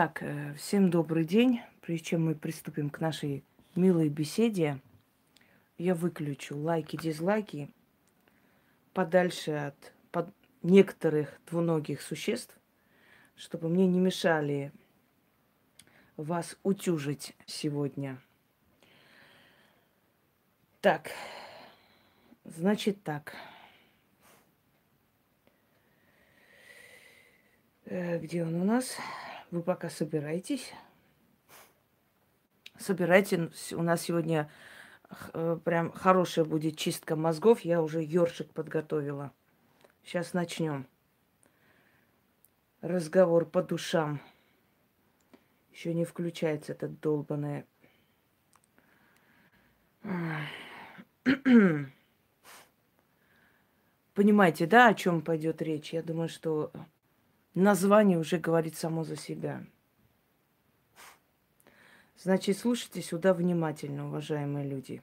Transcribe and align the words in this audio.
Так, 0.00 0.22
э, 0.22 0.54
всем 0.54 0.88
добрый 0.88 1.26
день. 1.26 1.60
Прежде 1.82 2.06
чем 2.06 2.24
мы 2.24 2.34
приступим 2.34 2.88
к 2.88 3.00
нашей 3.00 3.44
милой 3.74 4.08
беседе, 4.08 4.80
я 5.76 5.94
выключу 5.94 6.56
лайки, 6.56 6.96
дизлайки 6.96 7.70
подальше 8.94 9.50
от 9.50 9.92
под 10.10 10.32
некоторых 10.62 11.38
двуногих 11.50 12.00
существ, 12.00 12.58
чтобы 13.36 13.68
мне 13.68 13.86
не 13.86 13.98
мешали 13.98 14.72
вас 16.16 16.56
утюжить 16.62 17.36
сегодня. 17.44 18.22
Так, 20.80 21.10
значит 22.44 23.02
так. 23.02 23.34
Э, 27.84 28.18
где 28.18 28.46
он 28.46 28.54
у 28.54 28.64
нас? 28.64 28.96
Вы 29.50 29.62
пока 29.62 29.90
собирайтесь. 29.90 30.72
Собирайте. 32.78 33.50
У 33.72 33.82
нас 33.82 34.02
сегодня 34.02 34.48
э, 35.32 35.58
прям 35.64 35.90
хорошая 35.90 36.44
будет 36.44 36.76
чистка 36.76 37.16
мозгов. 37.16 37.60
Я 37.62 37.82
уже 37.82 38.02
ёршик 38.02 38.52
подготовила. 38.52 39.32
Сейчас 40.04 40.34
начнем. 40.34 40.86
Разговор 42.80 43.44
по 43.44 43.62
душам. 43.62 44.20
Еще 45.72 45.94
не 45.94 46.04
включается 46.04 46.72
этот 46.72 47.00
долбанное. 47.00 47.66
Понимаете, 54.14 54.66
да, 54.66 54.88
о 54.88 54.94
чем 54.94 55.22
пойдет 55.22 55.60
речь? 55.60 55.92
Я 55.92 56.02
думаю, 56.02 56.28
что 56.28 56.72
Название 57.54 58.18
уже 58.18 58.38
говорит 58.38 58.76
само 58.76 59.02
за 59.02 59.16
себя. 59.16 59.64
Значит, 62.16 62.58
слушайте 62.58 63.02
сюда 63.02 63.34
внимательно, 63.34 64.06
уважаемые 64.06 64.68
люди. 64.68 65.02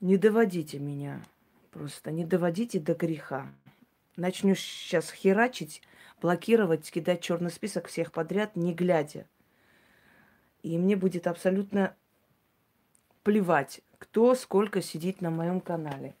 Не 0.00 0.16
доводите 0.16 0.78
меня 0.78 1.22
просто, 1.70 2.10
не 2.10 2.24
доводите 2.24 2.78
до 2.78 2.94
греха. 2.94 3.52
Начну 4.16 4.54
сейчас 4.54 5.10
херачить, 5.10 5.82
блокировать, 6.20 6.90
кидать 6.90 7.20
черный 7.20 7.50
список 7.50 7.88
всех 7.88 8.12
подряд, 8.12 8.56
не 8.56 8.72
глядя. 8.72 9.26
И 10.62 10.78
мне 10.78 10.96
будет 10.96 11.26
абсолютно 11.26 11.94
плевать, 13.22 13.80
кто 13.98 14.34
сколько 14.34 14.80
сидит 14.80 15.20
на 15.20 15.30
моем 15.30 15.60
канале. 15.60 16.14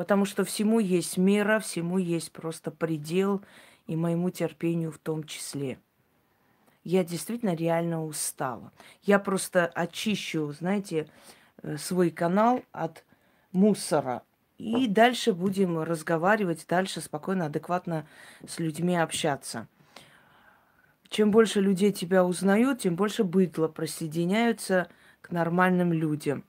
Потому 0.00 0.24
что 0.24 0.46
всему 0.46 0.78
есть 0.78 1.18
мера, 1.18 1.58
всему 1.60 1.98
есть 1.98 2.32
просто 2.32 2.70
предел, 2.70 3.42
и 3.86 3.96
моему 3.96 4.30
терпению 4.30 4.92
в 4.92 4.96
том 4.96 5.24
числе. 5.24 5.78
Я 6.84 7.04
действительно 7.04 7.54
реально 7.54 8.06
устала. 8.06 8.72
Я 9.02 9.18
просто 9.18 9.66
очищу, 9.66 10.50
знаете, 10.58 11.06
э, 11.62 11.76
свой 11.76 12.08
канал 12.08 12.62
от 12.72 13.04
мусора. 13.52 14.22
И 14.56 14.86
дальше 14.88 15.34
будем 15.34 15.78
разговаривать, 15.78 16.64
дальше 16.66 17.02
спокойно, 17.02 17.44
адекватно 17.44 18.06
с 18.48 18.58
людьми 18.58 18.96
общаться. 18.96 19.68
Чем 21.10 21.30
больше 21.30 21.60
людей 21.60 21.92
тебя 21.92 22.24
узнают, 22.24 22.78
тем 22.80 22.96
больше 22.96 23.22
быдла 23.22 23.68
присоединяются 23.68 24.88
к 25.20 25.30
нормальным 25.30 25.92
людям. 25.92 26.46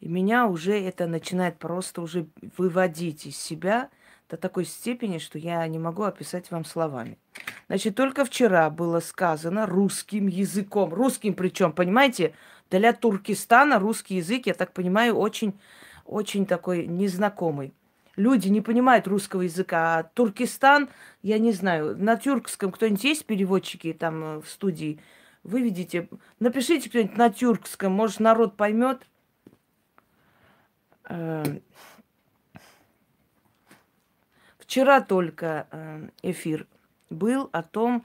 И 0.00 0.08
меня 0.08 0.46
уже 0.46 0.80
это 0.80 1.06
начинает 1.06 1.58
просто 1.58 2.00
уже 2.00 2.26
выводить 2.56 3.26
из 3.26 3.36
себя 3.36 3.90
до 4.28 4.36
такой 4.36 4.64
степени, 4.64 5.18
что 5.18 5.38
я 5.38 5.66
не 5.66 5.78
могу 5.78 6.04
описать 6.04 6.50
вам 6.50 6.64
словами. 6.64 7.18
Значит, 7.68 7.96
только 7.96 8.24
вчера 8.24 8.70
было 8.70 9.00
сказано 9.00 9.66
русским 9.66 10.26
языком. 10.26 10.94
Русским 10.94 11.34
причем, 11.34 11.72
понимаете, 11.72 12.34
для 12.70 12.92
Туркестана 12.92 13.78
русский 13.78 14.16
язык, 14.16 14.46
я 14.46 14.54
так 14.54 14.72
понимаю, 14.72 15.16
очень, 15.16 15.58
очень 16.06 16.46
такой 16.46 16.86
незнакомый. 16.86 17.74
Люди 18.16 18.48
не 18.48 18.60
понимают 18.60 19.06
русского 19.06 19.42
языка, 19.42 19.98
а 19.98 20.02
Туркестан, 20.02 20.88
я 21.22 21.38
не 21.38 21.52
знаю, 21.52 21.96
на 21.96 22.16
тюркском 22.16 22.72
кто-нибудь 22.72 23.04
есть 23.04 23.24
переводчики 23.24 23.92
там 23.92 24.22
э, 24.22 24.40
в 24.40 24.48
студии? 24.48 25.00
Выведите, 25.42 26.08
напишите 26.38 26.90
кто-нибудь 26.90 27.16
на 27.16 27.30
тюркском, 27.30 27.92
может, 27.92 28.20
народ 28.20 28.56
поймет. 28.56 29.06
Эм, 31.10 31.60
вчера 34.60 35.00
только 35.00 35.66
э, 35.72 36.08
эфир 36.22 36.68
был 37.10 37.50
о 37.50 37.64
том, 37.64 38.04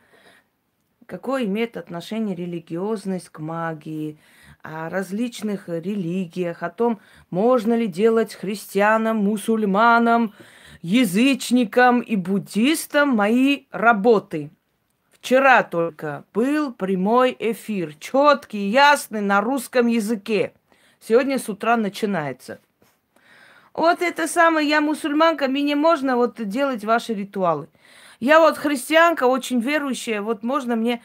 какое 1.06 1.46
имеет 1.46 1.78
отношение 1.78 2.36
религиозность 2.36 3.30
к 3.30 3.38
магии, 3.38 4.18
о 4.64 4.90
различных 4.90 5.70
религиях, 5.70 6.64
о 6.64 6.72
том, 6.72 7.00
можно 7.30 7.76
ли 7.76 7.86
делать 7.86 8.34
христианам, 8.34 9.18
мусульманам, 9.18 10.34
язычникам 10.82 12.00
и 12.00 12.16
буддистам 12.16 13.10
мои 13.10 13.66
работы. 13.70 14.50
Вчера 15.12 15.62
только 15.62 16.26
был 16.34 16.74
прямой 16.74 17.36
эфир, 17.38 17.94
четкий, 18.00 18.68
ясный 18.70 19.22
на 19.22 19.42
русском 19.42 19.86
языке. 19.86 20.54
Сегодня 21.00 21.38
с 21.38 21.48
утра 21.50 21.78
начинается. 21.78 22.60
Вот 23.75 24.02
это 24.02 24.25
самое, 24.25 24.68
я 24.68 24.80
мусульманка, 24.80 25.50
мне 25.50 25.75
можно 25.75 26.16
вот 26.16 26.41
делать 26.47 26.86
ваши 26.86 27.13
ритуалы. 27.13 27.68
Я 28.22 28.40
вот 28.40 28.58
христианка, 28.58 29.25
очень 29.25 29.59
верующая, 29.59 30.22
вот 30.22 30.44
можно 30.44 30.78
мне... 30.78 31.03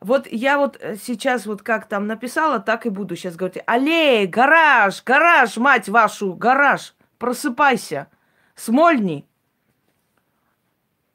Вот 0.00 0.28
я 0.30 0.58
вот 0.58 0.76
э, 0.78 0.94
сейчас 0.96 1.44
вот 1.46 1.62
как 1.62 1.88
там 1.88 2.06
написала, 2.06 2.60
так 2.60 2.86
и 2.86 2.90
буду 2.90 3.16
сейчас 3.16 3.34
говорить. 3.34 3.62
Аллей, 3.66 4.26
гараж, 4.26 5.02
гараж, 5.02 5.56
мать 5.56 5.88
вашу, 5.88 6.34
гараж, 6.34 6.94
просыпайся, 7.18 8.08
смольни. 8.54 9.26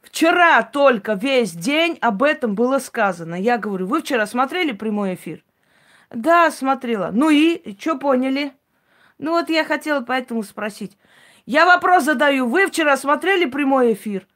Вчера 0.02 0.64
только 0.64 1.14
весь 1.14 1.52
день 1.52 1.98
об 2.02 2.24
этом 2.24 2.56
было 2.56 2.80
сказано. 2.80 3.36
Я 3.36 3.58
говорю, 3.58 3.88
вы 3.88 4.02
вчера 4.02 4.26
смотрели 4.26 4.74
прямой 4.74 5.14
эфир? 5.14 5.46
Да, 6.10 6.52
смотрела. 6.52 7.12
Ну 7.14 7.30
и, 7.30 7.78
что 7.80 7.98
поняли? 7.98 8.54
Ну 9.22 9.34
вот 9.34 9.50
я 9.50 9.64
хотела 9.64 10.02
поэтому 10.02 10.42
спросить. 10.42 10.98
Я 11.46 11.68
вопрос 11.68 12.06
задаю. 12.06 12.48
Вы 12.48 12.66
вчера 12.66 12.98
смотрели 12.98 13.46
прямой 13.46 13.94
эфир? 13.94 14.28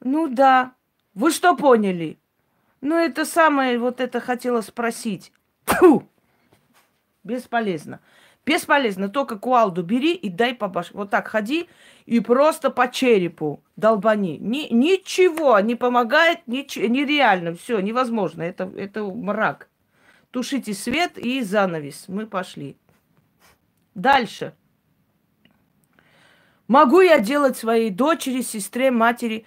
Ну 0.00 0.28
да. 0.28 0.72
Вы 1.12 1.30
что 1.30 1.54
поняли? 1.54 2.18
Ну 2.80 2.96
это 2.96 3.26
самое, 3.26 3.78
вот 3.78 4.00
это 4.00 4.18
хотела 4.18 4.62
спросить. 4.62 5.30
Фу! 5.66 6.08
Бесполезно. 7.22 8.00
Бесполезно. 8.46 9.10
Только 9.10 9.38
куалду 9.38 9.82
бери 9.82 10.14
и 10.14 10.30
дай 10.30 10.54
по 10.54 10.68
башке. 10.68 10.96
Вот 10.96 11.10
так 11.10 11.28
ходи 11.28 11.68
и 12.06 12.20
просто 12.20 12.70
по 12.70 12.90
черепу 12.90 13.62
долбани. 13.76 14.38
Ни, 14.38 14.72
ничего 14.72 15.60
не 15.60 15.74
помогает, 15.74 16.38
ничего, 16.46 16.86
нереально. 16.86 17.54
Все, 17.56 17.80
невозможно. 17.80 18.42
Это, 18.42 18.72
это 18.74 19.04
мрак. 19.04 19.68
Тушите 20.30 20.72
свет 20.72 21.18
и 21.18 21.42
занавес. 21.42 22.06
Мы 22.08 22.26
пошли. 22.26 22.78
Дальше. 23.94 24.54
Могу 26.68 27.00
я 27.00 27.18
делать 27.18 27.56
своей 27.56 27.90
дочери, 27.90 28.42
сестре, 28.42 28.90
матери 28.90 29.44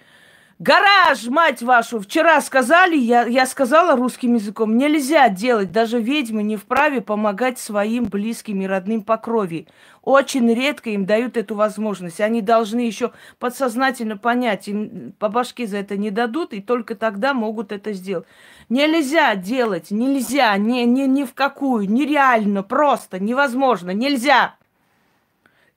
Гараж, 0.60 1.26
мать 1.26 1.62
вашу, 1.62 1.98
вчера 1.98 2.40
сказали, 2.40 2.96
я, 2.96 3.26
я 3.26 3.44
сказала 3.44 3.96
русским 3.96 4.34
языком, 4.34 4.76
нельзя 4.76 5.28
делать, 5.28 5.72
даже 5.72 6.00
ведьмы 6.00 6.44
не 6.44 6.56
вправе 6.56 7.00
помогать 7.00 7.58
своим 7.58 8.04
близким 8.04 8.62
и 8.62 8.66
родным 8.66 9.02
по 9.02 9.16
крови. 9.16 9.66
Очень 10.02 10.54
редко 10.54 10.90
им 10.90 11.06
дают 11.06 11.36
эту 11.36 11.56
возможность. 11.56 12.20
Они 12.20 12.40
должны 12.40 12.80
еще 12.80 13.10
подсознательно 13.40 14.16
понять, 14.16 14.68
им 14.68 15.12
по 15.18 15.28
башке 15.28 15.66
за 15.66 15.78
это 15.78 15.96
не 15.96 16.12
дадут, 16.12 16.52
и 16.52 16.60
только 16.60 16.94
тогда 16.94 17.34
могут 17.34 17.72
это 17.72 17.92
сделать. 17.92 18.26
Нельзя 18.68 19.34
делать, 19.34 19.90
нельзя, 19.90 20.56
ни, 20.56 20.82
ни, 20.82 21.02
ни 21.02 21.24
в 21.24 21.34
какую, 21.34 21.90
нереально, 21.90 22.62
просто, 22.62 23.18
невозможно, 23.18 23.90
нельзя. 23.90 24.54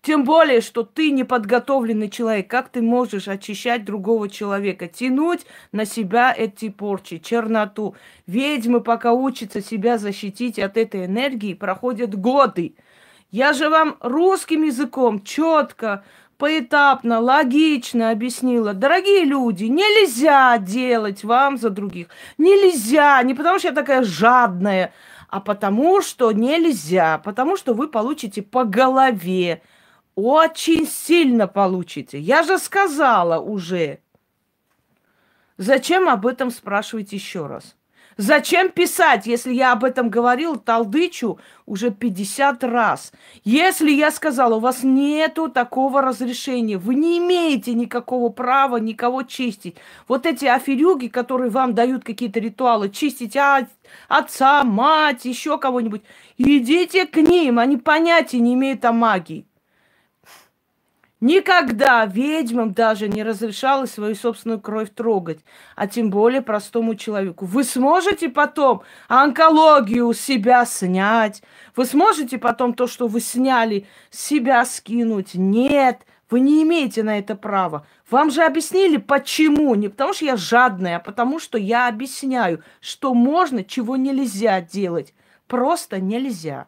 Тем 0.07 0.24
более, 0.24 0.62
что 0.62 0.83
ты 0.83 1.12
неподготовленный 1.12 2.09
человек. 2.09 2.50
Как 2.50 2.69
ты 2.69 2.81
можешь 2.81 3.27
очищать 3.27 3.83
другого 3.83 4.30
человека? 4.30 4.88
Тянуть 4.88 5.45
на 5.74 5.83
себя 5.83 6.33
эти 6.33 6.69
порчи, 6.69 7.18
черноту. 7.18 7.94
Ведьмы, 8.25 8.80
пока 8.80 9.12
учатся 9.12 9.62
себя 9.62 9.98
защитить 9.98 10.59
от 10.59 10.77
этой 10.77 11.07
энергии, 11.07 11.54
проходят 11.54 12.15
годы. 12.15 12.75
Я 13.31 13.51
же 13.51 13.69
вам 13.69 13.98
русским 14.00 14.63
языком 14.63 15.21
четко, 15.25 16.06
поэтапно, 16.38 17.19
логично 17.19 18.10
объяснила. 18.10 18.74
Дорогие 18.74 19.25
люди, 19.25 19.65
нельзя 19.65 20.57
делать 20.57 21.25
вам 21.25 21.57
за 21.57 21.69
других. 21.69 22.07
Нельзя. 22.38 23.21
Не 23.24 23.33
потому 23.33 23.60
что 23.60 23.68
я 23.68 23.74
такая 23.74 24.03
жадная, 24.03 24.94
а 25.27 25.42
потому 25.42 26.01
что 26.01 26.31
нельзя. 26.31 27.18
Потому 27.18 27.57
что 27.57 27.74
вы 27.74 27.89
получите 27.89 28.42
по 28.42 28.63
голове. 28.63 29.62
Очень 30.18 30.88
сильно 30.88 31.46
получите. 31.46 32.18
Я 32.18 32.42
же 32.42 32.58
сказала 32.58 33.40
уже. 33.40 34.00
Зачем 35.58 36.10
об 36.10 36.25
этом 36.25 36.50
спрашивать 36.50 37.14
еще 37.14 37.46
раз? 37.46 37.75
Зачем 38.18 38.69
писать, 38.69 39.28
если 39.28 39.54
я 39.54 39.74
об 39.74 39.84
этом 39.84 40.10
говорил 40.10 40.56
Талдычу 40.56 41.40
уже 41.68 41.92
50 41.92 42.64
раз? 42.64 43.12
Если 43.44 43.92
я 43.92 44.10
сказала, 44.10 44.56
у 44.56 44.60
вас 44.60 44.81
нету 44.81 45.50
такого 45.50 46.02
разрешения, 46.02 46.80
вы 46.80 46.96
не 46.96 47.20
имеете 47.20 47.75
никакого 47.75 48.30
права 48.30 48.78
никого 48.78 49.22
чистить. 49.22 49.75
Вот 50.08 50.25
эти 50.25 50.46
аферюги, 50.46 51.10
которые 51.10 51.52
вам 51.52 51.75
дают 51.75 52.04
какие-то 52.04 52.40
ритуалы, 52.40 52.90
чистить 52.90 53.38
а, 53.38 53.68
отца, 54.08 54.63
мать, 54.63 55.25
еще 55.25 55.60
кого-нибудь, 55.60 56.02
идите 56.40 57.06
к 57.06 57.18
ним, 57.18 57.60
они 57.60 57.78
понятия 57.78 58.40
не 58.40 58.56
имеют 58.56 58.84
о 58.84 58.94
магии. 58.94 59.47
Никогда 61.19 62.06
ведьмам 62.06 62.74
даже 62.74 63.08
не 63.10 63.24
разрешалось 63.24 63.92
свою 63.92 64.14
собственную 64.14 64.62
кровь 64.62 64.92
трогать, 64.94 65.40
а 65.75 65.88
тем 65.88 66.12
более 66.12 66.44
простому 66.44 66.94
человеку. 66.94 67.46
Вы 67.46 67.64
сможете 67.64 68.30
потом 68.30 68.84
онкологию 69.08 70.14
с 70.14 70.19
себя 70.19 70.64
снять? 70.66 71.42
Вы 71.75 71.86
сможете 71.86 72.38
потом 72.38 72.75
то, 72.75 72.86
что 72.86 73.08
вы 73.08 73.19
сняли, 73.19 73.88
себя 74.12 74.64
скинуть? 74.64 75.34
Нет, 75.34 76.06
вы 76.30 76.40
не 76.40 76.62
имеете 76.62 77.02
на 77.02 77.18
это 77.18 77.36
права. 77.36 77.88
Вам 78.12 78.30
же 78.30 78.44
объяснили, 78.44 78.98
почему. 78.98 79.74
Не 79.74 79.88
потому 79.88 80.13
что 80.13 80.25
я 80.25 80.38
жадная, 80.38 80.98
а 80.98 81.00
потому 81.00 81.40
что 81.40 81.58
я 81.58 81.88
объясняю, 81.88 82.63
что 82.80 83.16
можно, 83.16 83.63
чего 83.63 83.96
нельзя 83.96 84.62
делать. 84.62 85.16
Просто 85.48 86.00
нельзя 86.00 86.68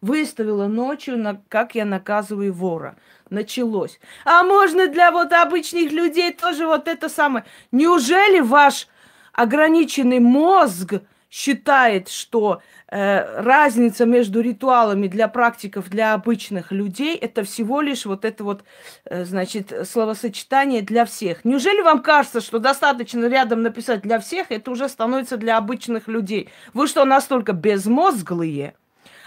выставила 0.00 0.66
ночью, 0.66 1.18
на, 1.18 1.42
как 1.48 1.74
я 1.74 1.84
наказываю 1.84 2.52
вора. 2.52 2.96
Началось. 3.30 3.98
А 4.24 4.42
можно 4.42 4.88
для 4.88 5.10
вот 5.10 5.32
обычных 5.32 5.92
людей 5.92 6.32
тоже 6.32 6.66
вот 6.66 6.88
это 6.88 7.08
самое? 7.08 7.44
Неужели 7.72 8.40
ваш 8.40 8.88
ограниченный 9.32 10.20
мозг 10.20 10.94
считает, 11.30 12.08
что 12.08 12.62
э, 12.90 13.42
разница 13.42 14.06
между 14.06 14.40
ритуалами 14.40 15.08
для 15.08 15.28
практиков, 15.28 15.90
для 15.90 16.14
обычных 16.14 16.72
людей, 16.72 17.16
это 17.16 17.44
всего 17.44 17.80
лишь 17.80 18.06
вот 18.06 18.24
это 18.24 18.44
вот, 18.44 18.64
э, 19.04 19.24
значит, 19.24 19.72
словосочетание 19.86 20.82
для 20.82 21.04
всех. 21.04 21.44
Неужели 21.44 21.82
вам 21.82 22.02
кажется, 22.02 22.40
что 22.40 22.58
достаточно 22.58 23.26
рядом 23.26 23.62
написать 23.62 24.02
для 24.02 24.18
всех, 24.20 24.50
это 24.50 24.70
уже 24.70 24.88
становится 24.88 25.36
для 25.36 25.58
обычных 25.58 26.08
людей? 26.08 26.48
Вы 26.72 26.86
что, 26.86 27.04
настолько 27.04 27.52
безмозглые? 27.52 28.74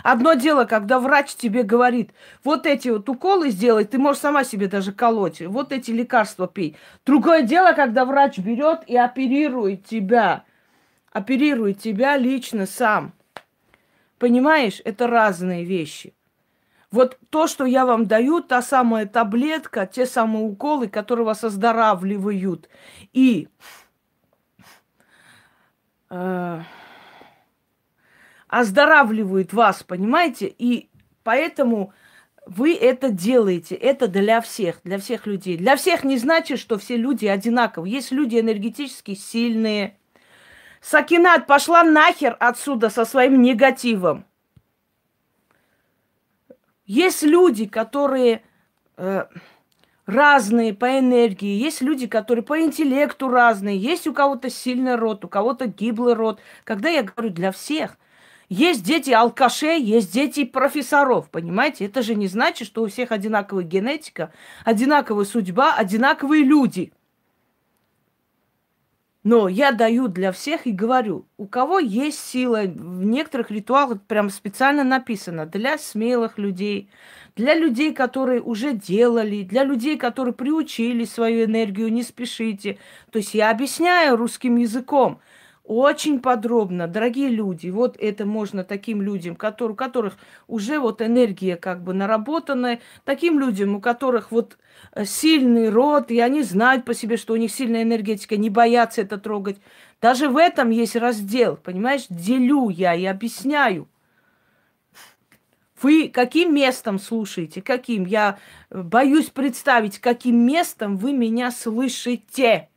Одно 0.04 0.34
дело, 0.34 0.66
когда 0.66 1.00
врач 1.00 1.36
тебе 1.36 1.64
говорит, 1.64 2.12
вот 2.44 2.66
эти 2.66 2.90
вот 2.90 3.08
уколы 3.10 3.50
сделай, 3.50 3.86
ты 3.86 3.98
можешь 3.98 4.22
сама 4.22 4.44
себе 4.44 4.68
даже 4.68 4.92
колоть, 4.92 5.42
вот 5.42 5.72
эти 5.72 5.92
лекарства 5.92 6.48
пей. 6.48 6.78
Другое 7.06 7.44
дело, 7.44 7.74
когда 7.74 8.06
врач 8.06 8.38
берет 8.40 8.84
и 8.88 8.98
оперирует 8.98 9.86
тебя, 9.86 10.44
оперирует 11.12 11.80
тебя 11.80 12.18
лично 12.18 12.66
сам. 12.66 13.14
Понимаешь, 14.18 14.82
это 14.86 15.08
разные 15.08 15.66
вещи. 15.66 16.14
Вот 16.92 17.18
то, 17.30 17.48
что 17.48 17.66
я 17.66 17.86
вам 17.86 18.06
даю, 18.06 18.42
та 18.42 18.62
самая 18.62 19.06
таблетка, 19.06 19.86
те 19.86 20.06
самые 20.06 20.44
уколы, 20.44 20.90
которые 20.90 21.26
вас 21.26 21.44
оздоравливают. 21.44 22.68
И 23.14 23.48
э, 26.10 26.62
оздоравливают 28.52 29.54
вас, 29.54 29.82
понимаете? 29.82 30.54
И 30.58 30.90
поэтому 31.24 31.94
вы 32.46 32.76
это 32.76 33.10
делаете. 33.10 33.76
Это 33.76 34.10
для 34.10 34.42
всех, 34.42 34.82
для 34.84 35.00
всех 35.00 35.26
людей. 35.26 35.58
Для 35.58 35.78
всех 35.78 36.04
не 36.04 36.18
значит, 36.18 36.60
что 36.60 36.78
все 36.78 36.98
люди 36.98 37.26
одинаковы. 37.26 37.88
Есть 37.88 38.12
люди 38.12 38.40
энергетически 38.40 39.16
сильные. 39.16 39.98
Сакинат 40.82 41.48
пошла 41.48 41.84
нахер 41.84 42.36
отсюда 42.40 42.90
со 42.90 43.06
своим 43.06 43.42
негативом. 43.42 44.26
Есть 46.86 47.24
люди, 47.24 47.68
которые 47.68 48.44
э, 48.98 49.28
разные 50.06 50.74
по 50.74 51.00
энергии, 51.00 51.58
есть 51.58 51.82
люди, 51.82 52.06
которые 52.06 52.44
по 52.44 52.60
интеллекту 52.60 53.30
разные, 53.30 53.78
есть 53.78 54.08
у 54.08 54.14
кого-то 54.14 54.50
сильный 54.50 54.96
род, 54.96 55.24
у 55.24 55.30
кого-то 55.30 55.68
гиблый 55.68 56.16
род. 56.16 56.42
Когда 56.66 56.90
я 56.90 57.04
говорю 57.04 57.30
для 57.30 57.54
всех– 57.54 57.98
есть 58.52 58.84
дети 58.84 59.12
алкашей, 59.12 59.82
есть 59.82 60.12
дети 60.12 60.44
профессоров, 60.44 61.30
понимаете? 61.30 61.86
Это 61.86 62.02
же 62.02 62.16
не 62.16 62.28
значит, 62.28 62.68
что 62.68 62.84
у 62.84 62.88
всех 62.88 63.14
одинаковая 63.14 63.64
генетика, 63.64 64.34
одинаковая 64.66 65.24
судьба, 65.24 65.74
одинаковые 65.74 66.44
люди. 66.44 66.92
Но 69.24 69.48
я 69.48 69.72
даю 69.72 70.10
для 70.10 70.34
всех 70.34 70.68
и 70.68 70.74
говорю, 70.74 71.26
у 71.38 71.48
кого 71.48 71.80
есть 71.80 72.20
сила, 72.20 72.64
в 72.66 73.06
некоторых 73.06 73.52
ритуалах 73.52 74.02
прям 74.02 74.30
специально 74.30 74.84
написано, 74.84 75.46
для 75.46 75.78
смелых 75.78 76.38
людей, 76.38 76.90
для 77.38 77.56
людей, 77.56 77.94
которые 77.94 78.42
уже 78.42 78.74
делали, 78.74 79.44
для 79.44 79.64
людей, 79.64 79.98
которые 79.98 80.34
приучили 80.34 81.06
свою 81.06 81.46
энергию, 81.46 81.90
не 81.90 82.04
спешите. 82.04 82.80
То 83.12 83.20
есть 83.20 83.34
я 83.34 83.50
объясняю 83.50 84.18
русским 84.18 84.58
языком– 84.58 85.22
очень 85.72 86.20
подробно, 86.20 86.86
дорогие 86.86 87.30
люди, 87.30 87.70
вот 87.70 87.96
это 87.98 88.26
можно 88.26 88.66
таким 88.66 89.02
людям, 89.02 89.36
у 89.36 89.74
которых 89.76 90.18
уже 90.48 90.80
вот 90.80 91.02
энергия 91.02 91.56
как 91.56 91.82
бы 91.82 91.94
наработанная, 91.94 92.82
таким 93.06 93.40
людям, 93.40 93.76
у 93.76 93.80
которых 93.80 94.32
вот 94.32 94.58
э, 94.94 95.06
сильный 95.06 95.70
род, 95.70 96.12
и 96.12 96.20
они 96.20 96.44
знают 96.44 96.84
по 96.84 96.94
себе, 96.94 97.16
что 97.16 97.34
у 97.34 97.38
них 97.38 97.52
сильная 97.52 97.84
энергетика, 97.84 98.36
не 98.36 98.50
боятся 98.50 99.02
это 99.02 99.18
трогать. 99.18 99.62
Даже 100.02 100.28
в 100.28 100.36
этом 100.36 100.72
есть 100.72 100.98
раздел, 100.98 101.56
понимаешь, 101.56 102.06
делю 102.10 102.68
я 102.68 102.94
и 102.94 103.06
объясняю. 103.06 103.88
Вы 105.82 106.10
каким 106.10 106.54
местом 106.54 107.00
слушаете? 107.00 107.62
Каким? 107.62 108.06
Я 108.06 108.40
э, 108.70 108.82
боюсь 108.82 109.30
представить, 109.30 110.00
каким 110.00 110.46
местом 110.46 110.98
вы 110.98 111.14
меня 111.14 111.50
слышите. 111.50 112.68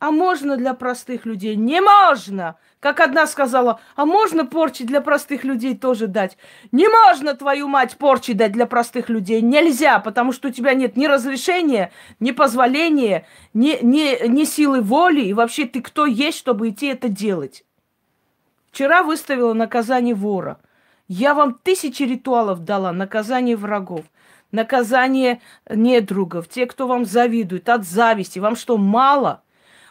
А 0.00 0.10
можно 0.10 0.56
для 0.56 0.72
простых 0.72 1.26
людей? 1.26 1.56
Не 1.56 1.82
можно! 1.82 2.56
Как 2.80 3.00
одна 3.00 3.26
сказала, 3.26 3.80
а 3.94 4.06
можно 4.06 4.46
порчи 4.46 4.86
для 4.86 5.02
простых 5.02 5.44
людей 5.44 5.76
тоже 5.76 6.06
дать? 6.06 6.38
Не 6.72 6.88
можно, 6.88 7.34
твою 7.34 7.68
мать, 7.68 7.98
порчи 7.98 8.32
дать 8.32 8.52
для 8.52 8.64
простых 8.64 9.10
людей. 9.10 9.42
Нельзя, 9.42 9.98
потому 9.98 10.32
что 10.32 10.48
у 10.48 10.50
тебя 10.50 10.72
нет 10.72 10.96
ни 10.96 11.04
разрешения, 11.04 11.92
ни 12.18 12.30
позволения, 12.30 13.26
ни, 13.52 13.78
ни, 13.82 14.26
ни 14.26 14.44
силы 14.44 14.80
воли. 14.80 15.20
И 15.20 15.34
вообще 15.34 15.66
ты 15.66 15.82
кто 15.82 16.06
есть, 16.06 16.38
чтобы 16.38 16.70
идти 16.70 16.86
это 16.86 17.10
делать? 17.10 17.66
Вчера 18.72 19.02
выставила 19.02 19.52
наказание 19.52 20.14
вора. 20.14 20.58
Я 21.08 21.34
вам 21.34 21.52
тысячи 21.62 22.04
ритуалов 22.04 22.64
дала, 22.64 22.92
наказание 22.92 23.56
врагов 23.56 24.06
наказание 24.52 25.40
недругов, 25.68 26.48
те, 26.48 26.66
кто 26.66 26.88
вам 26.88 27.04
завидует, 27.04 27.68
от 27.68 27.84
зависти. 27.84 28.40
Вам 28.40 28.56
что, 28.56 28.76
мало? 28.76 29.44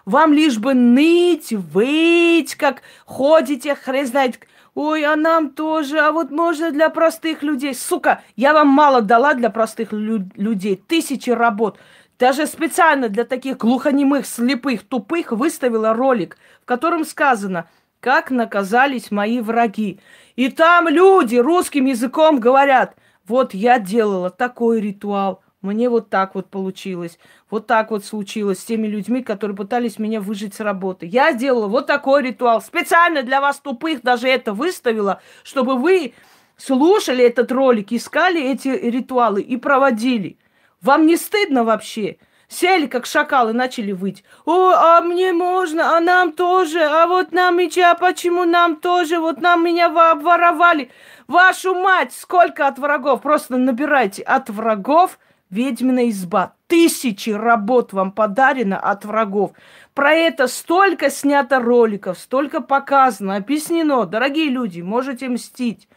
Вам 0.09 0.33
лишь 0.33 0.57
бы 0.57 0.73
ныть, 0.73 1.53
выть, 1.53 2.55
как 2.55 2.81
ходите, 3.05 3.75
хрен 3.75 4.07
знает. 4.07 4.39
Ой, 4.73 5.05
а 5.05 5.15
нам 5.15 5.51
тоже, 5.51 5.99
а 5.99 6.11
вот 6.11 6.31
можно 6.31 6.71
для 6.71 6.89
простых 6.89 7.43
людей. 7.43 7.75
Сука, 7.75 8.23
я 8.35 8.53
вам 8.53 8.69
мало 8.69 9.03
дала 9.03 9.35
для 9.35 9.51
простых 9.51 9.93
лю- 9.93 10.31
людей. 10.33 10.77
Тысячи 10.77 11.29
работ. 11.29 11.77
Даже 12.17 12.47
специально 12.47 13.07
для 13.07 13.23
таких 13.23 13.57
глухонемых, 13.57 14.25
слепых, 14.25 14.81
тупых 14.81 15.31
выставила 15.31 15.93
ролик, 15.93 16.37
в 16.63 16.65
котором 16.65 17.05
сказано, 17.05 17.69
как 17.99 18.31
наказались 18.31 19.11
мои 19.11 19.41
враги. 19.41 19.99
И 20.35 20.49
там 20.49 20.87
люди 20.87 21.35
русским 21.35 21.85
языком 21.85 22.39
говорят, 22.39 22.95
вот 23.27 23.53
я 23.53 23.77
делала 23.77 24.31
такой 24.31 24.81
ритуал, 24.81 25.43
мне 25.61 25.89
вот 25.89 26.09
так 26.09 26.35
вот 26.35 26.49
получилось. 26.49 27.19
Вот 27.49 27.67
так 27.67 27.91
вот 27.91 28.05
случилось 28.05 28.59
с 28.59 28.65
теми 28.65 28.87
людьми, 28.87 29.21
которые 29.21 29.57
пытались 29.57 29.99
меня 29.99 30.21
выжить 30.21 30.53
с 30.53 30.61
работы. 30.61 31.05
Я 31.05 31.33
сделала 31.33 31.67
вот 31.67 31.85
такой 31.85 32.23
ритуал. 32.23 32.61
Специально 32.61 33.23
для 33.23 33.41
вас 33.41 33.59
тупых 33.59 34.01
даже 34.01 34.29
это 34.29 34.53
выставила, 34.53 35.21
чтобы 35.43 35.75
вы 35.75 36.13
слушали 36.55 37.25
этот 37.25 37.51
ролик, 37.51 37.91
искали 37.91 38.41
эти 38.41 38.69
ритуалы 38.69 39.41
и 39.41 39.57
проводили. 39.57 40.37
Вам 40.81 41.05
не 41.05 41.17
стыдно 41.17 41.65
вообще? 41.65 42.17
Сели, 42.47 42.87
как 42.87 43.05
шакалы, 43.05 43.51
начали 43.53 43.91
выть. 43.91 44.23
О, 44.45 44.71
а 44.71 45.01
мне 45.01 45.33
можно, 45.33 45.95
а 45.95 45.99
нам 45.99 46.31
тоже, 46.31 46.81
а 46.81 47.05
вот 47.05 47.31
нам 47.31 47.57
меча, 47.57 47.91
а 47.91 47.95
почему 47.95 48.45
нам 48.45 48.77
тоже, 48.77 49.19
вот 49.19 49.39
нам 49.39 49.63
меня 49.63 49.89
воровали. 49.89 50.89
Вашу 51.27 51.75
мать, 51.75 52.11
сколько 52.11 52.65
от 52.65 52.79
врагов, 52.79 53.21
просто 53.21 53.57
набирайте 53.57 54.23
от 54.23 54.49
врагов– 54.49 55.19
Ведьмина 55.49 56.09
изба. 56.09 56.53
Тысячи 56.67 57.31
работ 57.31 57.93
вам 57.93 58.11
подарено 58.11 58.79
от 58.79 59.05
врагов. 59.05 59.51
Про 59.93 60.13
это 60.13 60.47
столько 60.47 61.09
снято 61.09 61.59
роликов, 61.59 62.19
столько 62.19 62.61
показано, 62.61 63.35
объяснено. 63.35 64.05
Дорогие 64.05 64.49
люди, 64.49 64.81
можете 64.81 65.29
мстить. 65.29 65.87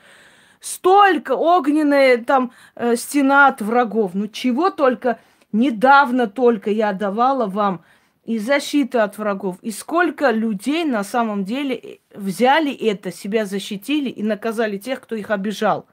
Столько 0.60 1.32
огненная 1.32 2.18
там 2.18 2.52
э, 2.76 2.96
стена 2.96 3.48
от 3.48 3.60
врагов. 3.60 4.12
Ну 4.14 4.28
чего 4.28 4.70
только 4.70 5.18
Недавно 5.52 6.28
только 6.28 6.70
я 6.70 6.94
давала 6.94 7.46
вам 7.46 7.84
и 8.24 8.38
защиты 8.38 8.98
от 8.98 9.18
врагов. 9.18 9.58
И 9.60 9.70
сколько 9.70 10.30
людей 10.30 10.84
на 10.84 11.04
самом 11.04 11.44
деле 11.44 11.76
э, 11.76 11.98
взяли 12.14 12.72
это, 12.74 13.12
себя 13.12 13.44
защитили 13.44 14.08
и 14.08 14.22
наказали 14.22 14.78
тех, 14.78 15.02
кто 15.02 15.14
их 15.14 15.30
обижал. 15.30 15.86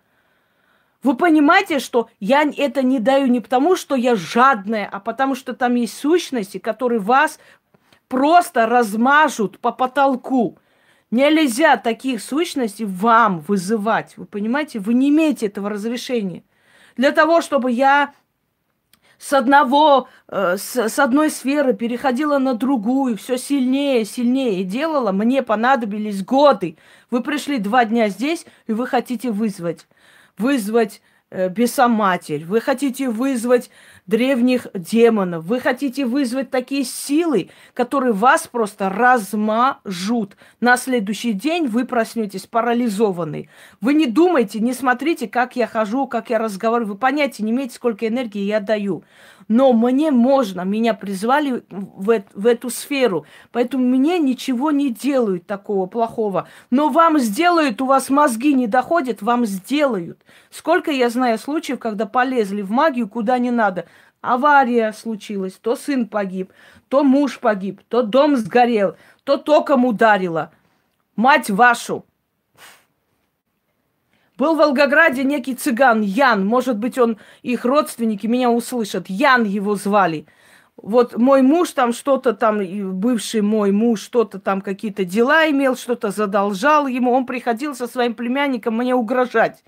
Вы 1.01 1.15
понимаете, 1.15 1.79
что 1.79 2.09
я 2.19 2.43
это 2.43 2.81
не 2.83 2.99
даю 2.99 3.27
не 3.27 3.39
потому, 3.39 3.75
что 3.75 3.95
я 3.95 4.15
жадная, 4.15 4.87
а 4.91 4.99
потому 4.99 5.35
что 5.35 5.53
там 5.53 5.75
есть 5.75 5.97
сущности, 5.97 6.57
которые 6.57 6.99
вас 6.99 7.39
просто 8.09 8.65
размажут 8.65 9.59
по 9.59 9.71
потолку. 9.71 10.57
Нельзя 11.09 11.77
таких 11.77 12.21
сущностей 12.21 12.85
вам 12.85 13.39
вызывать. 13.39 14.15
Вы 14.17 14.25
понимаете? 14.25 14.79
Вы 14.79 14.93
не 14.93 15.09
имеете 15.09 15.47
этого 15.47 15.69
разрешения. 15.69 16.43
Для 16.97 17.11
того, 17.11 17.41
чтобы 17.41 17.71
я 17.71 18.13
с 19.19 19.33
одного, 19.33 20.07
э, 20.29 20.55
с, 20.57 20.97
одной 20.97 21.29
сферы 21.29 21.73
переходила 21.73 22.37
на 22.37 22.53
другую, 22.53 23.17
все 23.17 23.37
сильнее, 23.37 24.05
сильнее 24.05 24.63
делала, 24.63 25.11
мне 25.11 25.43
понадобились 25.43 26.23
годы. 26.23 26.77
Вы 27.11 27.21
пришли 27.21 27.57
два 27.57 27.85
дня 27.85 28.07
здесь, 28.07 28.45
и 28.67 28.73
вы 28.73 28.87
хотите 28.87 29.31
вызвать, 29.31 29.87
вызвать 30.39 31.01
э, 31.29 31.49
бесоматерь, 31.49 32.45
вы 32.45 32.61
хотите 32.61 33.09
вызвать 33.09 33.69
древних 34.09 34.65
демонов. 34.73 35.45
Вы 35.45 35.59
хотите 35.59 36.03
вызвать 36.03 36.49
такие 36.49 36.83
силы, 36.83 37.51
которые 37.75 38.11
вас 38.11 38.47
просто 38.47 38.89
размажут. 38.89 40.35
На 40.59 40.77
следующий 40.77 41.33
день 41.33 41.67
вы 41.67 41.85
проснетесь 41.85 42.47
парализованный. 42.47 43.49
Вы 43.81 43.93
не 43.93 44.07
думайте, 44.07 44.59
не 44.59 44.73
смотрите, 44.73 45.27
как 45.27 45.55
я 45.55 45.67
хожу, 45.67 46.07
как 46.07 46.31
я 46.31 46.39
разговариваю. 46.39 46.93
Вы 46.93 46.97
понятия 46.97 47.43
не 47.43 47.51
имеете, 47.51 47.75
сколько 47.75 48.07
энергии 48.07 48.41
я 48.41 48.59
даю. 48.59 49.03
Но 49.49 49.73
мне 49.73 50.11
можно, 50.11 50.61
меня 50.61 50.93
призвали 50.93 51.63
в, 51.69 52.23
в 52.33 52.47
эту 52.47 52.69
сферу. 52.69 53.25
Поэтому 53.51 53.83
мне 53.83 54.17
ничего 54.17 54.71
не 54.71 54.89
делают 54.89 55.45
такого 55.45 55.87
плохого. 55.87 56.47
Но 56.69 56.87
вам 56.87 57.19
сделают, 57.19 57.81
у 57.81 57.85
вас 57.85 58.09
мозги 58.09 58.53
не 58.53 58.67
доходят, 58.67 59.21
вам 59.21 59.45
сделают. 59.45 60.21
Сколько 60.49 60.91
я 60.91 61.09
знаю 61.09 61.37
случаев, 61.37 61.79
когда 61.79 62.05
полезли 62.05 62.61
в 62.61 62.71
магию 62.71 63.09
куда 63.09 63.37
не 63.37 63.51
надо– 63.51 63.85
авария 64.21 64.91
случилась, 64.91 65.53
то 65.53 65.75
сын 65.75 66.07
погиб, 66.07 66.51
то 66.87 67.03
муж 67.03 67.39
погиб, 67.39 67.81
то 67.87 68.01
дом 68.03 68.35
сгорел, 68.35 68.95
то 69.23 69.37
током 69.37 69.85
ударило. 69.85 70.51
Мать 71.15 71.49
вашу! 71.49 72.05
Был 74.39 74.55
в 74.55 74.59
Волгограде 74.59 75.25
некий 75.25 75.53
цыган 75.53 76.01
Ян, 76.01 76.45
может 76.45 76.77
быть, 76.77 76.97
он, 76.97 77.17
их 77.43 77.65
родственники 77.65 78.25
меня 78.25 78.49
услышат. 78.49 79.09
Ян 79.09 79.43
его 79.43 79.75
звали– 79.75 80.25
вот 80.81 81.17
мой 81.17 81.41
муж 81.41 81.71
там 81.71 81.93
что-то 81.93 82.33
там, 82.33 82.59
бывший 82.99 83.41
мой 83.41 83.71
муж 83.71 84.01
что-то 84.01 84.39
там, 84.39 84.61
какие-то 84.61 85.05
дела 85.05 85.49
имел, 85.49 85.75
что-то 85.75 86.11
задолжал 86.11 86.87
ему. 86.87 87.11
Он 87.11 87.25
приходил 87.25 87.75
со 87.75 87.87
своим 87.87 88.13
племянником 88.13 88.77
мне 88.77 88.95
угрожать. 88.95 89.63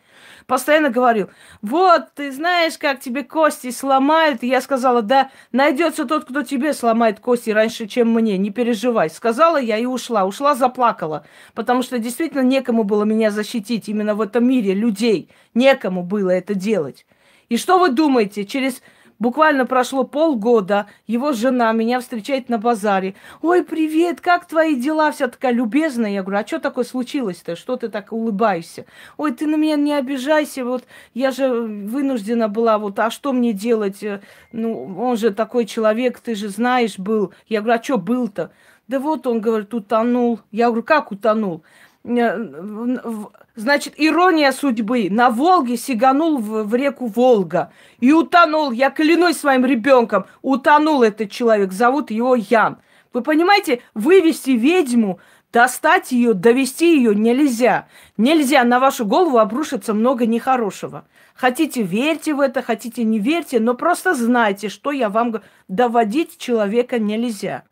Постоянно 0.47 0.89
говорил, 0.89 1.29
вот, 1.61 2.13
ты 2.15 2.31
знаешь, 2.31 2.77
как 2.77 2.99
тебе 2.99 3.23
кости 3.23 3.71
сломают. 3.71 4.43
И 4.43 4.47
я 4.47 4.61
сказала, 4.61 5.01
да, 5.01 5.29
найдется 5.51 6.05
тот, 6.05 6.25
кто 6.25 6.43
тебе 6.43 6.73
сломает 6.73 7.19
кости 7.19 7.49
раньше, 7.51 7.87
чем 7.87 8.13
мне, 8.13 8.37
не 8.37 8.49
переживай. 8.49 9.09
Сказала 9.09 9.57
я 9.57 9.77
и 9.77 9.85
ушла. 9.85 10.25
Ушла, 10.25 10.55
заплакала. 10.55 11.25
Потому 11.53 11.83
что 11.83 11.99
действительно 11.99 12.41
некому 12.41 12.83
было 12.83 13.03
меня 13.03 13.31
защитить 13.31 13.87
именно 13.89 14.15
в 14.15 14.21
этом 14.21 14.47
мире 14.47 14.73
людей. 14.73 15.29
Некому 15.53 16.03
было 16.03 16.31
это 16.31 16.55
делать. 16.55 17.05
И 17.49 17.57
что 17.57 17.79
вы 17.79 17.89
думаете, 17.89 18.45
через 18.45 18.81
Буквально 19.21 19.67
прошло 19.67 20.03
полгода, 20.03 20.87
его 21.05 21.31
жена 21.31 21.71
меня 21.73 21.99
встречает 21.99 22.49
на 22.49 22.57
базаре. 22.57 23.13
Ой, 23.43 23.63
привет, 23.63 24.19
как 24.19 24.47
твои 24.47 24.73
дела? 24.73 25.11
Вся 25.11 25.27
такая 25.27 25.53
любезная. 25.53 26.09
Я 26.09 26.23
говорю, 26.23 26.39
а 26.43 26.47
что 26.47 26.57
такое 26.59 26.83
случилось-то? 26.83 27.55
Что 27.55 27.75
ты 27.75 27.89
так 27.89 28.13
улыбаешься? 28.13 28.87
Ой, 29.17 29.31
ты 29.31 29.45
на 29.45 29.57
меня 29.57 29.75
не 29.75 29.93
обижайся, 29.93 30.65
вот 30.65 30.85
я 31.13 31.29
же 31.29 31.51
вынуждена 31.51 32.47
была, 32.47 32.79
вот, 32.79 32.97
а 32.97 33.11
что 33.11 33.31
мне 33.31 33.53
делать? 33.53 34.03
Ну, 34.51 34.99
он 34.99 35.17
же 35.17 35.29
такой 35.29 35.65
человек, 35.65 36.19
ты 36.19 36.33
же 36.33 36.49
знаешь, 36.49 36.97
был. 36.97 37.31
Я 37.47 37.61
говорю, 37.61 37.79
а 37.79 37.83
что 37.83 37.99
был-то? 37.99 38.51
Да 38.87 38.99
вот 38.99 39.27
он, 39.27 39.39
говорит, 39.39 39.71
утонул. 39.71 40.39
Я 40.49 40.65
говорю, 40.65 40.81
как 40.81 41.11
утонул? 41.11 41.61
Значит, 42.03 43.93
ирония 43.97 44.51
судьбы. 44.51 45.07
На 45.11 45.29
Волге 45.29 45.77
сиганул 45.77 46.37
в, 46.39 46.63
в 46.63 46.75
реку 46.75 47.07
Волга 47.07 47.71
и 47.99 48.11
утонул. 48.11 48.71
Я 48.71 48.89
клянусь 48.89 49.37
своим 49.37 49.65
ребенком, 49.65 50.25
утонул 50.41 51.03
этот 51.03 51.29
человек. 51.29 51.71
Зовут 51.71 52.09
его 52.11 52.35
Ян. 52.35 52.77
Вы 53.13 53.21
понимаете, 53.21 53.81
вывести 53.93 54.51
ведьму, 54.51 55.19
достать 55.51 56.11
ее, 56.11 56.33
довести 56.33 56.95
ее 56.95 57.13
нельзя. 57.13 57.87
Нельзя, 58.17 58.63
на 58.63 58.79
вашу 58.79 59.05
голову 59.05 59.37
обрушится 59.37 59.93
много 59.93 60.25
нехорошего. 60.25 61.05
Хотите, 61.35 61.83
верьте 61.83 62.33
в 62.33 62.39
это, 62.39 62.61
хотите, 62.61 63.03
не 63.03 63.19
верьте, 63.19 63.59
но 63.59 63.73
просто 63.73 64.15
знайте, 64.15 64.69
что 64.69 64.91
я 64.91 65.09
вам 65.09 65.31
говорю. 65.31 65.47
Доводить 65.67 66.37
человека 66.37 66.99
нельзя. 66.99 67.63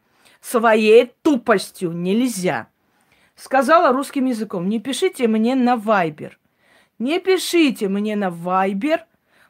Своей 0.42 1.12
тупостью 1.22 1.94
нельзя. 1.94 2.68
Сказала 3.40 3.94
русским 3.94 4.26
языком, 4.26 4.68
не 4.68 4.82
пишите 4.82 5.26
мне 5.30 5.56
на 5.56 5.78
Вайбер. 5.78 6.38
Не 7.00 7.22
пишите 7.22 7.88
мне 7.88 8.18
на 8.18 8.30
Вайбер, 8.30 9.06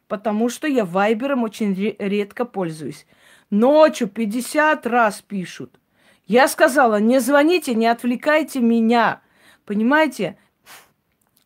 потому 0.08 0.50
что 0.50 0.68
я 0.68 0.86
Вайбером 0.86 1.42
очень 1.42 1.74
редко 1.98 2.46
пользуюсь. 2.46 3.08
Ночью 3.50 4.08
50 4.08 4.86
раз 4.86 5.24
пишут. 5.24 5.80
Я 6.28 6.48
сказала, 6.48 7.00
не 7.00 7.20
звоните, 7.20 7.74
не 7.74 7.88
отвлекайте 7.88 8.60
меня. 8.60 9.22
Понимаете? 9.66 10.38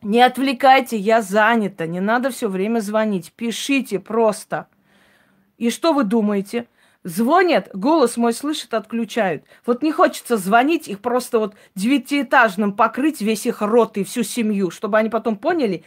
Не 0.02 0.20
отвлекайте, 0.20 0.98
я 0.98 1.22
занята. 1.22 1.86
Не 1.86 2.00
надо 2.00 2.28
все 2.28 2.50
время 2.50 2.80
звонить. 2.80 3.32
Пишите 3.32 3.98
просто. 4.00 4.68
И 5.56 5.70
что 5.70 5.94
вы 5.94 6.04
думаете? 6.04 6.66
Звонят, 7.04 7.68
голос 7.74 8.16
мой 8.16 8.32
слышат, 8.32 8.72
отключают. 8.72 9.44
Вот 9.66 9.82
не 9.82 9.92
хочется 9.92 10.38
звонить, 10.38 10.88
их 10.88 11.00
просто 11.00 11.38
вот 11.38 11.54
девятиэтажным 11.74 12.72
покрыть 12.72 13.20
весь 13.20 13.44
их 13.44 13.60
рот 13.60 13.98
и 13.98 14.04
всю 14.04 14.22
семью, 14.22 14.70
чтобы 14.70 14.96
они 14.96 15.10
потом 15.10 15.36
поняли, 15.36 15.84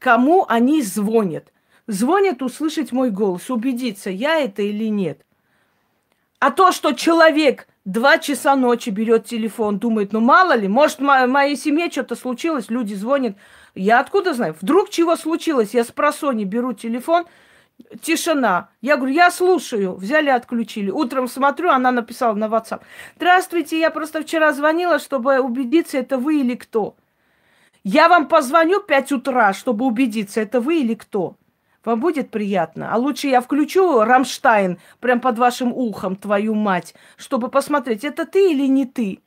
кому 0.00 0.44
они 0.48 0.82
звонят. 0.82 1.52
Звонят 1.86 2.42
услышать 2.42 2.90
мой 2.90 3.10
голос, 3.10 3.48
убедиться, 3.48 4.10
я 4.10 4.40
это 4.40 4.62
или 4.62 4.90
нет. 4.90 5.24
А 6.40 6.50
то, 6.50 6.72
что 6.72 6.92
человек 6.92 7.68
два 7.84 8.18
часа 8.18 8.56
ночи 8.56 8.90
берет 8.90 9.24
телефон, 9.24 9.78
думает, 9.78 10.12
ну 10.12 10.18
мало 10.18 10.56
ли, 10.56 10.66
может, 10.66 10.98
в 10.98 11.26
моей 11.28 11.56
семье 11.56 11.92
что-то 11.92 12.16
случилось, 12.16 12.70
люди 12.70 12.94
звонят. 12.94 13.36
Я 13.76 14.00
откуда 14.00 14.34
знаю? 14.34 14.56
Вдруг 14.60 14.90
чего 14.90 15.14
случилось? 15.14 15.74
Я 15.74 15.84
с 15.84 15.92
просони 15.92 16.42
беру 16.42 16.72
телефон– 16.72 17.26
Тишина. 18.00 18.70
Я 18.80 18.96
говорю, 18.96 19.12
я 19.12 19.30
слушаю. 19.30 19.94
Взяли, 19.94 20.28
отключили. 20.28 20.90
Утром 20.90 21.28
смотрю, 21.28 21.70
она 21.70 21.90
написала 21.90 22.34
на 22.34 22.46
WhatsApp. 22.46 22.82
Здравствуйте, 23.16 23.78
я 23.78 23.90
просто 23.90 24.22
вчера 24.22 24.52
звонила, 24.52 24.98
чтобы 24.98 25.40
убедиться, 25.40 25.98
это 25.98 26.18
вы 26.18 26.40
или 26.40 26.54
кто. 26.54 26.96
Я 27.84 28.08
вам 28.08 28.26
позвоню 28.28 28.80
5 28.80 29.12
утра, 29.12 29.52
чтобы 29.52 29.84
убедиться, 29.84 30.40
это 30.40 30.60
вы 30.60 30.80
или 30.80 30.94
кто. 30.94 31.36
Вам 31.84 32.00
будет 32.00 32.30
приятно. 32.32 32.92
А 32.92 32.96
лучше 32.96 33.28
я 33.28 33.40
включу 33.40 34.02
Рамштайн 34.02 34.78
прям 34.98 35.20
под 35.20 35.38
вашим 35.38 35.72
ухом, 35.72 36.16
твою 36.16 36.54
мать, 36.54 36.96
чтобы 37.16 37.48
посмотреть, 37.48 38.02
это 38.02 38.26
ты 38.26 38.50
или 38.50 38.66
не 38.66 38.86
ты. 38.86 39.20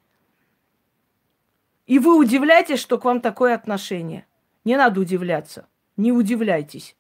И 1.88 2.00
вы 2.00 2.18
удивляетесь, 2.18 2.80
что 2.80 2.98
к 2.98 3.06
вам 3.06 3.22
такое 3.22 3.56
отношение. 3.56 4.26
Не 4.66 4.76
надо 4.76 5.00
удивляться. 5.00 5.68
Не 5.96 6.12
удивляйтесь. 6.12 6.98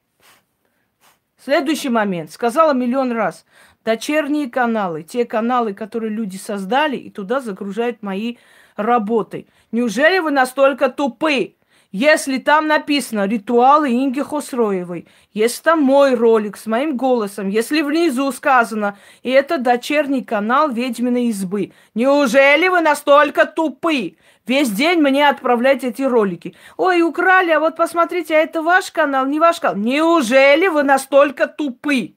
Следующий 1.43 1.89
момент. 1.89 2.31
Сказала 2.31 2.73
миллион 2.73 3.13
раз. 3.13 3.45
Дочерние 3.85 4.49
каналы, 4.49 5.03
те 5.03 5.23
каналы, 5.23 5.73
которые 5.73 6.11
люди 6.11 6.35
создали, 6.35 6.97
и 6.97 7.09
туда 7.09 7.39
загружают 7.39 8.03
мои 8.03 8.35
работы. 8.75 9.47
Неужели 9.71 10.19
вы 10.19 10.31
настолько 10.31 10.89
тупы? 10.89 11.55
Если 11.91 12.37
там 12.37 12.67
написано 12.67 13.25
«Ритуалы 13.25 13.89
Инги 13.89 14.21
Хосроевой», 14.21 15.07
если 15.33 15.63
там 15.63 15.81
мой 15.81 16.13
ролик 16.13 16.55
с 16.55 16.67
моим 16.67 16.95
голосом, 16.95 17.49
если 17.49 17.81
внизу 17.81 18.31
сказано 18.31 18.97
«И 19.23 19.31
это 19.31 19.57
дочерний 19.57 20.23
канал 20.23 20.69
Ведьминой 20.69 21.29
избы», 21.29 21.71
неужели 21.95 22.67
вы 22.67 22.81
настолько 22.81 23.47
тупы? 23.47 24.17
Весь 24.49 24.71
день 24.71 24.99
мне 24.99 25.29
отправлять 25.29 25.83
эти 25.83 26.01
ролики. 26.01 26.55
Ой, 26.75 27.03
украли, 27.03 27.51
а 27.51 27.59
вот 27.59 27.75
посмотрите, 27.75 28.35
а 28.35 28.39
это 28.39 28.61
ваш 28.63 28.91
канал, 28.91 29.27
не 29.27 29.39
ваш 29.39 29.59
канал. 29.59 29.77
Неужели 29.77 30.67
вы 30.67 30.83
настолько 30.83 31.47
тупы? 31.47 32.15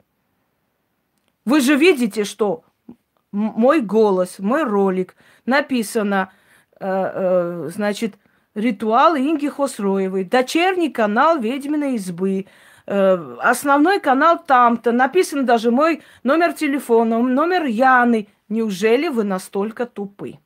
Вы 1.45 1.61
же 1.61 1.77
видите, 1.77 2.25
что 2.25 2.65
мой 3.33 3.81
голос, 3.81 4.39
мой 4.39 4.63
ролик 4.65 5.15
написано, 5.45 6.33
э, 6.81 6.87
э, 6.87 7.71
значит, 7.75 8.15
ритуал 8.55 9.15
Инги 9.17 9.49
Хосроевой, 9.49 10.25
дочерний 10.25 10.91
канал 10.91 11.39
Ведьминой 11.39 11.97
избы, 11.97 12.47
Э, 12.87 13.37
основной 13.41 14.01
канал 14.01 14.43
там-то. 14.45 14.93
Написан 14.93 15.47
даже 15.47 15.71
мой 15.71 16.03
номер 16.25 16.53
телефона, 16.53 17.19
номер 17.19 17.65
Яны. 17.65 18.29
Неужели 18.49 19.09
вы 19.09 19.25
настолько 19.25 19.87
тупы? 19.87 20.39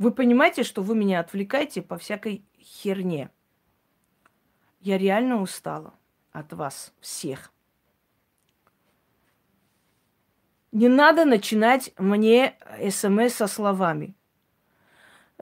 Вы 0.00 0.12
понимаете, 0.12 0.62
что 0.62 0.82
вы 0.82 0.96
меня 0.96 1.20
отвлекаете 1.20 1.82
по 1.82 1.98
всякой 1.98 2.42
херне. 2.58 3.28
Я 4.80 4.96
реально 4.96 5.42
устала 5.42 5.92
от 6.32 6.54
вас 6.54 6.94
всех. 7.00 7.52
Не 10.72 10.88
надо 10.88 11.26
начинать 11.26 11.92
мне 11.98 12.56
смс 12.88 13.34
со 13.34 13.46
словами. 13.46 14.14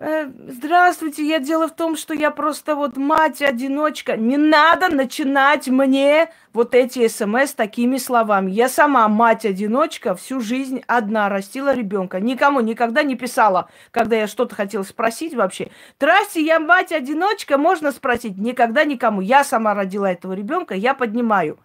Э, 0.00 0.31
здравствуйте, 0.47 1.26
я 1.26 1.40
дело 1.40 1.67
в 1.67 1.75
том, 1.75 1.97
что 1.97 2.14
я 2.14 2.31
просто 2.31 2.76
вот 2.76 2.97
мать-одиночка. 2.97 4.17
Не 4.17 4.37
надо 4.37 4.95
начинать 4.95 5.67
мне 5.67 6.31
вот 6.52 6.76
эти 6.76 7.09
смс 7.09 7.52
такими 7.55 7.97
словами. 7.97 8.52
Я 8.52 8.69
сама 8.69 9.09
мать-одиночка, 9.09 10.14
всю 10.14 10.40
жизнь 10.40 10.83
одна 10.87 11.28
растила 11.28 11.75
ребенка. 11.75 12.21
Никому 12.21 12.61
никогда 12.61 13.02
не 13.02 13.17
писала, 13.17 13.71
когда 13.90 14.14
я 14.14 14.28
что-то 14.28 14.55
хотела 14.55 14.85
спросить 14.85 15.35
вообще. 15.35 15.73
Здрасте, 15.97 16.43
я 16.43 16.61
мать-одиночка, 16.61 17.59
можно 17.59 17.90
спросить? 17.90 18.38
Никогда 18.38 18.85
никому. 18.85 19.21
Я 19.21 19.43
сама 19.43 19.75
родила 19.75 20.12
этого 20.12 20.33
ребенка, 20.33 20.75
я 20.76 20.95
поднимаю. 20.95 21.59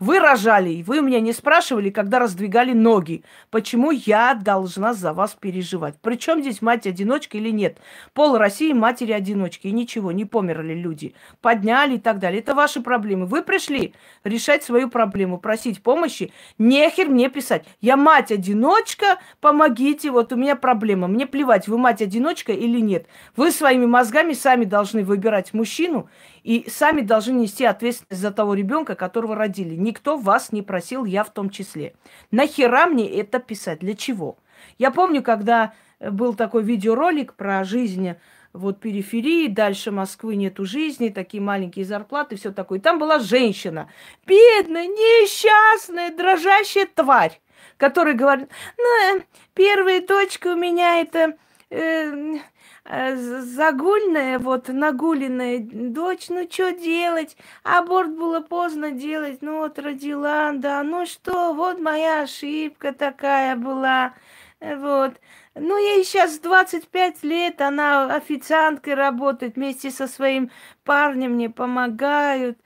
Вы 0.00 0.18
рожали, 0.18 0.70
и 0.70 0.82
вы 0.82 1.00
меня 1.00 1.20
не 1.20 1.32
спрашивали, 1.32 1.90
когда 1.90 2.18
раздвигали 2.18 2.72
ноги. 2.72 3.22
Почему 3.50 3.92
я 3.92 4.34
должна 4.34 4.92
за 4.92 5.12
вас 5.12 5.36
переживать? 5.38 5.94
Причем 6.02 6.40
здесь 6.40 6.60
мать-одиночка 6.60 7.38
или 7.38 7.50
нет? 7.50 7.78
Пол 8.12 8.36
России 8.36 8.72
матери-одиночки. 8.72 9.68
И 9.68 9.72
ничего, 9.72 10.10
не 10.10 10.24
померли 10.24 10.74
люди. 10.74 11.14
Подняли 11.40 11.94
и 11.94 11.98
так 11.98 12.18
далее. 12.18 12.40
Это 12.40 12.54
ваши 12.54 12.80
проблемы. 12.80 13.26
Вы 13.26 13.42
пришли 13.42 13.94
решать 14.24 14.64
свою 14.64 14.88
проблему, 14.88 15.38
просить 15.38 15.80
помощи. 15.80 16.32
Нехер 16.58 17.08
мне 17.08 17.28
писать. 17.28 17.64
Я 17.80 17.96
мать-одиночка, 17.96 19.20
помогите, 19.40 20.10
вот 20.10 20.32
у 20.32 20.36
меня 20.36 20.56
проблема. 20.56 21.06
Мне 21.06 21.26
плевать, 21.26 21.68
вы 21.68 21.78
мать-одиночка 21.78 22.52
или 22.52 22.80
нет. 22.80 23.06
Вы 23.36 23.52
своими 23.52 23.86
мозгами 23.86 24.32
сами 24.32 24.64
должны 24.64 25.04
выбирать 25.04 25.54
мужчину 25.54 26.08
и 26.44 26.68
сами 26.68 27.00
должны 27.00 27.32
нести 27.32 27.64
ответственность 27.64 28.20
за 28.20 28.30
того 28.30 28.54
ребенка, 28.54 28.94
которого 28.94 29.34
родили. 29.34 29.74
Никто 29.74 30.16
вас 30.16 30.52
не 30.52 30.62
просил, 30.62 31.06
я 31.06 31.24
в 31.24 31.30
том 31.30 31.50
числе. 31.50 31.94
Нахера 32.30 32.86
мне 32.86 33.08
это 33.08 33.40
писать? 33.40 33.80
Для 33.80 33.94
чего? 33.94 34.36
Я 34.78 34.90
помню, 34.90 35.22
когда 35.22 35.72
был 35.98 36.34
такой 36.34 36.62
видеоролик 36.62 37.32
про 37.34 37.64
жизнь 37.64 38.14
вот 38.52 38.78
периферии, 38.78 39.48
дальше 39.48 39.90
Москвы 39.90 40.36
нету 40.36 40.66
жизни, 40.66 41.08
такие 41.08 41.42
маленькие 41.42 41.86
зарплаты, 41.86 42.36
все 42.36 42.52
такое. 42.52 42.78
И 42.78 42.82
там 42.82 42.98
была 42.98 43.18
женщина, 43.18 43.90
бедная, 44.26 44.86
несчастная, 44.86 46.14
дрожащая 46.14 46.86
тварь, 46.94 47.40
которая 47.78 48.14
говорит, 48.14 48.48
ну, 48.76 49.22
первая 49.54 50.06
дочка 50.06 50.48
у 50.48 50.56
меня 50.56 51.00
это 51.00 51.18
э, 51.20 51.34
Э, 51.74 52.38
загульная, 52.86 54.38
вот 54.38 54.68
нагуленная 54.68 55.58
дочь, 55.60 56.28
ну 56.28 56.46
что 56.50 56.72
делать? 56.72 57.36
Аборт 57.62 58.10
было 58.14 58.40
поздно 58.40 58.90
делать, 58.90 59.38
ну 59.40 59.58
вот 59.58 59.78
родила, 59.78 60.52
да, 60.52 60.82
ну 60.82 61.06
что, 61.06 61.54
вот 61.54 61.80
моя 61.80 62.22
ошибка 62.22 62.92
такая 62.92 63.56
была, 63.56 64.14
э, 64.60 64.76
вот. 64.76 65.14
Ну, 65.56 65.78
ей 65.78 66.04
сейчас 66.04 66.40
25 66.40 67.22
лет, 67.22 67.60
она 67.60 68.12
официанткой 68.14 68.94
работает, 68.94 69.54
вместе 69.54 69.90
со 69.90 70.08
своим 70.08 70.50
парнем 70.82 71.34
мне 71.34 71.48
помогают. 71.48 72.58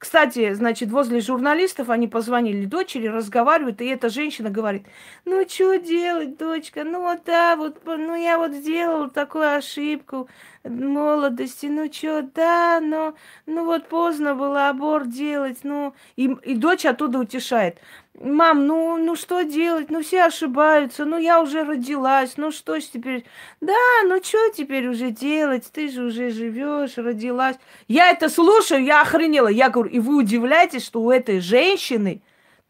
Кстати, 0.00 0.54
значит, 0.54 0.90
возле 0.90 1.20
журналистов 1.20 1.90
они 1.90 2.08
позвонили 2.08 2.64
дочери, 2.64 3.06
разговаривают, 3.06 3.82
и 3.82 3.86
эта 3.86 4.08
женщина 4.08 4.48
говорит, 4.48 4.86
ну, 5.26 5.46
что 5.46 5.76
делать, 5.76 6.38
дочка, 6.38 6.84
ну, 6.84 7.02
вот 7.02 7.24
да, 7.26 7.54
вот, 7.54 7.84
ну, 7.84 8.14
я 8.14 8.38
вот 8.38 8.52
сделала 8.52 9.10
такую 9.10 9.54
ошибку 9.54 10.26
молодости, 10.64 11.66
ну, 11.66 11.92
что, 11.92 12.22
да, 12.34 12.80
но, 12.80 13.14
ну, 13.46 13.64
вот 13.64 13.88
поздно 13.88 14.34
было 14.34 14.68
аборт 14.68 15.08
делать, 15.08 15.58
ну, 15.62 15.94
и, 16.16 16.24
и 16.44 16.54
дочь 16.54 16.84
оттуда 16.84 17.18
утешает, 17.18 17.78
Мам, 18.20 18.66
ну, 18.66 18.98
ну 18.98 19.16
что 19.16 19.42
делать? 19.44 19.88
Ну 19.90 20.02
все 20.02 20.24
ошибаются. 20.24 21.06
Ну 21.06 21.16
я 21.16 21.40
уже 21.40 21.64
родилась. 21.64 22.36
Ну 22.36 22.52
что 22.52 22.78
ж 22.78 22.84
теперь? 22.84 23.24
Да, 23.62 23.72
ну 24.04 24.22
что 24.22 24.50
теперь 24.50 24.88
уже 24.88 25.10
делать? 25.10 25.70
Ты 25.72 25.88
же 25.88 26.04
уже 26.04 26.30
живешь, 26.30 26.98
родилась. 26.98 27.56
Я 27.88 28.10
это 28.10 28.28
слушаю, 28.28 28.84
я 28.84 29.00
охренела. 29.00 29.48
Я 29.48 29.70
говорю, 29.70 29.90
и 29.90 30.00
вы 30.00 30.16
удивляетесь, 30.16 30.84
что 30.84 31.00
у 31.00 31.10
этой 31.10 31.40
женщины 31.40 32.20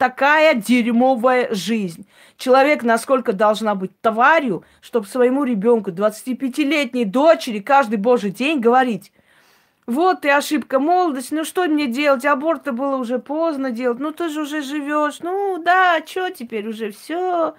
такая 0.00 0.54
дерьмовая 0.54 1.54
жизнь. 1.54 2.06
Человек 2.38 2.82
насколько 2.82 3.34
должна 3.34 3.74
быть 3.74 3.90
тварью, 4.00 4.64
чтобы 4.80 5.06
своему 5.06 5.44
ребенку, 5.44 5.90
25-летней 5.90 7.04
дочери, 7.04 7.58
каждый 7.58 7.98
божий 7.98 8.30
день 8.30 8.60
говорить, 8.60 9.12
вот 9.84 10.22
ты 10.22 10.30
ошибка 10.30 10.78
молодости, 10.78 11.34
ну 11.34 11.44
что 11.44 11.66
мне 11.66 11.86
делать? 11.86 12.24
Аборт-то 12.24 12.72
было 12.72 12.96
уже 12.96 13.18
поздно 13.18 13.72
делать. 13.72 13.98
Ну 13.98 14.10
ты 14.12 14.30
же 14.30 14.40
уже 14.40 14.62
живешь. 14.62 15.18
Ну 15.20 15.62
да, 15.62 16.00
что 16.06 16.30
теперь 16.30 16.66
уже 16.66 16.92
все? 16.92 17.54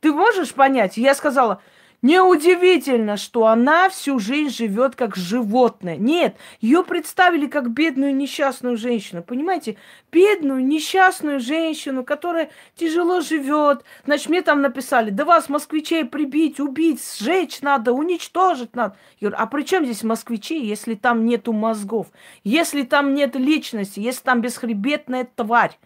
Ты 0.00 0.12
можешь 0.12 0.52
понять? 0.52 0.98
Я 0.98 1.14
сказала, 1.14 1.62
Неудивительно, 2.00 3.16
что 3.16 3.48
она 3.48 3.88
всю 3.88 4.20
жизнь 4.20 4.54
живет 4.54 4.94
как 4.94 5.16
животное. 5.16 5.96
Нет, 5.96 6.36
ее 6.60 6.84
представили 6.84 7.48
как 7.48 7.70
бедную 7.70 8.14
несчастную 8.14 8.76
женщину. 8.76 9.24
Понимаете? 9.24 9.76
Бедную 10.12 10.64
несчастную 10.64 11.40
женщину, 11.40 12.04
которая 12.04 12.50
тяжело 12.76 13.20
живет. 13.20 13.84
Значит, 14.04 14.28
мне 14.28 14.42
там 14.42 14.62
написали, 14.62 15.10
да 15.10 15.24
вас, 15.24 15.48
москвичей, 15.48 16.04
прибить, 16.04 16.60
убить, 16.60 17.02
сжечь 17.18 17.62
надо, 17.62 17.92
уничтожить 17.92 18.76
надо. 18.76 18.96
Я 19.18 19.30
говорю, 19.30 19.42
а 19.42 19.46
при 19.46 19.62
чем 19.64 19.84
здесь 19.84 20.04
москвичи, 20.04 20.64
если 20.64 20.94
там 20.94 21.26
нету 21.26 21.52
мозгов, 21.52 22.06
если 22.44 22.82
там 22.82 23.12
нет 23.12 23.34
личности, 23.34 23.98
если 23.98 24.22
там 24.22 24.40
бесхребетная 24.40 25.28
тварь, 25.34 25.76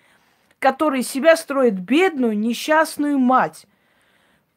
которая 0.59 1.03
себя 1.03 1.37
строит 1.37 1.81
бедную 1.81 2.39
несчастную 2.39 3.19
мать? 3.19 3.67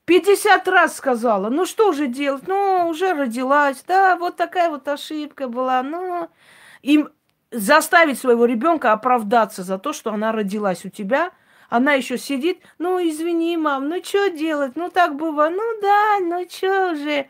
50 0.06 0.68
раз 0.68 0.96
сказала, 0.96 1.50
ну 1.50 1.66
что 1.66 1.92
же 1.92 2.08
делать, 2.08 2.48
ну 2.48 2.88
уже 2.88 3.14
родилась, 3.14 3.84
да, 3.88 4.16
вот 4.18 4.36
такая 4.36 4.70
вот 4.70 4.88
ошибка 4.88 5.48
была, 5.48 5.82
ну 5.82 6.30
им 6.84 7.10
заставить 7.52 8.20
своего 8.20 8.46
ребенка 8.46 8.92
оправдаться 8.92 9.64
за 9.64 9.80
то, 9.80 9.94
что 9.94 10.12
она 10.12 10.32
родилась 10.32 10.86
у 10.86 10.90
тебя, 10.90 11.32
она 11.70 11.94
еще 11.94 12.20
сидит, 12.20 12.62
ну 12.78 13.00
извини, 13.00 13.58
мам, 13.58 13.90
ну 13.90 14.04
что 14.04 14.30
делать, 14.30 14.76
ну 14.76 14.90
так 14.90 15.16
было, 15.16 15.50
ну 15.50 15.82
да, 15.82 16.20
ну 16.22 16.46
что 16.48 16.96
же. 16.96 17.28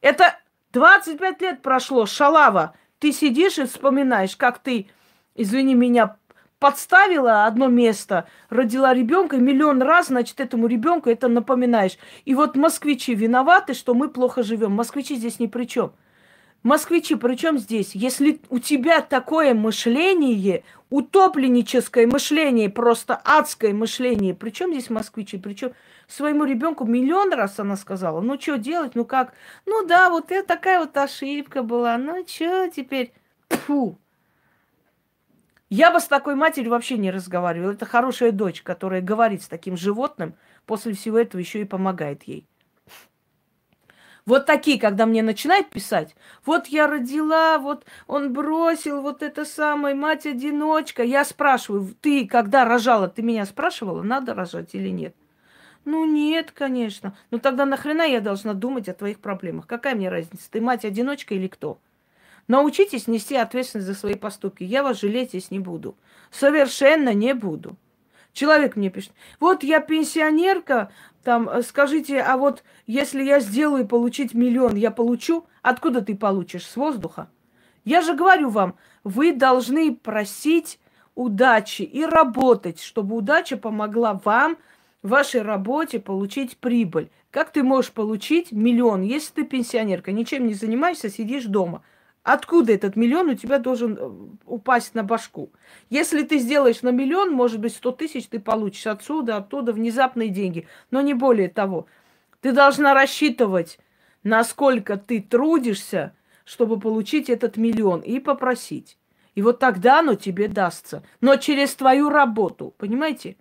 Это 0.00 0.38
25 0.72 1.42
лет 1.42 1.62
прошло, 1.62 2.06
шалава, 2.06 2.74
ты 2.98 3.12
сидишь 3.12 3.58
и 3.58 3.66
вспоминаешь, 3.66 4.36
как 4.36 4.58
ты, 4.60 4.88
извини 5.34 5.74
меня, 5.74 6.16
подставила 6.60 7.46
одно 7.46 7.66
место, 7.66 8.28
родила 8.50 8.94
ребенка, 8.94 9.38
миллион 9.38 9.82
раз, 9.82 10.08
значит, 10.08 10.38
этому 10.38 10.68
ребенку 10.68 11.10
это 11.10 11.26
напоминаешь. 11.26 11.98
И 12.24 12.34
вот 12.34 12.54
москвичи 12.54 13.14
виноваты, 13.14 13.74
что 13.74 13.94
мы 13.94 14.08
плохо 14.08 14.44
живем. 14.44 14.72
Москвичи 14.72 15.16
здесь 15.16 15.40
ни 15.40 15.46
при 15.46 15.64
чем. 15.64 15.92
Москвичи, 16.62 17.14
при 17.14 17.36
чем 17.36 17.58
здесь? 17.58 17.94
Если 17.94 18.38
у 18.50 18.58
тебя 18.58 19.00
такое 19.00 19.54
мышление, 19.54 20.62
утопленническое 20.90 22.06
мышление, 22.06 22.68
просто 22.68 23.18
адское 23.24 23.72
мышление, 23.72 24.34
при 24.34 24.50
чем 24.50 24.70
здесь 24.70 24.90
москвичи? 24.90 25.38
Причем 25.38 25.72
своему 26.06 26.44
ребенку 26.44 26.84
миллион 26.84 27.32
раз 27.32 27.58
она 27.58 27.76
сказала, 27.76 28.20
ну 28.20 28.38
что 28.38 28.58
делать, 28.58 28.94
ну 28.94 29.06
как? 29.06 29.32
Ну 29.64 29.86
да, 29.86 30.10
вот 30.10 30.30
это 30.30 30.46
такая 30.46 30.80
вот 30.80 30.94
ошибка 30.98 31.62
была, 31.62 31.96
ну 31.96 32.26
что 32.26 32.68
теперь? 32.68 33.14
Фу. 33.48 33.96
Я 35.70 35.92
бы 35.92 36.00
с 36.00 36.06
такой 36.06 36.34
матерью 36.34 36.72
вообще 36.72 36.98
не 36.98 37.12
разговаривала. 37.12 37.72
Это 37.72 37.86
хорошая 37.86 38.32
дочь, 38.32 38.60
которая 38.60 39.00
говорит 39.00 39.42
с 39.42 39.48
таким 39.48 39.76
животным, 39.76 40.34
после 40.66 40.94
всего 40.94 41.18
этого 41.18 41.40
еще 41.40 41.60
и 41.60 41.64
помогает 41.64 42.24
ей. 42.24 42.46
Вот 44.26 44.46
такие, 44.46 44.78
когда 44.78 45.06
мне 45.06 45.22
начинают 45.22 45.70
писать, 45.70 46.14
вот 46.44 46.66
я 46.66 46.86
родила, 46.86 47.58
вот 47.58 47.86
он 48.06 48.32
бросил, 48.32 49.00
вот 49.00 49.22
это 49.22 49.44
самое, 49.44 49.94
мать-одиночка. 49.94 51.02
Я 51.02 51.24
спрашиваю, 51.24 51.94
ты 52.00 52.26
когда 52.26 52.64
рожала, 52.64 53.08
ты 53.08 53.22
меня 53.22 53.46
спрашивала, 53.46 54.02
надо 54.02 54.34
рожать 54.34 54.74
или 54.74 54.88
нет? 54.88 55.14
Ну 55.84 56.04
нет, 56.04 56.50
конечно. 56.52 57.16
Ну 57.30 57.38
тогда 57.38 57.64
нахрена 57.64 58.02
я 58.02 58.20
должна 58.20 58.54
думать 58.54 58.88
о 58.88 58.94
твоих 58.94 59.20
проблемах? 59.20 59.66
Какая 59.66 59.94
мне 59.94 60.10
разница, 60.10 60.50
ты 60.50 60.60
мать-одиночка 60.60 61.34
или 61.34 61.48
кто? 61.48 61.78
Научитесь 62.48 63.06
нести 63.06 63.36
ответственность 63.36 63.86
за 63.86 63.94
свои 63.94 64.14
поступки. 64.14 64.64
Я 64.64 64.82
вас 64.82 65.00
жалеть 65.00 65.30
здесь 65.30 65.50
не 65.50 65.58
буду. 65.58 65.96
Совершенно 66.30 67.14
не 67.14 67.34
буду. 67.34 67.76
Человек 68.32 68.76
мне 68.76 68.90
пишет, 68.90 69.12
вот 69.40 69.62
я 69.64 69.80
пенсионерка, 69.80 70.92
там, 71.24 71.48
э, 71.48 71.62
скажите, 71.62 72.20
а 72.20 72.36
вот 72.36 72.62
если 72.86 73.22
я 73.22 73.40
сделаю 73.40 73.86
получить 73.86 74.34
миллион, 74.34 74.76
я 74.76 74.90
получу? 74.90 75.46
Откуда 75.62 76.00
ты 76.00 76.16
получишь? 76.16 76.64
С 76.66 76.76
воздуха? 76.76 77.28
Я 77.84 78.02
же 78.02 78.14
говорю 78.14 78.50
вам, 78.50 78.76
вы 79.04 79.32
должны 79.32 79.94
просить 79.94 80.78
удачи 81.14 81.82
и 81.82 82.04
работать, 82.04 82.80
чтобы 82.80 83.16
удача 83.16 83.56
помогла 83.56 84.20
вам 84.24 84.58
в 85.02 85.08
вашей 85.08 85.42
работе 85.42 85.98
получить 85.98 86.56
прибыль. 86.58 87.10
Как 87.30 87.52
ты 87.52 87.62
можешь 87.62 87.92
получить 87.92 88.52
миллион, 88.52 89.02
если 89.02 89.32
ты 89.34 89.44
пенсионерка, 89.44 90.12
ничем 90.12 90.46
не 90.46 90.54
занимаешься, 90.54 91.10
сидишь 91.10 91.44
дома? 91.44 91.82
Откуда 92.22 92.74
этот 92.74 92.96
миллион 92.96 93.30
у 93.30 93.34
тебя 93.34 93.58
должен 93.58 93.96
э, 93.98 94.10
упасть 94.44 94.94
на 94.94 95.02
башку? 95.02 95.50
Если 95.88 96.22
ты 96.22 96.38
сделаешь 96.38 96.82
на 96.82 96.90
миллион, 96.90 97.32
может 97.32 97.60
быть, 97.60 97.74
100 97.74 97.92
тысяч 97.92 98.26
ты 98.26 98.38
получишь 98.38 98.86
отсюда, 98.86 99.38
оттуда, 99.38 99.72
внезапные 99.72 100.28
деньги. 100.28 100.68
Но 100.90 101.00
не 101.00 101.14
более 101.14 101.48
того. 101.48 101.86
Ты 102.42 102.52
должна 102.52 102.92
рассчитывать, 102.92 103.78
насколько 104.22 104.98
ты 104.98 105.22
трудишься, 105.22 106.14
чтобы 106.44 106.78
получить 106.78 107.30
этот 107.30 107.56
миллион, 107.56 108.00
и 108.00 108.18
попросить. 108.18 108.98
И 109.34 109.40
вот 109.40 109.58
тогда 109.58 110.00
оно 110.00 110.14
тебе 110.14 110.48
дастся. 110.48 111.02
Но 111.22 111.36
через 111.36 111.74
твою 111.74 112.10
работу, 112.10 112.74
понимаете? 112.76 113.36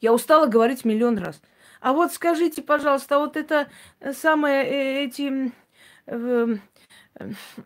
Я 0.00 0.12
устала 0.12 0.46
говорить 0.46 0.84
миллион 0.84 1.18
раз. 1.18 1.40
А 1.80 1.92
вот 1.92 2.12
скажите, 2.12 2.62
пожалуйста, 2.62 3.18
вот 3.18 3.36
это 3.36 3.68
самое, 4.12 4.64
э, 4.64 5.04
эти 5.04 5.52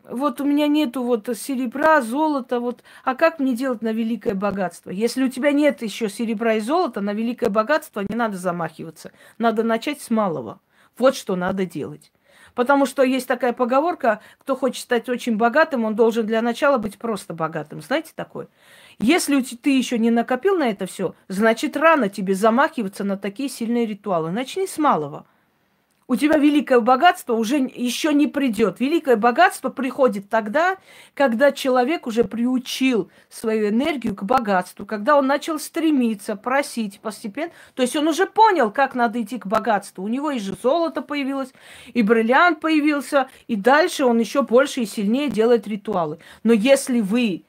вот 0.08 0.40
у 0.40 0.44
меня 0.44 0.66
нету 0.66 1.02
вот 1.02 1.28
серебра, 1.36 2.00
золота, 2.02 2.60
вот, 2.60 2.82
а 3.04 3.14
как 3.14 3.38
мне 3.38 3.54
делать 3.54 3.82
на 3.82 3.92
великое 3.92 4.34
богатство? 4.34 4.90
Если 4.90 5.22
у 5.24 5.28
тебя 5.28 5.52
нет 5.52 5.82
еще 5.82 6.08
серебра 6.08 6.54
и 6.54 6.60
золота, 6.60 7.00
на 7.00 7.12
великое 7.12 7.50
богатство 7.50 8.00
не 8.00 8.16
надо 8.16 8.36
замахиваться. 8.36 9.12
Надо 9.38 9.62
начать 9.62 10.00
с 10.00 10.10
малого. 10.10 10.60
Вот 10.98 11.14
что 11.14 11.36
надо 11.36 11.64
делать. 11.64 12.12
Потому 12.54 12.86
что 12.86 13.02
есть 13.02 13.28
такая 13.28 13.52
поговорка, 13.52 14.20
кто 14.38 14.56
хочет 14.56 14.82
стать 14.82 15.08
очень 15.10 15.36
богатым, 15.36 15.84
он 15.84 15.94
должен 15.94 16.26
для 16.26 16.40
начала 16.40 16.78
быть 16.78 16.96
просто 16.96 17.34
богатым. 17.34 17.82
Знаете 17.82 18.12
такое? 18.14 18.48
Если 18.98 19.38
ты 19.42 19.76
еще 19.76 19.98
не 19.98 20.10
накопил 20.10 20.56
на 20.56 20.70
это 20.70 20.86
все, 20.86 21.14
значит 21.28 21.76
рано 21.76 22.08
тебе 22.08 22.34
замахиваться 22.34 23.04
на 23.04 23.18
такие 23.18 23.50
сильные 23.50 23.84
ритуалы. 23.84 24.30
Начни 24.30 24.66
с 24.66 24.78
малого 24.78 25.26
у 26.08 26.14
тебя 26.14 26.38
великое 26.38 26.80
богатство 26.80 27.34
уже 27.34 27.58
еще 27.58 28.14
не 28.14 28.28
придет. 28.28 28.78
Великое 28.78 29.16
богатство 29.16 29.70
приходит 29.70 30.28
тогда, 30.28 30.76
когда 31.14 31.50
человек 31.50 32.06
уже 32.06 32.22
приучил 32.22 33.10
свою 33.28 33.70
энергию 33.70 34.14
к 34.14 34.22
богатству, 34.22 34.86
когда 34.86 35.16
он 35.16 35.26
начал 35.26 35.58
стремиться, 35.58 36.36
просить 36.36 37.00
постепенно. 37.00 37.50
То 37.74 37.82
есть 37.82 37.96
он 37.96 38.06
уже 38.06 38.26
понял, 38.26 38.70
как 38.70 38.94
надо 38.94 39.20
идти 39.20 39.38
к 39.38 39.46
богатству. 39.46 40.04
У 40.04 40.08
него 40.08 40.30
и 40.30 40.38
же 40.38 40.54
золото 40.62 41.02
появилось, 41.02 41.52
и 41.92 42.02
бриллиант 42.02 42.60
появился, 42.60 43.28
и 43.48 43.56
дальше 43.56 44.04
он 44.04 44.18
еще 44.20 44.42
больше 44.42 44.82
и 44.82 44.86
сильнее 44.86 45.28
делает 45.28 45.66
ритуалы. 45.66 46.18
Но 46.44 46.52
если 46.52 47.00
вы 47.00 47.44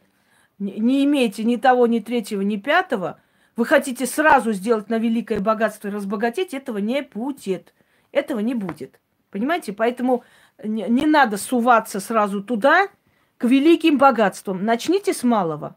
не 0.57 1.05
имеете 1.05 1.43
ни 1.43 1.57
того, 1.57 1.85
ни 1.85 1.99
третьего, 1.99 2.41
ни 2.41 2.57
пятого, 2.57 3.19
вы 3.55 3.65
хотите 3.65 4.07
сразу 4.07 4.51
сделать 4.51 4.89
на 4.89 4.97
великое 4.97 5.39
богатство 5.39 5.89
и 5.89 5.91
разбогатеть, 5.91 6.55
этого 6.55 6.79
не 6.79 7.03
будет. 7.03 7.73
Этого 8.17 8.39
не 8.39 8.56
будет. 8.56 8.99
Понимаете? 9.30 9.73
Поэтому 9.73 10.23
не, 10.63 10.89
не 10.89 11.06
надо 11.06 11.38
суваться 11.38 11.99
сразу 11.99 12.41
туда, 12.41 12.88
к 13.38 13.43
великим 13.43 13.99
богатствам. 13.99 14.65
Начните 14.65 15.13
с 15.13 15.23
малого, 15.23 15.75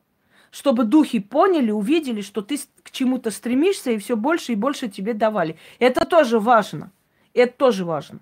чтобы 0.51 0.85
духи 0.85 1.21
поняли, 1.21 1.71
увидели, 1.71 2.23
что 2.23 2.41
ты 2.41 2.59
к 2.83 2.91
чему-то 2.91 3.31
стремишься, 3.31 3.91
и 3.91 3.99
все 3.99 4.17
больше 4.17 4.53
и 4.53 4.57
больше 4.57 4.89
тебе 4.89 5.13
давали. 5.13 5.59
Это 5.79 6.07
тоже 6.07 6.39
важно. 6.39 6.93
Это 7.35 7.53
тоже 7.53 7.85
важно. 7.85 8.21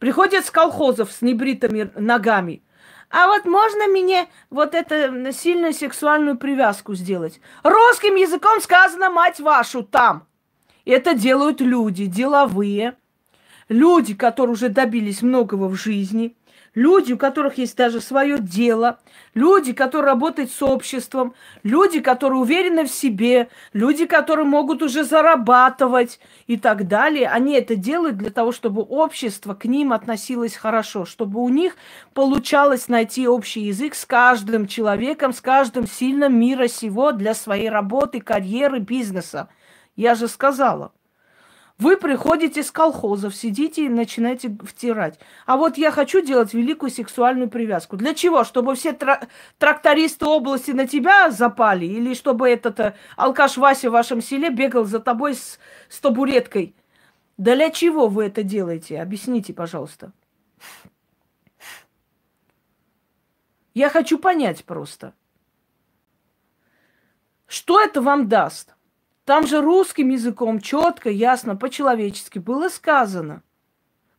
Приходят 0.00 0.44
с 0.44 0.50
колхозов 0.50 1.12
с 1.12 1.22
небритыми 1.22 1.92
ногами. 1.94 2.62
А 3.10 3.28
вот 3.28 3.44
можно 3.44 3.86
мне 3.86 4.26
вот 4.50 4.74
это 4.74 5.32
сильную 5.32 5.72
сексуальную 5.72 6.36
привязку 6.36 6.96
сделать? 6.96 7.40
Русским 7.62 8.16
языком 8.16 8.60
сказано 8.60 9.08
«мать 9.08 9.38
вашу» 9.38 9.84
там. 9.84 10.26
Это 10.84 11.14
делают 11.14 11.60
люди 11.60 12.06
деловые, 12.06 12.96
люди, 13.68 14.14
которые 14.14 14.54
уже 14.54 14.68
добились 14.68 15.22
многого 15.22 15.68
в 15.68 15.74
жизни, 15.74 16.36
люди, 16.74 17.14
у 17.14 17.18
которых 17.18 17.58
есть 17.58 17.76
даже 17.76 18.00
свое 18.00 18.38
дело, 18.38 19.00
люди, 19.34 19.72
которые 19.72 20.12
работают 20.12 20.52
с 20.52 20.62
обществом, 20.62 21.34
люди, 21.64 22.00
которые 22.00 22.38
уверены 22.38 22.84
в 22.84 22.90
себе, 22.90 23.48
люди, 23.72 24.06
которые 24.06 24.46
могут 24.46 24.82
уже 24.82 25.02
зарабатывать 25.02 26.20
и 26.46 26.56
так 26.56 26.86
далее. 26.86 27.28
Они 27.28 27.54
это 27.54 27.74
делают 27.74 28.18
для 28.18 28.30
того, 28.30 28.52
чтобы 28.52 28.82
общество 28.82 29.54
к 29.54 29.64
ним 29.64 29.92
относилось 29.92 30.54
хорошо, 30.54 31.04
чтобы 31.04 31.40
у 31.40 31.48
них 31.48 31.76
получалось 32.14 32.88
найти 32.88 33.26
общий 33.26 33.62
язык 33.62 33.94
с 33.94 34.04
каждым 34.04 34.68
человеком, 34.68 35.32
с 35.32 35.40
каждым 35.40 35.88
сильным 35.88 36.38
мира 36.38 36.68
сего 36.68 37.10
для 37.12 37.34
своей 37.34 37.70
работы, 37.70 38.20
карьеры, 38.20 38.78
бизнеса. 38.78 39.48
Я 39.96 40.14
же 40.14 40.28
сказала. 40.28 40.92
Вы 41.78 41.98
приходите 41.98 42.62
с 42.62 42.70
колхозов, 42.70 43.36
сидите 43.36 43.84
и 43.84 43.90
начинаете 43.90 44.56
втирать. 44.64 45.18
А 45.44 45.58
вот 45.58 45.76
я 45.76 45.90
хочу 45.90 46.22
делать 46.22 46.54
великую 46.54 46.90
сексуальную 46.90 47.50
привязку. 47.50 47.98
Для 47.98 48.14
чего? 48.14 48.44
Чтобы 48.44 48.74
все 48.74 48.92
тра- 48.92 49.28
трактористы 49.58 50.24
области 50.24 50.70
на 50.70 50.86
тебя 50.86 51.30
запали? 51.30 51.84
Или 51.84 52.14
чтобы 52.14 52.48
этот 52.48 52.80
э, 52.80 52.94
алкаш 53.16 53.58
Вася 53.58 53.90
в 53.90 53.92
вашем 53.92 54.22
селе 54.22 54.48
бегал 54.48 54.84
за 54.84 55.00
тобой 55.00 55.34
с, 55.34 55.58
с 55.90 56.00
табуреткой? 56.00 56.74
Для 57.36 57.68
чего 57.68 58.08
вы 58.08 58.24
это 58.24 58.42
делаете? 58.42 59.02
Объясните, 59.02 59.52
пожалуйста. 59.52 60.12
Я 63.74 63.90
хочу 63.90 64.18
понять 64.18 64.64
просто. 64.64 65.12
Что 67.46 67.82
это 67.82 68.00
вам 68.00 68.28
даст? 68.28 68.75
Там 69.26 69.44
же 69.44 69.60
русским 69.60 70.10
языком 70.10 70.60
четко, 70.60 71.10
ясно, 71.10 71.56
по-человечески 71.56 72.38
было 72.38 72.68
сказано. 72.68 73.42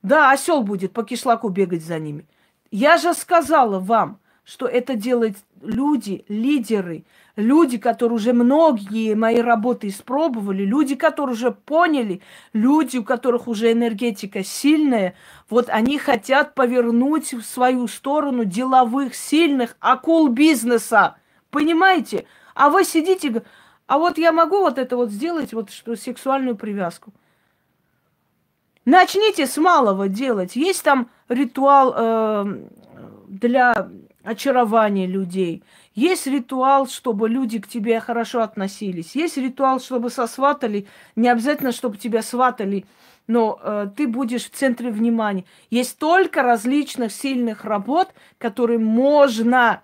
Да, 0.04 0.32
осел 0.32 0.63
будет 0.63 0.91
по 0.91 1.04
кишлаку 1.04 1.48
бегать 1.48 1.82
за 1.82 1.98
ними. 1.98 2.28
Я 2.72 2.98
же 2.98 3.13
сказала 3.13 3.80
вам, 3.80 4.20
что 4.43 4.67
это 4.67 4.96
делают 4.96 5.38
люди, 5.62 6.26
лидеры, 6.28 7.06
люди, 7.38 7.78
которые 7.78 8.17
уже 8.17 8.34
многие 8.34 9.15
мои 9.15 9.38
работы 9.38 9.88
испробовали, 9.88 10.65
люди, 10.65 10.96
которые 10.96 11.36
уже 11.36 11.52
поняли, 11.52 12.22
люди, 12.52 12.98
у 12.98 13.06
которых 13.06 13.48
уже 13.48 13.72
энергетика 13.72 14.43
сильная, 14.43 15.15
вот 15.50 15.70
они 15.70 15.98
хотят 16.00 16.54
повернуть 16.54 17.34
в 17.34 17.43
свою 17.43 17.88
сторону 17.88 18.43
деловых, 18.43 19.15
сильных 19.15 19.78
акул 19.80 20.28
бизнеса. 20.28 21.15
Понимаете? 21.50 22.26
А 22.56 22.70
вы 22.70 22.84
сидите, 22.84 23.43
а 23.88 23.97
вот 23.97 24.17
я 24.17 24.32
могу 24.32 24.60
вот 24.60 24.78
это 24.78 24.97
вот 24.97 25.12
сделать, 25.12 25.54
вот 25.54 25.71
что 25.71 25.95
сексуальную 25.95 26.58
привязку. 26.58 27.13
Начните 28.86 29.47
с 29.47 29.58
малого 29.58 30.08
делать. 30.08 30.56
Есть 30.56 30.84
там 30.84 31.10
ритуал 31.30 31.93
э, 31.95 32.45
для 33.28 33.89
очарования 34.23 35.08
людей. 35.08 35.63
Есть 35.95 36.28
ритуал, 36.28 36.88
чтобы 36.88 37.30
люди 37.30 37.60
к 37.60 37.67
тебе 37.67 38.00
хорошо 38.00 38.41
относились. 38.41 39.15
Есть 39.15 39.38
ритуал, 39.38 39.80
чтобы 39.80 40.10
сосватали. 40.10 40.86
Не 41.15 41.30
обязательно, 41.30 41.71
чтобы 41.71 41.97
тебя 41.97 42.21
сватали, 42.21 42.86
но 43.26 43.60
э, 43.62 43.88
ты 43.95 44.08
будешь 44.08 44.45
в 44.45 44.52
центре 44.52 44.91
внимания. 44.91 45.45
Есть 45.69 45.91
столько 45.91 46.43
различных 46.43 47.13
сильных 47.13 47.63
работ, 47.63 48.10
которые 48.38 48.80
можно 48.80 49.82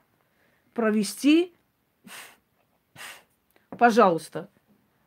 провести 0.74 1.53
Пожалуйста. 3.78 4.50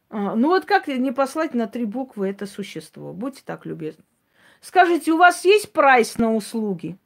А, 0.08 0.34
ну 0.34 0.48
вот 0.48 0.64
как 0.64 0.88
не 0.88 1.12
послать 1.12 1.54
на 1.54 1.66
три 1.66 1.84
буквы 1.84 2.28
это 2.28 2.46
существо? 2.46 3.12
Будьте 3.12 3.42
так 3.44 3.66
любезны. 3.66 4.04
Скажите, 4.60 5.12
у 5.12 5.18
вас 5.18 5.44
есть 5.44 5.72
прайс 5.72 6.18
на 6.18 6.34
услуги? 6.34 6.98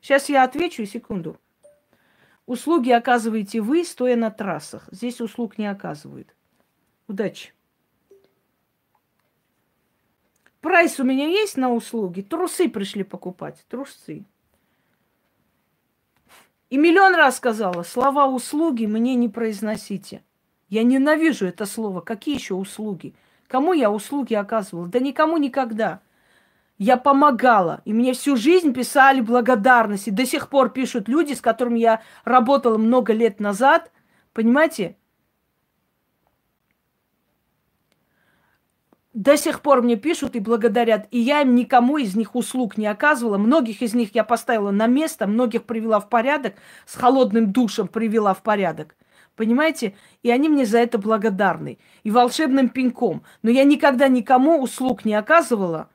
Сейчас 0.00 0.28
я 0.28 0.44
отвечу, 0.44 0.84
секунду. 0.84 1.38
Услуги 2.46 2.90
оказываете 2.90 3.60
вы, 3.60 3.84
стоя 3.84 4.16
на 4.16 4.30
трассах. 4.30 4.88
Здесь 4.90 5.20
услуг 5.20 5.58
не 5.58 5.66
оказывают. 5.66 6.34
Удачи. 7.06 7.52
Прайс 10.60 10.98
у 10.98 11.04
меня 11.04 11.26
есть 11.26 11.56
на 11.56 11.72
услуги. 11.72 12.22
Трусы 12.22 12.68
пришли 12.68 13.04
покупать. 13.04 13.64
Трусы. 13.68 14.24
И 16.70 16.76
миллион 16.76 17.14
раз 17.14 17.36
сказала, 17.36 17.82
слова 17.82 18.26
услуги 18.26 18.86
мне 18.86 19.14
не 19.14 19.28
произносите. 19.28 20.22
Я 20.68 20.82
ненавижу 20.82 21.46
это 21.46 21.66
слово. 21.66 22.00
Какие 22.00 22.34
еще 22.34 22.54
услуги? 22.54 23.14
Кому 23.46 23.72
я 23.72 23.90
услуги 23.90 24.34
оказывала? 24.34 24.86
Да 24.86 24.98
никому 24.98 25.38
никогда. 25.38 26.00
Я 26.76 26.96
помогала. 26.96 27.80
И 27.84 27.92
мне 27.92 28.12
всю 28.12 28.36
жизнь 28.36 28.72
писали 28.72 29.20
благодарности. 29.20 30.10
До 30.10 30.26
сих 30.26 30.48
пор 30.48 30.70
пишут 30.70 31.08
люди, 31.08 31.32
с 31.32 31.40
которыми 31.40 31.78
я 31.78 32.02
работала 32.24 32.78
много 32.78 33.12
лет 33.12 33.40
назад. 33.40 33.90
Понимаете? 34.32 34.96
до 39.18 39.36
сих 39.36 39.62
пор 39.62 39.82
мне 39.82 39.96
пишут 39.96 40.36
и 40.36 40.38
благодарят, 40.38 41.08
и 41.10 41.18
я 41.18 41.40
им 41.40 41.56
никому 41.56 41.98
из 41.98 42.14
них 42.14 42.36
услуг 42.36 42.76
не 42.76 42.86
оказывала. 42.86 43.36
Многих 43.36 43.82
из 43.82 43.92
них 43.92 44.14
я 44.14 44.22
поставила 44.22 44.70
на 44.70 44.86
место, 44.86 45.26
многих 45.26 45.64
привела 45.64 45.98
в 45.98 46.08
порядок, 46.08 46.54
с 46.86 46.94
холодным 46.94 47.52
душем 47.52 47.88
привела 47.88 48.32
в 48.32 48.44
порядок. 48.44 48.94
Понимаете? 49.38 49.94
И 50.24 50.32
они 50.32 50.48
мне 50.48 50.66
за 50.66 50.78
это 50.80 50.98
благодарны. 50.98 51.78
И 52.02 52.10
волшебным 52.10 52.68
пинком. 52.68 53.22
Но 53.42 53.50
я 53.50 53.62
никогда 53.62 54.08
никому 54.08 54.60
услуг 54.60 55.04
не 55.04 55.14
оказывала 55.14 55.88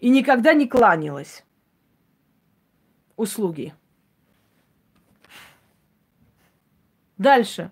и 0.00 0.08
никогда 0.08 0.52
не 0.52 0.66
кланялась. 0.66 1.44
Услуги. 3.14 3.72
Дальше. 7.18 7.70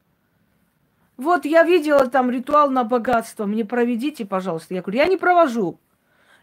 Вот 1.17 1.45
я 1.45 1.65
видела 1.65 2.07
там 2.07 2.31
ритуал 2.31 2.71
на 2.71 2.85
богатство, 2.85 3.47
мне 3.47 3.65
проведите, 3.65 4.25
пожалуйста. 4.25 4.75
Я 4.75 4.83
говорю, 4.83 4.99
я 4.99 5.07
не 5.07 5.17
провожу. 5.17 5.81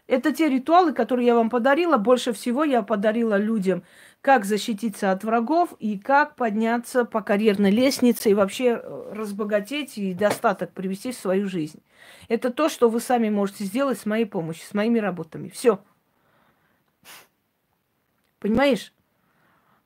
Это 0.06 0.30
те 0.34 0.50
ритуалы, 0.50 0.92
которые 0.92 1.26
я 1.26 1.34
вам 1.34 1.48
подарила. 1.48 1.96
Больше 1.96 2.34
всего 2.34 2.64
я 2.64 2.82
подарила 2.82 3.38
людям, 3.38 3.82
как 4.24 4.46
защититься 4.46 5.12
от 5.12 5.22
врагов 5.22 5.74
и 5.80 5.98
как 5.98 6.34
подняться 6.34 7.04
по 7.04 7.20
карьерной 7.20 7.70
лестнице 7.70 8.30
и 8.30 8.34
вообще 8.34 8.80
э, 8.82 9.12
разбогатеть 9.12 9.98
и 9.98 10.14
достаток 10.14 10.72
привести 10.72 11.12
в 11.12 11.16
свою 11.16 11.46
жизнь. 11.46 11.82
Это 12.28 12.50
то, 12.50 12.70
что 12.70 12.88
вы 12.88 13.00
сами 13.00 13.28
можете 13.28 13.64
сделать 13.64 14.00
с 14.00 14.06
моей 14.06 14.24
помощью, 14.24 14.66
с 14.66 14.72
моими 14.72 14.98
работами. 14.98 15.50
Все. 15.50 15.78
Понимаешь? 18.38 18.94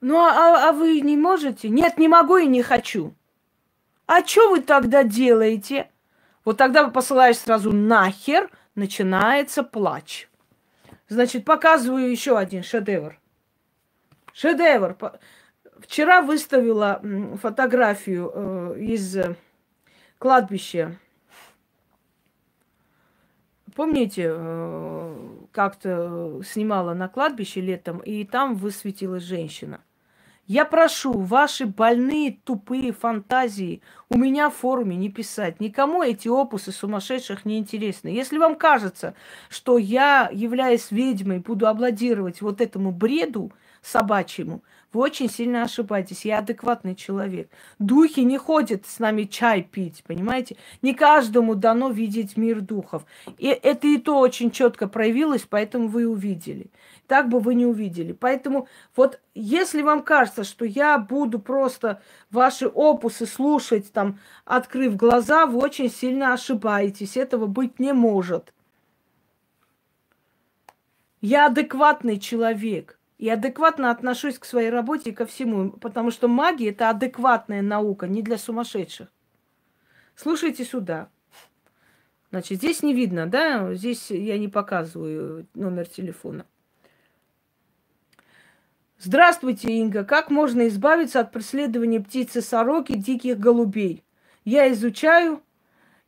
Ну, 0.00 0.18
а, 0.18 0.30
а, 0.30 0.68
а 0.68 0.72
вы 0.72 1.00
не 1.00 1.16
можете? 1.16 1.68
Нет, 1.68 1.98
не 1.98 2.06
могу 2.06 2.36
и 2.36 2.46
не 2.46 2.62
хочу. 2.62 3.16
А 4.06 4.24
что 4.24 4.50
вы 4.50 4.60
тогда 4.60 5.02
делаете? 5.02 5.90
Вот 6.44 6.58
тогда 6.58 6.88
посылаешь 6.90 7.38
сразу 7.38 7.72
нахер, 7.72 8.50
начинается 8.76 9.64
плач. 9.64 10.28
Значит, 11.08 11.44
показываю 11.44 12.08
еще 12.08 12.38
один 12.38 12.62
шедевр. 12.62 13.18
Шедевр. 14.38 14.96
Вчера 15.80 16.22
выставила 16.22 17.02
фотографию 17.42 18.30
э, 18.32 18.76
из 18.78 19.16
э, 19.16 19.34
кладбища. 20.18 20.96
Помните, 23.74 24.26
э, 24.28 25.16
как-то 25.50 26.40
снимала 26.44 26.94
на 26.94 27.08
кладбище 27.08 27.60
летом, 27.60 27.98
и 27.98 28.24
там 28.24 28.54
высветилась 28.54 29.24
женщина. 29.24 29.80
Я 30.46 30.64
прошу 30.64 31.12
ваши 31.18 31.66
больные, 31.66 32.38
тупые 32.44 32.92
фантазии 32.92 33.82
у 34.08 34.16
меня 34.16 34.50
в 34.50 34.54
форуме 34.54 34.94
не 34.94 35.10
писать. 35.10 35.58
Никому 35.58 36.04
эти 36.04 36.28
опусы 36.28 36.70
сумасшедших 36.70 37.44
не 37.44 37.58
интересны. 37.58 38.08
Если 38.08 38.38
вам 38.38 38.54
кажется, 38.54 39.14
что 39.48 39.78
я, 39.78 40.30
являясь 40.32 40.92
ведьмой, 40.92 41.40
буду 41.40 41.66
обладировать 41.66 42.40
вот 42.40 42.60
этому 42.60 42.92
бреду 42.92 43.52
собачьему, 43.82 44.62
вы 44.92 45.02
очень 45.02 45.30
сильно 45.30 45.62
ошибаетесь. 45.62 46.24
Я 46.24 46.38
адекватный 46.38 46.94
человек. 46.94 47.50
Духи 47.78 48.20
не 48.20 48.38
ходят 48.38 48.86
с 48.86 48.98
нами 48.98 49.24
чай 49.24 49.62
пить, 49.62 50.02
понимаете? 50.06 50.56
Не 50.80 50.94
каждому 50.94 51.54
дано 51.54 51.90
видеть 51.90 52.36
мир 52.36 52.60
духов. 52.60 53.04
И 53.36 53.48
это 53.48 53.86
и 53.86 53.98
то 53.98 54.18
очень 54.18 54.50
четко 54.50 54.88
проявилось, 54.88 55.46
поэтому 55.48 55.88
вы 55.88 56.08
увидели 56.08 56.70
так 57.08 57.28
бы 57.28 57.40
вы 57.40 57.54
не 57.54 57.66
увидели. 57.66 58.12
Поэтому 58.12 58.68
вот 58.94 59.20
если 59.34 59.82
вам 59.82 60.02
кажется, 60.02 60.44
что 60.44 60.64
я 60.64 60.98
буду 60.98 61.40
просто 61.40 62.00
ваши 62.30 62.68
опусы 62.68 63.26
слушать, 63.26 63.92
там, 63.92 64.20
открыв 64.44 64.94
глаза, 64.94 65.46
вы 65.46 65.58
очень 65.58 65.90
сильно 65.90 66.34
ошибаетесь. 66.34 67.16
Этого 67.16 67.46
быть 67.46 67.80
не 67.80 67.92
может. 67.92 68.52
Я 71.20 71.46
адекватный 71.46 72.20
человек. 72.20 72.97
И 73.18 73.28
адекватно 73.28 73.90
отношусь 73.90 74.38
к 74.38 74.44
своей 74.44 74.70
работе 74.70 75.10
и 75.10 75.12
ко 75.12 75.26
всему. 75.26 75.70
Потому 75.70 76.10
что 76.10 76.28
магия– 76.28 76.68
это 76.70 76.88
адекватная 76.88 77.62
наука, 77.62 78.06
не 78.06 78.22
для 78.22 78.38
сумасшедших. 78.38 79.08
Слушайте 80.14 80.64
сюда. 80.64 81.08
Значит, 82.30 82.58
здесь 82.58 82.82
не 82.82 82.94
видно, 82.94 83.26
да? 83.26 83.74
Здесь 83.74 84.10
я 84.10 84.38
не 84.38 84.48
показываю 84.48 85.46
номер 85.54 85.86
телефона. 85.86 86.46
Здравствуйте, 88.98 89.72
Инга. 89.72 90.04
Как 90.04 90.30
можно 90.30 90.66
избавиться 90.68 91.20
от 91.20 91.32
преследования 91.32 92.00
птицы 92.00 92.42
сороки 92.42 92.96
диких 92.96 93.38
голубей? 93.38 94.04
Я 94.44 94.70
изучаю. 94.72 95.42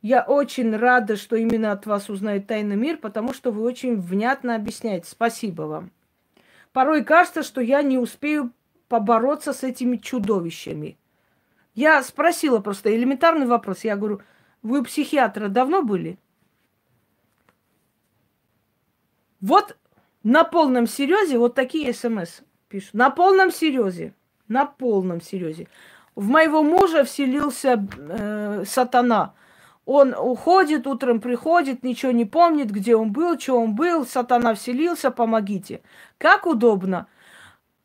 Я 0.01 0.23
очень 0.23 0.75
рада, 0.75 1.15
что 1.15 1.35
именно 1.35 1.71
от 1.71 1.85
вас 1.85 2.09
узнает 2.09 2.47
тайный 2.47 2.75
мир, 2.75 2.97
потому 2.97 3.33
что 3.33 3.51
вы 3.51 3.63
очень 3.63 3.95
внятно 3.99 4.55
объясняете. 4.55 5.07
Спасибо 5.09 5.63
вам. 5.63 5.91
Порой 6.73 7.03
кажется, 7.03 7.43
что 7.43 7.61
я 7.61 7.81
не 7.81 7.97
успею 7.97 8.53
побороться 8.87 9.53
с 9.53 9.63
этими 9.63 9.97
чудовищами. 9.97 10.97
Я 11.73 12.03
спросила 12.03 12.59
просто 12.59 12.95
элементарный 12.95 13.45
вопрос. 13.45 13.83
Я 13.83 13.95
говорю, 13.95 14.21
вы 14.61 14.81
у 14.81 14.83
психиатра 14.83 15.47
давно 15.47 15.81
были? 15.81 16.17
Вот 19.39 19.77
на 20.23 20.43
полном 20.43 20.87
серьезе 20.87 21.37
вот 21.37 21.55
такие 21.55 21.93
смс 21.93 22.41
пишут. 22.67 22.93
На 22.93 23.09
полном 23.09 23.51
серьезе. 23.51 24.13
На 24.47 24.65
полном 24.65 25.21
серьезе. 25.21 25.67
В 26.15 26.27
моего 26.27 26.61
мужа 26.61 27.03
вселился 27.03 27.87
э, 27.97 28.63
сатана. 28.65 29.33
Он 29.93 30.15
уходит, 30.17 30.87
утром 30.87 31.19
приходит, 31.19 31.83
ничего 31.83 32.13
не 32.13 32.23
помнит, 32.23 32.71
где 32.71 32.95
он 32.95 33.11
был, 33.11 33.37
что 33.37 33.59
он 33.59 33.75
был. 33.75 34.05
Сатана 34.05 34.53
вселился, 34.55 35.11
помогите. 35.11 35.81
Как 36.17 36.45
удобно. 36.45 37.07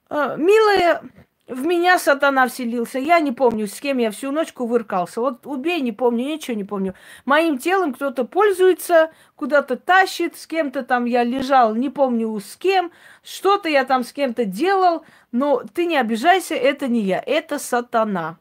Э, 0.08 0.36
милая 0.38 1.02
в 1.48 1.66
меня 1.66 1.98
сатана 1.98 2.46
вселился. 2.46 3.00
Я 3.00 3.18
не 3.18 3.32
помню, 3.32 3.66
с 3.66 3.80
кем 3.80 3.98
я 3.98 4.12
всю 4.12 4.30
ночку 4.30 4.66
выркался. 4.66 5.20
Вот 5.20 5.48
убей, 5.48 5.80
не 5.80 5.90
помню, 5.90 6.26
ничего 6.26 6.56
не 6.56 6.62
помню. 6.62 6.94
Моим 7.24 7.58
телом 7.58 7.92
кто-то 7.92 8.22
пользуется, 8.22 9.10
куда-то 9.34 9.76
тащит, 9.76 10.38
с 10.38 10.46
кем-то 10.46 10.84
там 10.84 11.06
я 11.06 11.24
лежал, 11.24 11.74
не 11.74 11.90
помню 11.90 12.38
с 12.38 12.56
кем. 12.56 12.92
Что-то 13.24 13.68
я 13.68 13.84
там 13.84 14.04
с 14.04 14.12
кем-то 14.12 14.44
делал. 14.44 15.04
Но 15.32 15.64
ты 15.74 15.86
не 15.86 15.96
обижайся, 15.96 16.54
это 16.54 16.86
не 16.86 17.00
я, 17.00 17.20
это 17.26 17.58
сатана. 17.58 18.38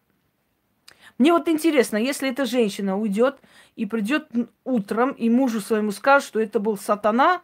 Мне 1.17 1.31
вот 1.31 1.47
интересно, 1.47 1.97
если 1.97 2.29
эта 2.29 2.45
женщина 2.45 2.97
уйдет 2.97 3.37
и 3.75 3.85
придет 3.85 4.27
утром, 4.63 5.11
и 5.11 5.29
мужу 5.29 5.61
своему 5.61 5.91
скажет, 5.91 6.27
что 6.27 6.39
это 6.39 6.59
был 6.59 6.77
сатана, 6.77 7.41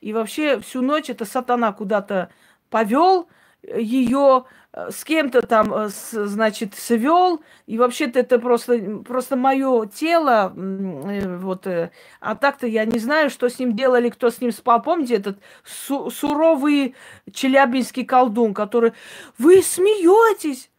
и 0.00 0.12
вообще 0.12 0.60
всю 0.60 0.82
ночь 0.82 1.10
это 1.10 1.24
сатана 1.24 1.72
куда-то 1.72 2.30
повел 2.70 3.28
ее, 3.62 4.44
Э, 4.74 4.90
с 4.90 5.04
кем-то 5.04 5.42
там, 5.42 5.72
э, 5.72 5.88
значит, 5.90 6.74
свел, 6.74 7.42
и 7.66 7.76
вообще-то 7.76 8.18
это 8.18 8.38
просто, 8.38 9.02
просто 9.06 9.36
мое 9.36 9.86
тело, 9.86 10.52
э, 10.56 11.36
вот, 11.38 11.66
а 11.66 12.34
так-то 12.36 12.66
я 12.66 12.86
не 12.86 12.98
знаю, 12.98 13.28
что 13.28 13.48
с 13.48 13.58
ним 13.58 13.76
делали, 13.76 14.08
кто 14.08 14.30
с 14.30 14.40
ним 14.40 14.50
спал. 14.50 14.82
Помните 14.82 15.16
этот 15.16 15.38
су- 15.64 16.10
суровый 16.10 16.94
челябинский 17.32 18.04
колдун, 18.04 18.54
который, 18.54 18.94
вы 19.36 19.62
смеетесь, 19.62 20.70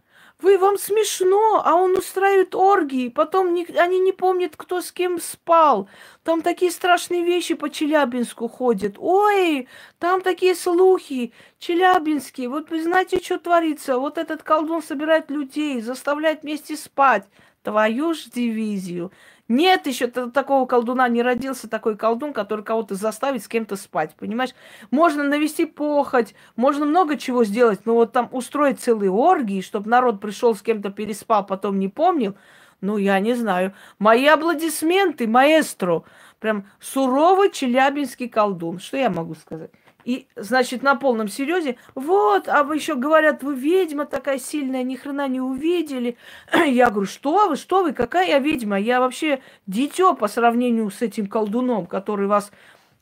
вы 0.43 0.57
вам 0.57 0.77
смешно, 0.77 1.61
а 1.63 1.73
он 1.75 1.97
устраивает 1.97 2.53
оргии, 2.53 3.07
потом 3.07 3.53
не, 3.53 3.65
они 3.77 3.99
не 3.99 4.11
помнят, 4.11 4.55
кто 4.57 4.81
с 4.81 4.91
кем 4.91 5.19
спал. 5.19 5.87
Там 6.23 6.41
такие 6.41 6.69
страшные 6.69 7.23
вещи 7.23 7.55
по 7.55 7.69
Челябинску 7.69 8.49
ходят. 8.49 8.95
Ой, 8.99 9.67
там 9.99 10.21
такие 10.21 10.53
слухи 10.53 11.33
челябинские. 11.59 12.49
Вот 12.49 12.69
вы 12.69 12.83
знаете, 12.83 13.19
что 13.23 13.39
творится? 13.39 13.97
Вот 13.97 14.17
этот 14.17 14.43
колдун 14.43 14.83
собирает 14.83 15.31
людей, 15.31 15.81
заставляет 15.81 16.43
вместе 16.43 16.75
спать. 16.75 17.25
Твою 17.63 18.13
ж 18.13 18.25
дивизию. 18.25 19.11
Нет 19.49 19.87
еще 19.87 20.07
такого 20.07 20.65
колдуна, 20.65 21.07
не 21.09 21.21
родился 21.21 21.69
такой 21.69 21.97
колдун, 21.97 22.31
который 22.31 22.63
кого-то 22.63 22.95
заставит 22.95 23.43
с 23.43 23.49
кем-то 23.49 23.75
спать, 23.75 24.15
понимаешь? 24.15 24.51
Можно 24.89 25.23
навести 25.23 25.65
похоть, 25.65 26.33
можно 26.55 26.85
много 26.85 27.17
чего 27.17 27.43
сделать, 27.43 27.85
но 27.85 27.93
вот 27.95 28.13
там 28.13 28.29
устроить 28.31 28.79
целые 28.79 29.11
оргии, 29.11 29.61
чтобы 29.61 29.89
народ 29.89 30.21
пришел 30.21 30.55
с 30.55 30.61
кем-то 30.61 30.91
переспал, 30.91 31.45
потом 31.45 31.77
не 31.77 31.89
помнил, 31.89 32.35
ну, 32.79 32.97
я 32.97 33.19
не 33.19 33.33
знаю. 33.33 33.73
Мои 33.97 34.25
аплодисменты, 34.27 35.25
маэстро. 35.25 36.03
Прям 36.39 36.65
суровый 36.81 37.49
челябинский 37.49 38.27
колдун. 38.27 38.79
Что 38.79 38.97
я 38.97 39.09
могу 39.09 39.35
сказать? 39.35 39.71
И, 40.05 40.27
значит, 40.35 40.83
на 40.83 40.95
полном 40.95 41.27
серьезе, 41.27 41.77
вот, 41.95 42.47
а 42.47 42.63
вы 42.63 42.75
еще 42.75 42.95
говорят, 42.95 43.41
вы 43.41 43.55
ведьма 43.55 44.05
такая 44.05 44.37
сильная, 44.37 44.83
ни 44.83 44.95
хрена 44.95 45.27
не 45.27 45.39
увидели. 45.39 46.17
Я 46.53 46.89
говорю, 46.89 47.07
что 47.07 47.49
вы, 47.49 47.55
что 47.55 47.83
вы, 47.83 47.93
какая 47.93 48.27
я 48.27 48.39
ведьма? 48.39 48.79
Я 48.79 48.99
вообще 48.99 49.41
дитё 49.67 50.13
по 50.13 50.27
сравнению 50.27 50.89
с 50.91 51.01
этим 51.01 51.27
колдуном, 51.27 51.85
который 51.85 52.27
вас 52.27 52.51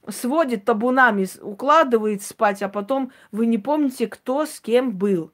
сводит 0.07 0.65
табунами, 0.65 1.27
укладывает 1.41 2.21
спать, 2.21 2.61
а 2.61 2.69
потом 2.69 3.11
вы 3.31 3.45
не 3.45 3.57
помните, 3.57 4.07
кто 4.07 4.45
с 4.45 4.59
кем 4.59 4.91
был. 4.91 5.31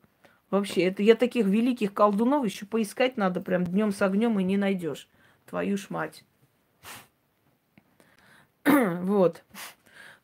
Вообще, 0.50 0.84
это 0.84 1.04
я 1.04 1.16
таких 1.16 1.46
великих 1.46 1.94
колдунов 1.94 2.46
еще 2.46 2.66
поискать 2.66 3.18
надо 3.18 3.42
прям 3.42 3.66
днем 3.66 3.92
с 3.92 4.02
огнем 4.02 4.40
и 4.40 4.44
не 4.44 4.58
найдешь. 4.58 5.10
Твою 5.50 5.78
ж 5.78 5.88
мать. 5.90 6.24
вот. 8.66 9.44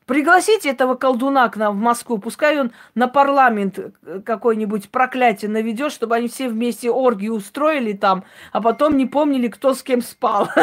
Пригласите 0.06 0.70
этого 0.70 0.96
колдуна 0.96 1.48
к 1.50 1.58
нам 1.58 1.78
в 1.78 1.82
Москву, 1.82 2.18
пускай 2.18 2.60
он 2.60 2.72
на 2.96 3.08
парламент 3.08 3.80
э, 3.80 4.22
какое-нибудь 4.26 4.90
проклятие 4.90 5.50
наведет, 5.50 5.92
чтобы 5.92 6.16
они 6.16 6.28
все 6.28 6.50
вместе 6.50 6.92
оргии 6.92 7.30
устроили 7.30 7.94
там, 7.94 8.24
а 8.52 8.62
потом 8.62 8.98
не 8.98 9.06
помнили, 9.06 9.48
кто 9.48 9.74
с 9.74 9.84
кем 9.84 10.02
спал. 10.02 10.50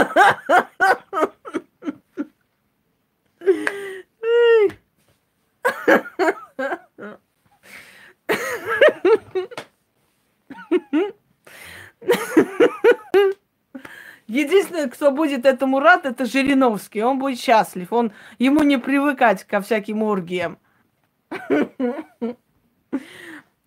Единственный, 14.31 14.89
кто 14.89 15.11
будет 15.11 15.45
этому 15.45 15.81
рад, 15.81 16.07
это 16.07 16.25
Жириновский. 16.25 17.03
Он 17.03 17.19
будет 17.19 17.41
счастлив. 17.41 17.93
Он, 17.93 18.13
ему 18.39 18.63
не 18.63 18.77
привыкать 18.77 19.43
ко 19.43 19.61
всяким 19.61 20.05
оргиям. 20.05 20.57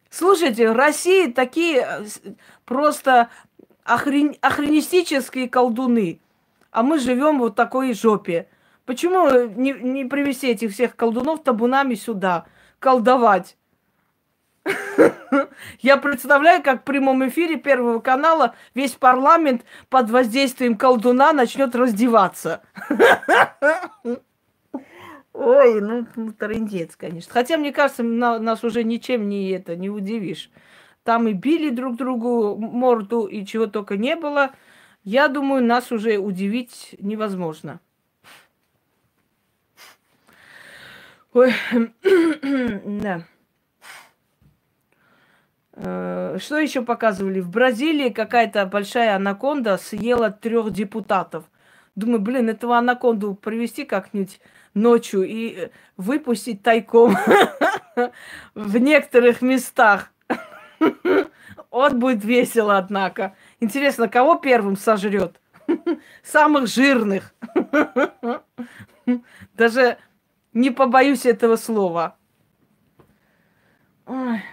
Слушайте, 0.09 0.71
в 0.71 0.75
России 0.75 1.29
такие 1.29 1.85
э, 1.85 2.05
просто 2.63 3.29
охрен... 3.83 4.35
охренистические 4.39 5.49
колдуны. 5.49 6.21
А 6.71 6.81
мы 6.81 6.97
живем 6.97 7.39
вот 7.39 7.55
такой 7.55 7.93
жопе. 7.93 8.47
Почему 8.85 9.29
не, 9.57 9.73
не 9.73 10.05
привести 10.05 10.47
этих 10.47 10.71
всех 10.71 10.95
колдунов 10.95 11.43
табунами 11.43 11.95
сюда? 11.95 12.45
Колдовать. 12.79 13.57
Я 15.79 15.97
представляю, 15.97 16.63
как 16.63 16.81
в 16.81 16.83
прямом 16.83 17.27
эфире 17.27 17.57
Первого 17.57 17.99
канала 17.99 18.55
весь 18.73 18.91
парламент 18.91 19.63
под 19.89 20.09
воздействием 20.09 20.77
колдуна 20.77 21.33
начнет 21.33 21.75
раздеваться. 21.75 22.61
Ой, 25.33 25.81
ну, 25.81 26.05
ну 26.15 26.31
трындец, 26.31 26.95
конечно. 26.95 27.33
Хотя, 27.33 27.57
мне 27.57 27.73
кажется, 27.73 28.03
на, 28.03 28.39
нас 28.39 28.63
уже 28.63 28.83
ничем 28.83 29.27
не 29.27 29.49
это 29.49 29.75
не 29.75 29.89
удивишь. 29.89 30.51
Там 31.03 31.27
и 31.27 31.33
били 31.33 31.69
друг 31.69 31.97
другу 31.97 32.55
морду, 32.55 33.25
и 33.25 33.45
чего 33.45 33.65
только 33.65 33.97
не 33.97 34.15
было. 34.15 34.51
Я 35.03 35.27
думаю, 35.27 35.63
нас 35.63 35.91
уже 35.91 36.17
удивить 36.17 36.95
невозможно. 36.99 37.79
Ой, 41.33 41.51
да. 43.01 43.25
Э, 45.75 46.37
что 46.39 46.57
еще 46.57 46.81
показывали? 46.83 47.39
В 47.39 47.49
Бразилии 47.49 48.09
какая-то 48.09 48.65
большая 48.65 49.15
анаконда 49.15 49.77
съела 49.77 50.31
трех 50.31 50.71
депутатов. 50.71 51.45
Думаю, 51.95 52.19
блин, 52.19 52.49
этого 52.49 52.77
анаконду 52.77 53.35
привести 53.35 53.85
как-нибудь 53.85 54.39
ночью 54.73 55.23
и 55.23 55.69
выпустить 55.97 56.63
тайком 56.63 57.15
в 58.55 58.77
некоторых 58.77 59.41
местах. 59.41 60.11
Вот 61.69 61.93
будет 61.93 62.23
весело, 62.23 62.77
однако. 62.77 63.35
Интересно, 63.59 64.07
кого 64.07 64.35
первым 64.35 64.77
сожрет? 64.77 65.41
Самых 66.23 66.67
жирных. 66.67 67.33
Даже 69.55 69.97
не 70.53 70.69
побоюсь 70.69 71.25
этого 71.25 71.55
слова. 71.55 72.15
Ой. 74.05 74.43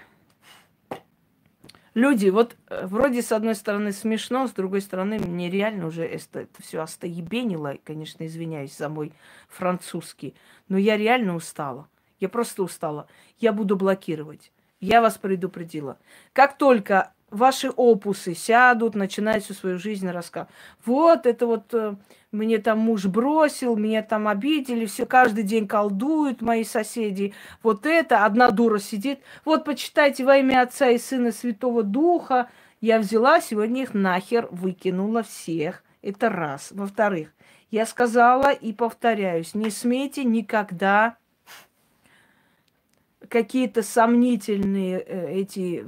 Люди, 2.01 2.31
вот 2.31 2.57
э, 2.71 2.87
вроде 2.87 3.21
с 3.21 3.31
одной 3.31 3.55
стороны 3.55 3.93
смешно, 3.93 4.47
с 4.47 4.53
другой 4.53 4.81
стороны 4.81 5.19
мне 5.19 5.51
реально 5.51 5.87
уже 5.87 6.03
это, 6.03 6.41
это 6.41 6.63
все 6.63 6.81
остоебенило. 6.81 7.77
Конечно, 7.85 8.27
извиняюсь 8.27 8.75
за 8.75 8.89
мой 8.89 9.13
французский. 9.51 10.35
Но 10.71 10.79
я 10.79 10.97
реально 10.97 11.37
устала. 11.37 11.91
Я 12.19 12.31
просто 12.31 12.63
устала. 12.63 13.07
Я 13.39 13.53
буду 13.53 13.77
блокировать. 13.77 14.51
Я 14.81 15.03
вас 15.03 15.19
предупредила. 15.19 15.99
Как 16.33 16.57
только 16.57 17.13
ваши 17.31 17.71
опусы 17.71 18.35
сядут, 18.35 18.95
начинают 18.95 19.45
всю 19.45 19.55
свою 19.55 19.79
жизнь 19.79 20.09
рассказывать. 20.09 20.53
Вот 20.85 21.27
это 21.27 21.47
вот 21.47 21.73
э, 21.73 21.95
мне 22.33 22.59
там 22.59 22.79
муж 22.79 23.07
бросил, 23.07 23.77
меня 23.77 24.03
там 24.03 24.29
обидели, 24.29 24.87
все 24.87 25.07
каждый 25.07 25.45
день 25.45 25.67
колдуют 25.67 26.43
мои 26.43 26.65
соседи. 26.65 27.35
Вот 27.63 27.87
это, 27.87 28.25
одна 28.25 28.51
дура 28.51 28.79
сидит. 28.79 29.21
Вот 29.45 29.65
почитайте 29.65 30.25
во 30.25 30.37
имя 30.37 30.63
Отца 30.63 30.89
и 30.89 30.99
Сына 30.99 31.33
Святого 31.33 31.83
Духа. 31.83 32.49
Я 32.81 32.99
взяла 32.99 33.41
сегодня 33.41 33.83
их 33.83 33.95
нахер, 33.95 34.49
выкинула 34.51 35.23
всех. 35.23 35.83
Это 36.03 36.31
раз. 36.31 36.69
Во-вторых, 36.71 37.29
я 37.71 37.87
сказала 37.87 38.53
и 38.53 38.73
повторяюсь, 38.73 39.55
не 39.55 39.71
смейте 39.71 40.25
никогда 40.25 41.17
какие-то 43.29 43.83
сомнительные 43.83 44.99
э, 44.99 45.33
эти 45.35 45.85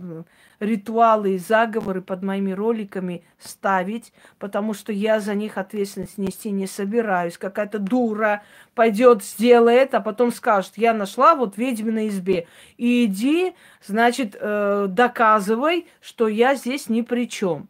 ритуалы 0.63 1.35
и 1.35 1.39
заговоры 1.39 2.01
под 2.01 2.23
моими 2.23 2.53
роликами 2.53 3.25
ставить, 3.39 4.13
потому 4.39 4.75
что 4.75 4.93
я 4.93 5.19
за 5.21 5.35
них 5.35 5.59
ответственность 5.59 6.19
нести 6.19 6.51
не 6.51 6.69
собираюсь. 6.69 7.37
Какая-то 7.37 7.81
дура 7.81 8.43
пойдет, 8.75 9.25
сделает, 9.25 9.93
а 9.95 10.01
потом 10.01 10.31
скажет, 10.31 10.75
я 10.77 10.95
нашла 10.95 11.35
вот 11.35 11.57
в 11.57 11.59
ведьминой 11.59 12.09
избе. 12.09 12.47
И 12.77 13.07
иди, 13.07 13.55
значит, 13.85 14.37
э, 14.39 14.87
доказывай, 14.89 15.89
что 16.01 16.29
я 16.29 16.55
здесь 16.55 16.89
ни 16.89 17.03
при 17.03 17.29
чем. 17.29 17.69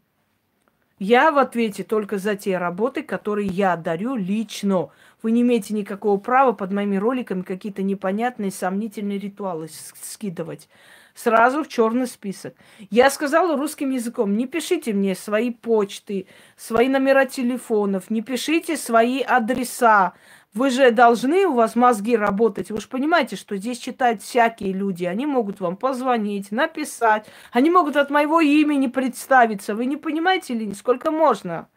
Я 0.99 1.33
в 1.33 1.39
ответе 1.39 1.83
только 1.83 2.19
за 2.19 2.37
те 2.37 2.59
работы, 2.59 3.03
которые 3.03 3.49
я 3.49 3.77
дарю 3.77 4.15
лично. 4.15 4.91
Вы 5.23 5.33
не 5.33 5.41
имеете 5.41 5.73
никакого 5.75 6.21
права 6.21 6.53
под 6.53 6.73
моими 6.73 6.97
роликами 6.97 7.43
какие-то 7.43 7.83
непонятные, 7.83 8.53
сомнительные 8.53 9.19
ритуалы 9.19 9.69
скидывать 9.69 10.69
сразу 11.15 11.65
в 11.65 11.69
черный 11.69 12.07
список. 12.07 12.55
Я 12.91 13.11
сказала 13.11 13.57
русским 13.57 13.91
языком, 13.91 14.37
не 14.37 14.47
пишите 14.47 14.93
мне 14.93 15.15
свои 15.15 15.51
почты, 15.51 16.27
свои 16.57 16.89
номера 16.89 17.25
телефонов, 17.27 18.11
не 18.11 18.23
пишите 18.23 18.77
свои 18.77 19.21
адреса. 19.21 20.15
Вы 20.55 20.69
же 20.69 20.91
должны, 20.91 21.47
у 21.47 21.55
вас 21.55 21.77
мозги 21.77 22.15
работать. 22.15 22.71
Вы 22.71 22.81
же 22.81 22.89
понимаете, 22.89 23.37
что 23.37 23.57
здесь 23.57 23.79
читают 23.79 24.21
всякие 24.23 24.73
люди. 24.73 25.05
Они 25.07 25.25
могут 25.25 25.61
вам 25.61 25.77
позвонить, 25.77 26.53
написать. 26.53 27.27
Они 27.53 27.71
могут 27.71 27.97
от 27.97 28.11
моего 28.11 28.41
имени 28.41 28.87
представиться. 28.87 29.75
Вы 29.75 29.87
не 29.87 29.97
понимаете 29.97 30.53
ли, 30.53 30.75
сколько 30.75 31.11
можно? 31.11 31.69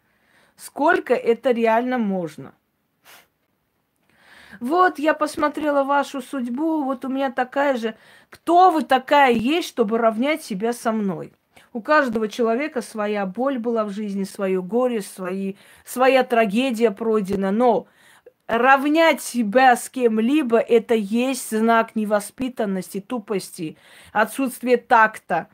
Сколько 0.56 1.14
это 1.14 1.52
реально 1.52 1.96
можно? 1.96 2.52
Вот 4.60 4.98
я 4.98 5.14
посмотрела 5.14 5.84
вашу 5.84 6.22
судьбу, 6.22 6.84
вот 6.84 7.04
у 7.04 7.08
меня 7.08 7.30
такая 7.30 7.76
же. 7.76 7.94
Кто 8.30 8.70
вы 8.70 8.82
такая 8.82 9.32
есть, 9.32 9.68
чтобы 9.68 9.98
равнять 9.98 10.42
себя 10.42 10.72
со 10.72 10.92
мной? 10.92 11.32
У 11.72 11.80
каждого 11.80 12.28
человека 12.28 12.80
своя 12.80 13.26
боль 13.26 13.58
была 13.58 13.84
в 13.84 13.90
жизни, 13.90 14.24
свое 14.24 14.62
горе, 14.62 15.02
свои, 15.02 15.54
своя 15.84 16.24
трагедия 16.24 16.90
пройдена. 16.90 17.50
Но 17.50 17.86
равнять 18.46 19.20
себя 19.20 19.76
с 19.76 19.90
кем-либо– 19.90 20.58
это 20.58 20.94
есть 20.94 21.50
знак 21.50 21.94
невоспитанности, 21.94 23.00
тупости, 23.00 23.76
отсутствия 24.12 24.78
такта. 24.78 25.48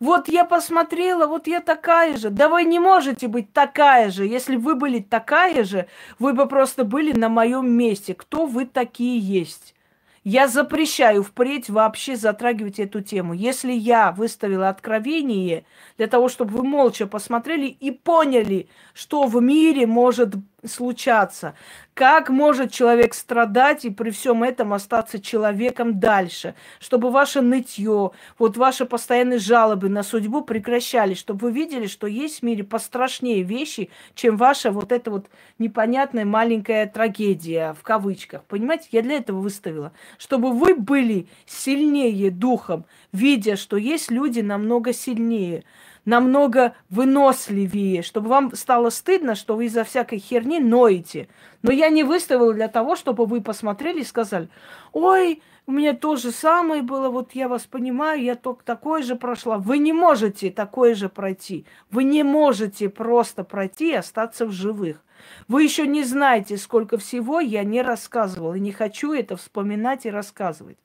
Вот 0.00 0.28
я 0.28 0.44
посмотрела, 0.44 1.26
вот 1.26 1.48
я 1.48 1.60
такая 1.60 2.16
же. 2.16 2.30
Да 2.30 2.48
вы 2.48 2.64
не 2.64 2.78
можете 2.78 3.26
быть 3.26 3.52
такая 3.52 4.10
же. 4.10 4.26
Если 4.26 4.56
вы 4.56 4.76
были 4.76 5.00
такая 5.00 5.64
же, 5.64 5.88
вы 6.20 6.34
бы 6.34 6.46
просто 6.46 6.84
были 6.84 7.12
на 7.12 7.28
моем 7.28 7.68
месте. 7.70 8.14
Кто 8.14 8.46
вы 8.46 8.66
такие 8.66 9.18
есть? 9.18 9.74
Я 10.22 10.46
запрещаю 10.46 11.22
впредь 11.22 11.70
вообще 11.70 12.14
затрагивать 12.14 12.78
эту 12.78 13.00
тему. 13.00 13.32
Если 13.32 13.72
я 13.72 14.12
выставила 14.12 14.68
откровение 14.68 15.64
для 15.96 16.06
того, 16.06 16.28
чтобы 16.28 16.58
вы 16.58 16.64
молча 16.64 17.06
посмотрели 17.06 17.66
и 17.66 17.90
поняли, 17.90 18.68
что 18.92 19.24
в 19.24 19.40
мире 19.40 19.86
может 19.86 20.34
случаться, 20.68 21.54
как 21.94 22.28
может 22.28 22.70
человек 22.70 23.12
страдать 23.14 23.84
и 23.84 23.90
при 23.90 24.10
всем 24.10 24.44
этом 24.44 24.72
остаться 24.72 25.18
человеком 25.18 25.98
дальше, 25.98 26.54
чтобы 26.78 27.10
ваше 27.10 27.40
нытье, 27.40 28.12
вот 28.38 28.56
ваши 28.56 28.84
постоянные 28.84 29.40
жалобы 29.40 29.88
на 29.88 30.04
судьбу 30.04 30.42
прекращались, 30.42 31.18
чтобы 31.18 31.48
вы 31.48 31.52
видели, 31.52 31.86
что 31.86 32.06
есть 32.06 32.40
в 32.40 32.42
мире 32.44 32.62
пострашнее 32.62 33.42
вещи, 33.42 33.90
чем 34.14 34.36
ваша 34.36 34.70
вот 34.70 34.92
эта 34.92 35.10
вот 35.10 35.26
непонятная 35.58 36.24
маленькая 36.24 36.86
трагедия, 36.86 37.74
в 37.74 37.82
кавычках. 37.82 38.44
Понимаете, 38.44 38.86
я 38.92 39.02
для 39.02 39.16
этого 39.16 39.40
выставила, 39.40 39.92
чтобы 40.18 40.52
вы 40.52 40.76
были 40.76 41.26
сильнее 41.46 42.30
духом, 42.30 42.84
видя, 43.12 43.56
что 43.56 43.76
есть 43.76 44.10
люди 44.10 44.40
намного 44.40 44.92
сильнее– 44.92 45.64
намного 46.08 46.74
выносливее, 46.88 48.00
чтобы 48.00 48.30
вам 48.30 48.54
стало 48.54 48.88
стыдно, 48.88 49.34
что 49.34 49.56
вы 49.56 49.66
из-за 49.66 49.84
всякой 49.84 50.18
херни 50.18 50.58
ноете. 50.58 51.28
Но 51.60 51.70
я 51.70 51.90
не 51.90 52.02
выставила 52.02 52.54
для 52.54 52.68
того, 52.68 52.96
чтобы 52.96 53.26
вы 53.26 53.42
посмотрели 53.42 54.00
и 54.00 54.04
сказали, 54.04 54.48
ой, 54.92 55.42
у 55.66 55.72
меня 55.72 55.92
то 55.92 56.16
же 56.16 56.32
самое 56.32 56.80
было, 56.80 57.10
вот 57.10 57.32
я 57.34 57.46
вас 57.46 57.66
понимаю, 57.66 58.22
я 58.22 58.36
только 58.36 58.64
такое 58.64 59.02
же 59.02 59.16
прошла. 59.16 59.58
Вы 59.58 59.76
не 59.76 59.92
можете 59.92 60.50
такое 60.50 60.94
же 60.94 61.10
пройти. 61.10 61.66
Вы 61.90 62.04
не 62.04 62.22
можете 62.22 62.88
просто 62.88 63.44
пройти 63.44 63.90
и 63.90 63.96
остаться 63.96 64.46
в 64.46 64.50
живых. 64.50 65.04
Вы 65.46 65.64
еще 65.64 65.86
не 65.86 66.04
знаете, 66.04 66.56
сколько 66.56 66.96
всего 66.96 67.38
я 67.38 67.64
не 67.64 67.82
рассказывала, 67.82 68.54
и 68.54 68.60
не 68.60 68.72
хочу 68.72 69.12
это 69.12 69.36
вспоминать 69.36 70.06
и 70.06 70.10
рассказывать. 70.10 70.78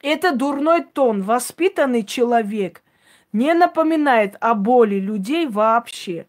Это 0.00 0.34
дурной 0.34 0.84
тон. 0.84 1.22
Воспитанный 1.22 2.02
человек 2.02 2.80
не 3.32 3.54
напоминает 3.54 4.36
о 4.40 4.54
боли 4.54 4.96
людей 4.96 5.46
вообще. 5.46 6.26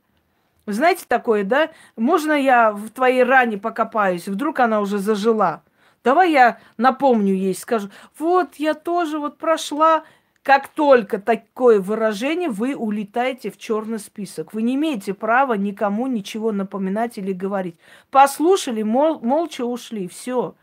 Вы 0.66 0.74
знаете 0.74 1.06
такое, 1.08 1.44
да? 1.44 1.72
Можно 1.96 2.34
я 2.34 2.72
в 2.72 2.90
твоей 2.90 3.24
ране 3.24 3.58
покопаюсь? 3.58 4.28
Вдруг 4.28 4.60
она 4.60 4.82
уже 4.82 4.98
зажила. 4.98 5.64
Давай 6.04 6.32
я 6.32 6.60
напомню 6.78 7.34
ей, 7.34 7.56
скажу, 7.56 7.90
вот 8.18 8.56
я 8.56 8.74
тоже 8.74 9.20
вот 9.20 9.38
прошла. 9.38 10.04
Как 10.44 10.70
только 10.70 11.20
такое 11.20 11.82
выражение, 11.82 12.48
вы 12.50 12.74
улетаете 12.76 13.52
в 13.52 13.58
черный 13.58 14.00
список. 14.00 14.54
Вы 14.54 14.62
не 14.62 14.76
имеете 14.76 15.14
права 15.14 15.56
никому 15.56 16.08
ничего 16.08 16.54
напоминать 16.54 17.18
или 17.18 17.34
говорить. 17.34 17.76
Послушали, 18.12 18.84
мол, 18.84 19.20
молча 19.20 19.66
ушли. 19.66 20.08
Все. 20.08 20.56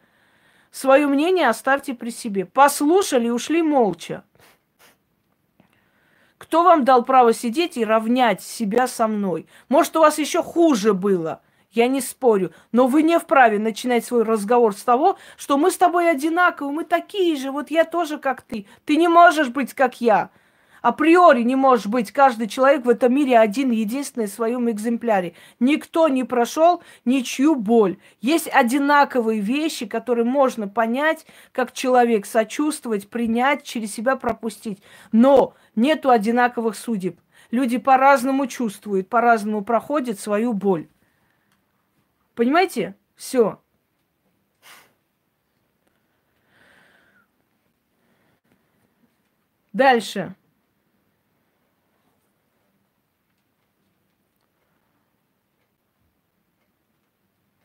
Свое 0.71 1.07
мнение 1.07 1.49
оставьте 1.49 1.93
при 1.93 2.09
себе. 2.09 2.47
Послушали, 2.47 3.29
ушли 3.29 3.63
молча. 3.63 4.25
Кто 6.55 6.63
вам 6.63 6.85
дал 6.85 7.05
право 7.05 7.35
сидеть 7.35 7.77
и 7.77 7.85
равнять 7.85 8.41
себя 8.41 8.87
со 8.87 9.09
мной? 9.09 9.49
Может, 9.69 9.97
у 9.97 9.99
вас 9.99 10.19
еще 10.19 10.41
хуже 10.41 10.95
было– 10.95 11.41
я 11.73 11.89
не 11.89 12.01
спорю. 12.01 12.53
Но 12.71 12.87
вы 12.87 13.03
не 13.03 13.19
вправе 13.19 13.59
начинать 13.59 14.05
свой 14.05 14.23
разговор 14.23 14.73
с 14.73 14.85
того, 14.85 15.19
что 15.37 15.59
мы 15.59 15.73
с 15.73 15.77
тобой 15.77 16.09
одинаковы, 16.09 16.71
мы 16.71 16.85
такие 16.85 17.35
же, 17.35 17.51
вот 17.51 17.73
я 17.73 17.85
тоже 17.85 18.19
как 18.19 18.43
ты. 18.43 18.67
Ты 18.85 18.95
не 18.95 19.09
можешь 19.09 19.49
быть 19.49 19.75
как 19.75 20.01
я. 20.01 20.31
Априори 20.85 21.45
не 21.45 21.57
можешь 21.57 21.87
быть 21.87 22.13
каждый 22.13 22.47
человек 22.47 22.85
в 22.85 22.91
этом 22.91 23.15
мире 23.15 23.39
один, 23.39 23.71
единственный 23.71 24.27
в 24.27 24.31
своем 24.31 24.71
экземпляре. 24.71 25.33
Никто 25.59 26.09
не 26.09 26.25
прошел 26.25 26.83
ничью 27.07 27.55
боль. 27.55 27.97
Есть 28.21 28.51
одинаковые 28.53 29.41
вещи, 29.41 29.87
которые 29.87 30.27
можно 30.27 30.69
понять, 30.69 31.25
как 31.53 31.73
человек 31.73 32.27
сочувствовать, 32.27 33.09
принять, 33.09 33.63
через 33.63 33.95
себя 33.95 34.17
пропустить. 34.17 34.83
Но 35.11 35.55
нету 35.75 36.11
одинаковых 36.11 36.77
судеб. 36.77 37.19
Люди 37.51 37.79
по-разному 37.79 38.47
чувствуют, 38.47 39.09
по-разному 39.09 39.65
проходят 39.65 40.21
свою 40.21 40.53
боль. 40.53 40.89
Понимаете? 42.35 42.95
Все. 43.17 43.59
Дальше. 49.73 50.37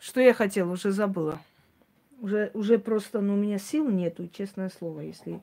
Что 0.09 0.21
я 0.21 0.33
хотела, 0.33 0.71
уже 0.71 0.89
забыла. 0.89 1.39
Уже, 2.19 2.49
уже 2.55 2.79
просто, 2.79 3.21
ну, 3.21 3.35
у 3.35 3.37
меня 3.37 3.59
сил 3.59 3.87
нету, 3.87 4.27
честное 4.27 4.69
слово, 4.69 5.01
если... 5.01 5.39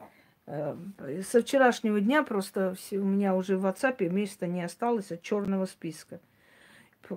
Э, 0.46 0.76
со 1.22 1.40
вчерашнего 1.40 2.00
дня 2.00 2.24
просто 2.24 2.74
все, 2.74 2.98
у 2.98 3.04
меня 3.04 3.36
уже 3.36 3.58
в 3.58 3.64
WhatsApp 3.64 4.08
места 4.08 4.48
не 4.48 4.64
осталось 4.64 5.12
от 5.12 5.22
черного 5.22 5.66
списка 5.66 6.18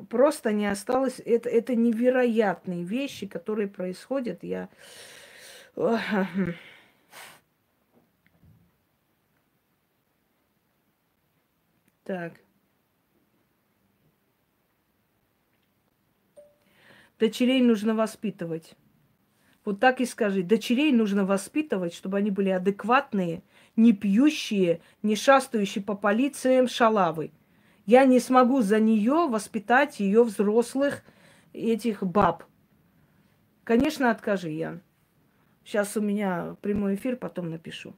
просто 0.09 0.51
не 0.51 0.67
осталось. 0.67 1.19
Это, 1.25 1.49
это 1.49 1.75
невероятные 1.75 2.83
вещи, 2.83 3.25
которые 3.25 3.67
происходят. 3.67 4.43
Я... 4.43 4.69
Так. 12.03 12.33
Дочерей 17.19 17.61
нужно 17.61 17.93
воспитывать. 17.93 18.75
Вот 19.65 19.79
так 19.79 19.99
и 19.99 20.05
скажи. 20.05 20.41
Дочерей 20.41 20.91
нужно 20.93 21.25
воспитывать, 21.25 21.93
чтобы 21.93 22.17
они 22.17 22.31
были 22.31 22.49
адекватные, 22.49 23.43
не 23.75 23.91
пьющие, 23.93 24.81
не 25.03 25.15
шастающие 25.15 25.83
по 25.83 25.95
полициям 25.95 26.67
шалавы. 26.67 27.31
Я 27.85 28.05
не 28.05 28.19
смогу 28.19 28.61
за 28.61 28.79
нее 28.79 29.27
воспитать 29.27 29.99
ее 29.99 30.23
взрослых 30.23 31.03
этих 31.51 32.03
баб. 32.03 32.45
Конечно, 33.63 34.11
откажи, 34.11 34.49
Ян. 34.49 34.81
Сейчас 35.65 35.97
у 35.97 36.01
меня 36.01 36.55
прямой 36.61 36.95
эфир, 36.95 37.17
потом 37.17 37.49
напишу. 37.49 37.95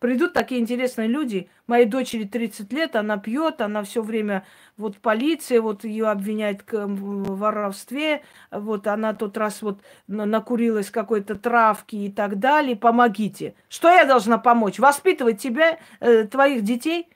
Придут 0.00 0.32
такие 0.32 0.62
интересные 0.62 1.08
люди. 1.08 1.50
Моей 1.66 1.84
дочери 1.84 2.24
30 2.24 2.72
лет, 2.72 2.96
она 2.96 3.18
пьет, 3.18 3.60
она 3.60 3.82
все 3.82 4.00
время, 4.00 4.46
вот 4.78 4.96
полиция 4.96 5.60
вот 5.60 5.84
ее 5.84 6.08
обвиняет 6.08 6.62
в 6.72 7.36
воровстве, 7.36 8.22
вот 8.50 8.86
она 8.86 9.12
тот 9.12 9.36
раз 9.36 9.60
вот 9.60 9.80
накурилась 10.08 10.90
какой-то 10.90 11.34
травки 11.34 11.96
и 11.96 12.10
так 12.10 12.38
далее. 12.38 12.76
Помогите. 12.76 13.54
Что 13.68 13.90
я 13.90 14.06
должна 14.06 14.38
помочь? 14.38 14.78
Воспитывать 14.78 15.38
тебя, 15.38 15.78
э, 16.00 16.24
твоих 16.24 16.64
детей? 16.64 17.08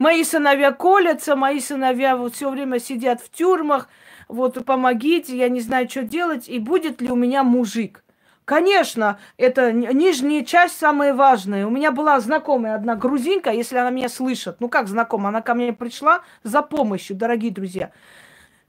Мои 0.00 0.24
сыновья 0.24 0.72
колятся, 0.72 1.36
мои 1.36 1.60
сыновья 1.60 2.16
вот 2.16 2.34
все 2.34 2.50
время 2.50 2.80
сидят 2.80 3.20
в 3.20 3.30
тюрьмах, 3.30 3.88
вот 4.26 4.64
помогите, 4.64 5.36
я 5.36 5.48
не 5.48 5.60
знаю, 5.60 5.88
что 5.88 6.02
делать, 6.02 6.48
и 6.48 6.58
будет 6.58 7.00
ли 7.00 7.10
у 7.10 7.16
меня 7.16 7.44
мужик. 7.44 8.03
Конечно, 8.44 9.18
это 9.38 9.72
нижняя 9.72 10.44
часть 10.44 10.78
самая 10.78 11.14
важная. 11.14 11.66
У 11.66 11.70
меня 11.70 11.90
была 11.92 12.20
знакомая 12.20 12.74
одна 12.74 12.94
грузинка, 12.94 13.50
если 13.50 13.76
она 13.78 13.88
меня 13.88 14.10
слышит. 14.10 14.56
Ну 14.60 14.68
как 14.68 14.86
знакомая? 14.86 15.28
Она 15.28 15.40
ко 15.40 15.54
мне 15.54 15.72
пришла 15.72 16.22
за 16.42 16.60
помощью, 16.60 17.16
дорогие 17.16 17.50
друзья. 17.50 17.90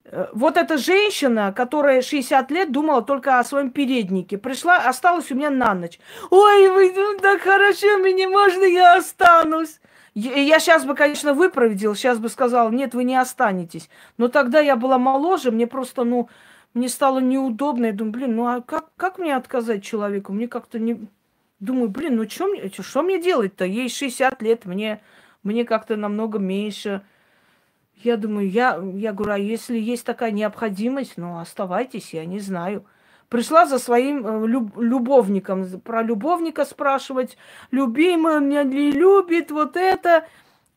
Э, 0.05 0.27
вот 0.31 0.55
эта 0.55 0.77
женщина, 0.77 1.51
которая 1.51 2.01
60 2.01 2.51
лет 2.51 2.71
думала 2.71 3.01
только 3.01 3.37
о 3.37 3.43
своем 3.43 3.69
переднике, 3.69 4.37
пришла, 4.37 4.77
осталась 4.77 5.29
у 5.31 5.35
меня 5.35 5.49
на 5.49 5.73
ночь. 5.73 5.99
Ой, 6.29 6.69
вы 6.69 6.93
ну, 6.95 7.17
так 7.19 7.41
хорошо, 7.41 7.97
мне 7.97 8.29
можно, 8.29 8.63
я 8.63 8.95
останусь. 8.95 9.81
Я 10.13 10.59
сейчас 10.59 10.85
бы, 10.85 10.95
конечно, 10.95 11.33
выпроводил, 11.33 11.93
сейчас 11.93 12.19
бы 12.19 12.29
сказал, 12.29 12.71
нет, 12.71 12.93
вы 12.93 13.03
не 13.03 13.17
останетесь. 13.17 13.89
Но 14.17 14.29
тогда 14.29 14.61
я 14.61 14.77
была 14.77 14.97
моложе, 14.97 15.51
мне 15.51 15.67
просто, 15.67 16.05
ну, 16.05 16.29
мне 16.75 16.89
стало 16.89 17.19
неудобно. 17.19 17.87
Я 17.87 17.93
думаю, 17.93 18.11
блин, 18.11 18.35
ну 18.35 18.47
а 18.47 18.61
как, 18.61 18.89
как 18.97 19.17
мне 19.17 19.35
отказать 19.35 19.83
человеку? 19.83 20.33
Мне 20.33 20.47
как-то 20.47 20.77
не... 20.77 21.07
Думаю, 21.61 21.89
блин, 21.89 22.17
ну 22.17 22.29
что 22.29 22.47
мне, 22.47 22.69
что 22.69 23.01
мне 23.01 23.19
делать-то? 23.19 23.63
Ей 23.63 23.87
60 23.87 24.41
лет, 24.41 24.65
мне, 24.65 25.01
мне 25.41 25.63
как-то 25.63 25.95
намного 25.95 26.37
меньше. 26.37 27.01
Я 28.03 28.17
думаю, 28.17 28.49
я, 28.49 28.77
я 28.93 29.13
говорю, 29.13 29.31
а 29.31 29.39
если 29.39 29.79
есть 29.79 30.05
такая 30.05 30.31
необходимость, 30.31 31.13
ну 31.15 31.39
оставайтесь, 31.39 32.13
я 32.13 32.25
не 32.25 32.39
знаю. 32.39 32.85
Пришла 33.29 33.65
за 33.65 33.79
своим 33.79 34.27
э, 34.27 34.45
люб, 34.45 34.77
любовником, 34.77 35.79
про 35.79 36.03
любовника 36.03 36.65
спрашивать. 36.65 37.37
Любимый 37.71 38.41
меня 38.41 38.63
не 38.63 38.91
любит, 38.91 39.49
вот 39.49 39.77
это. 39.77 40.27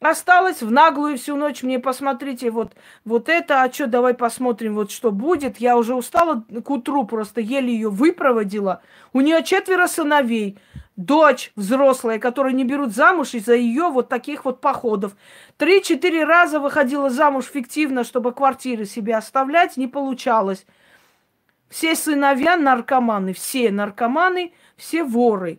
Осталось 0.01 0.63
в 0.63 0.71
наглую 0.71 1.19
всю 1.19 1.35
ночь 1.35 1.65
мне 1.65 1.81
посмотрите 1.81 2.53
вот, 2.53 2.75
вот 3.05 3.29
это, 3.29 3.63
а 3.63 3.73
что, 3.73 3.89
давай 3.89 4.15
посмотрим, 4.15 4.75
вот 4.77 4.93
что 4.93 5.11
будет. 5.11 5.59
Я 5.59 5.77
уже 5.77 5.95
устала 5.97 6.45
к 6.65 6.71
утру, 6.71 7.05
просто 7.05 7.41
еле 7.41 7.73
ее 7.73 7.91
выпроводила. 7.91 8.81
У 9.13 9.21
нее 9.21 9.43
четверо 9.43 9.89
сыновей, 9.89 10.57
дочь 10.95 11.51
взрослая, 11.57 12.21
которую 12.21 12.55
не 12.55 12.65
берут 12.65 12.95
замуж 12.95 13.35
из-за 13.35 13.55
ее 13.57 13.89
вот 13.89 14.09
таких 14.09 14.45
вот 14.45 14.61
походов. 14.61 15.17
Три-четыре 15.57 16.23
раза 16.23 16.61
выходила 16.61 17.11
замуж 17.11 17.47
фиктивно, 17.47 18.05
чтобы 18.05 18.33
квартиры 18.33 18.85
себе 18.85 19.17
оставлять, 19.17 19.77
не 19.77 19.89
получалось. 19.89 20.65
Все 21.69 21.97
сыновья 21.97 22.57
наркоманы, 22.57 23.33
все 23.33 23.73
наркоманы, 23.73 24.53
все 24.77 25.03
воры. 25.03 25.59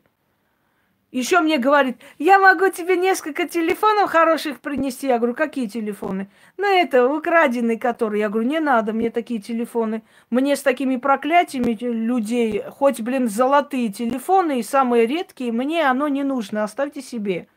Еще 1.12 1.39
мне 1.39 1.57
говорит, 1.57 1.97
я 2.20 2.38
могу 2.38 2.70
тебе 2.70 2.95
несколько 2.95 3.47
телефонов 3.47 4.12
хороших 4.12 4.60
принести. 4.60 5.07
Я 5.07 5.18
говорю, 5.18 5.34
какие 5.34 5.66
телефоны? 5.66 6.30
Ну, 6.57 6.68
это 6.68 7.07
украденные, 7.07 7.80
которые. 7.80 8.22
Я 8.22 8.30
говорю, 8.30 8.47
не 8.47 8.60
надо 8.60 8.93
мне 8.93 9.10
такие 9.10 9.41
телефоны. 9.41 10.03
Мне 10.30 10.55
с 10.55 10.62
такими 10.62 10.97
проклятиями 10.97 11.76
людей, 11.82 12.64
хоть, 12.70 13.01
блин, 13.01 13.28
золотые 13.28 13.89
телефоны 13.89 14.60
и 14.60 14.64
самые 14.64 15.07
редкие, 15.07 15.51
мне 15.51 15.89
оно 15.89 16.07
не 16.07 16.24
нужно, 16.24 16.64
оставьте 16.64 17.01
себе. 17.01 17.47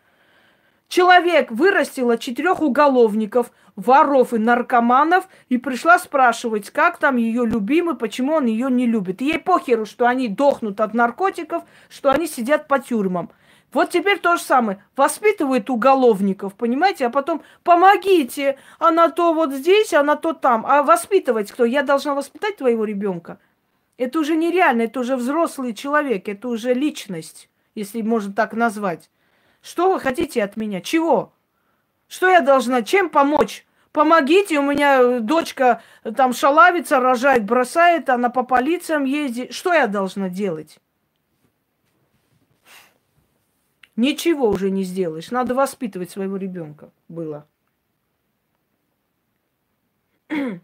Человек 0.89 1.51
вырастила 1.51 2.17
четырех 2.17 2.63
уголовников, 2.63 3.51
воров 3.77 4.33
и 4.33 4.39
наркоманов 4.39 5.27
и 5.49 5.59
пришла 5.59 5.99
спрашивать, 5.99 6.71
как 6.71 6.99
там 6.99 7.17
ее 7.17 7.47
любимый, 7.47 7.97
почему 7.97 8.35
он 8.35 8.47
ее 8.47 8.71
не 8.71 8.87
любит. 8.87 9.21
И 9.21 9.27
ей 9.27 9.39
похеру, 9.39 9.87
что 9.87 10.07
они 10.07 10.29
дохнут 10.29 10.81
от 10.81 10.95
наркотиков, 10.95 11.65
что 11.89 12.11
они 12.11 12.27
сидят 12.27 12.69
по 12.69 12.79
тюрьмам. 12.79 13.31
Вот 13.73 13.91
теперь 13.91 14.19
то 14.19 14.37
же 14.37 14.43
самое. 14.43 14.85
Воспитывает 14.97 15.71
уголовников, 15.71 16.55
понимаете? 16.55 17.07
А 17.07 17.11
потом 17.11 17.43
помогите, 17.65 18.59
она 18.79 19.09
то 19.09 19.33
вот 19.33 19.53
здесь, 19.53 19.95
она 19.95 20.17
то 20.17 20.35
там. 20.35 20.67
А 20.67 20.83
воспитывать 20.83 21.51
кто? 21.51 21.65
Я 21.65 21.83
должна 21.83 22.15
воспитать 22.15 22.57
твоего 22.59 22.85
ребенка. 22.85 23.39
Это 23.97 24.19
уже 24.19 24.37
нереально, 24.37 24.83
это 24.83 25.01
уже 25.01 25.17
взрослый 25.17 25.75
человек, 25.75 26.29
это 26.29 26.49
уже 26.49 26.75
личность, 26.75 27.49
если 27.75 28.03
можно 28.03 28.33
так 28.33 28.53
назвать. 28.53 29.11
Что 29.63 29.93
вы 29.93 30.01
хотите 30.01 30.43
от 30.43 30.57
меня? 30.57 30.81
Чего? 30.81 31.33
Что 32.09 32.29
я 32.29 32.41
должна? 32.41 32.83
Чем 32.83 33.09
помочь? 33.09 33.65
Помогите, 33.93 34.59
у 34.59 34.63
меня 34.63 35.21
дочка 35.21 35.83
там 36.17 36.33
шалавится, 36.33 36.99
рожает, 36.99 37.45
бросает, 37.45 38.09
она 38.11 38.29
по 38.29 38.43
полициям 38.43 39.05
ездит. 39.05 39.53
Что 39.53 39.73
я 39.73 39.87
должна 39.87 40.29
делать? 40.29 40.79
Ничего 43.97 44.49
уже 44.49 44.71
не 44.71 44.85
сделаешь. 44.85 45.31
Надо 45.31 45.55
воспитывать 45.55 46.11
своего 46.11 46.37
ребенка. 46.37 46.91
Было. 47.09 47.47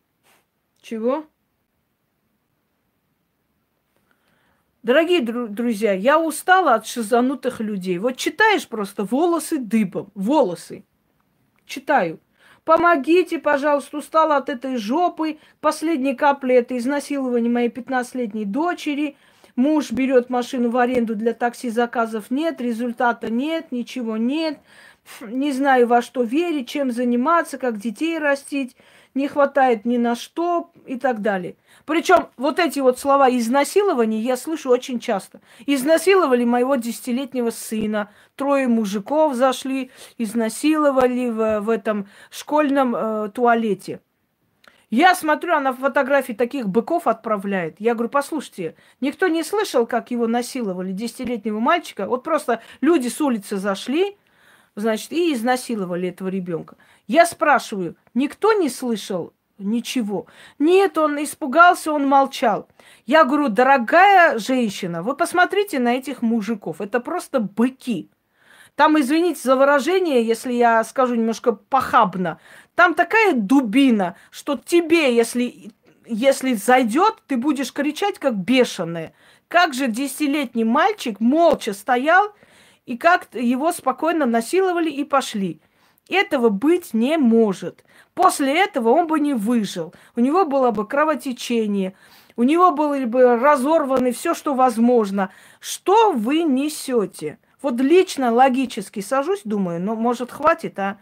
Чего? 0.81 1.27
Дорогие 4.83 5.21
друзья, 5.21 5.93
я 5.93 6.19
устала 6.19 6.75
от 6.75 6.87
шизанутых 6.87 7.61
людей. 7.61 7.99
Вот 7.99 8.17
читаешь 8.17 8.67
просто 8.67 9.05
волосы 9.05 9.59
дыбом, 9.59 10.11
волосы. 10.15 10.85
Читаю. 11.67 12.21
Помогите, 12.65 13.39
пожалуйста, 13.39 13.99
устала 13.99 14.37
от 14.37 14.49
этой 14.49 14.77
жопы. 14.77 15.39
Последней 15.61 16.15
капли 16.15 16.55
это 16.55 16.79
изнасилование 16.79 17.51
моей 17.51 17.69
15-летней 17.69 18.47
дочери– 18.47 19.17
Муж 19.59 19.91
берет 19.91 20.31
машину 20.31 20.71
в 20.71 20.77
аренду 20.77 21.17
для 21.17 21.35
такси, 21.35 21.69
заказов 21.69 22.31
нет, 22.31 22.61
результата 22.61 23.29
нет, 23.29 23.73
ничего 23.73 24.17
нет. 24.17 24.61
Не 25.21 25.51
знаю, 25.51 25.89
во 25.89 26.01
что 26.01 26.23
верить, 26.23 26.69
чем 26.69 26.93
заниматься, 26.93 27.59
как 27.59 27.77
детей 27.77 28.21
растить. 28.21 28.77
Не 29.15 29.27
хватает 29.27 29.85
ни 29.85 29.97
на 29.97 30.15
что 30.15 30.71
и 30.87 30.97
так 30.97 31.23
далее. 31.23 31.57
Причем 31.87 32.29
вот 32.37 32.61
эти 32.61 32.79
вот 32.79 33.01
слова 33.01 33.29
изнасилования 33.29 34.21
я 34.21 34.37
слышу 34.37 34.71
очень 34.71 35.01
часто. 35.01 35.41
Изнасиловали 35.67 36.45
моего 36.45 36.77
десятилетнего 36.77 37.51
сына. 37.51 38.13
Трое 38.37 38.69
мужиков 38.69 39.35
зашли, 39.35 39.91
изнасиловали 40.19 41.31
в, 41.31 41.63
в 41.63 41.69
этом 41.69 42.07
школьном 42.31 42.95
э, 42.95 43.31
туалете. 43.35 43.99
Я 44.91 45.15
смотрю, 45.15 45.55
она 45.55 45.73
фотографии 45.73 46.33
таких 46.33 46.69
быков 46.69 47.07
отправляет. 47.07 47.77
Я 47.79 47.95
говорю, 47.95 48.09
послушайте, 48.09 48.75
никто 49.01 49.29
не 49.29 49.43
слышал, 49.43 49.87
как 49.87 50.11
его 50.11 50.27
насиловали, 50.27 50.93
десятилетнего 50.93 51.59
мальчика. 51.59 52.07
Вот 52.07 52.25
просто 52.25 52.63
люди 52.81 53.09
с 53.09 53.21
улицы 53.21 53.59
зашли, 53.59 54.17
значит, 54.77 55.13
и 55.13 55.35
изнасиловали 55.35 56.09
этого 56.09 56.29
ребенка. 56.29 56.77
Я 57.07 57.27
спрашиваю, 57.27 57.97
никто 58.15 58.55
не 58.55 58.71
слышал 58.71 59.35
ничего? 59.59 60.27
Нет, 60.59 60.97
он 60.97 61.23
испугался, 61.23 61.93
он 61.93 62.07
молчал. 62.07 62.67
Я 63.05 63.25
говорю, 63.25 63.49
дорогая 63.49 64.39
женщина, 64.39 65.03
вы 65.03 65.15
посмотрите 65.15 65.79
на 65.81 65.97
этих 65.97 66.23
мужиков. 66.23 66.81
Это 66.81 67.01
просто 67.01 67.41
быки. 67.41 68.11
Там, 68.79 68.99
извините 69.01 69.41
за 69.43 69.57
выражение, 69.57 70.25
если 70.25 70.53
я 70.53 70.85
скажу 70.85 71.17
немножко 71.17 71.53
похабно, 71.53 72.39
там 72.79 72.95
такая 72.95 73.33
дубина, 73.35 74.15
что 74.31 74.57
тебе, 74.57 75.13
если, 75.13 75.73
если 76.07 76.55
зайдет, 76.55 77.17
ты 77.27 77.37
будешь 77.37 77.73
кричать, 77.73 78.21
как 78.21 78.37
бешеная. 78.37 79.15
Как 79.49 79.75
же 79.75 79.89
десятилетний 79.89 80.63
мальчик 80.63 81.19
молча 81.19 81.73
стоял, 81.73 82.33
и 82.87 82.97
как 82.97 83.35
его 83.35 83.73
спокойно 83.73 84.27
насиловали 84.27 84.91
и 84.91 85.03
пошли. 85.03 85.61
Этого 86.09 86.51
быть 86.51 86.95
не 86.95 87.19
может. 87.19 87.85
После 88.15 88.57
этого 88.57 88.91
он 88.91 89.09
бы 89.09 89.19
не 89.19 89.35
выжил. 89.35 89.93
У 90.15 90.21
него 90.21 90.45
было 90.45 90.71
бы 90.71 90.87
кровотечение, 90.87 91.95
у 92.37 92.45
него 92.45 92.71
было 92.71 92.97
бы 93.07 93.39
разорвано 93.39 94.13
все, 94.13 94.35
что 94.35 94.55
возможно. 94.55 95.31
Что 95.59 96.13
вы 96.13 96.45
несете? 96.45 97.41
Вот 97.61 97.81
лично, 97.81 98.33
логически 98.33 99.01
сажусь, 99.01 99.41
думаю, 99.43 99.81
ну, 99.81 99.97
может, 99.97 100.31
хватит, 100.31 100.79
а? 100.79 100.99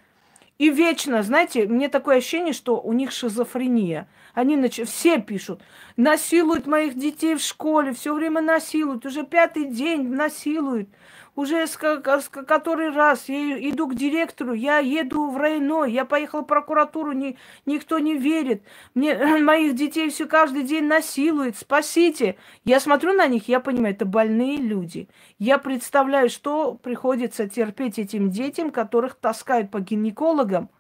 И 0.58 0.70
вечно, 0.70 1.22
знаете, 1.22 1.66
мне 1.66 1.88
такое 1.88 2.18
ощущение, 2.18 2.54
что 2.54 2.80
у 2.80 2.92
них 2.92 3.12
шизофрения. 3.12 4.08
Они 4.32 4.56
нач... 4.56 4.80
все 4.86 5.20
пишут, 5.20 5.62
насилуют 5.96 6.66
моих 6.66 6.96
детей 6.96 7.34
в 7.34 7.40
школе, 7.40 7.92
все 7.92 8.14
время 8.14 8.40
насилуют, 8.40 9.04
уже 9.04 9.24
пятый 9.24 9.66
день 9.66 10.08
насилуют 10.08 10.88
уже 11.36 11.66
с, 11.66 11.78
с 11.78 12.28
который 12.28 12.90
раз 12.90 13.28
я 13.28 13.70
иду 13.70 13.86
к 13.86 13.94
директору, 13.94 14.54
я 14.54 14.78
еду 14.78 15.30
в 15.30 15.36
районо, 15.36 15.84
я 15.84 16.06
поехала 16.06 16.40
в 16.40 16.46
прокуратуру, 16.46 17.12
ни, 17.12 17.38
никто 17.66 17.98
не 17.98 18.16
верит. 18.16 18.62
Мне 18.94 19.14
моих 19.42 19.74
детей 19.74 20.08
все 20.08 20.26
каждый 20.26 20.62
день 20.62 20.86
насилуют, 20.86 21.56
спасите. 21.56 22.36
Я 22.64 22.80
смотрю 22.80 23.12
на 23.12 23.26
них, 23.26 23.48
я 23.48 23.60
понимаю, 23.60 23.94
это 23.94 24.06
больные 24.06 24.56
люди. 24.56 25.08
Я 25.38 25.58
представляю, 25.58 26.30
что 26.30 26.74
приходится 26.74 27.46
терпеть 27.48 27.98
этим 27.98 28.30
детям, 28.30 28.70
которых 28.70 29.14
таскают 29.14 29.70
по 29.70 29.80
гинекологам. 29.80 30.70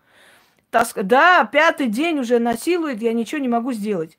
Таск... 0.70 1.02
Да, 1.02 1.44
пятый 1.44 1.88
день 1.88 2.18
уже 2.18 2.38
насилуют, 2.38 3.02
я 3.02 3.12
ничего 3.12 3.40
не 3.40 3.48
могу 3.48 3.72
сделать. 3.72 4.18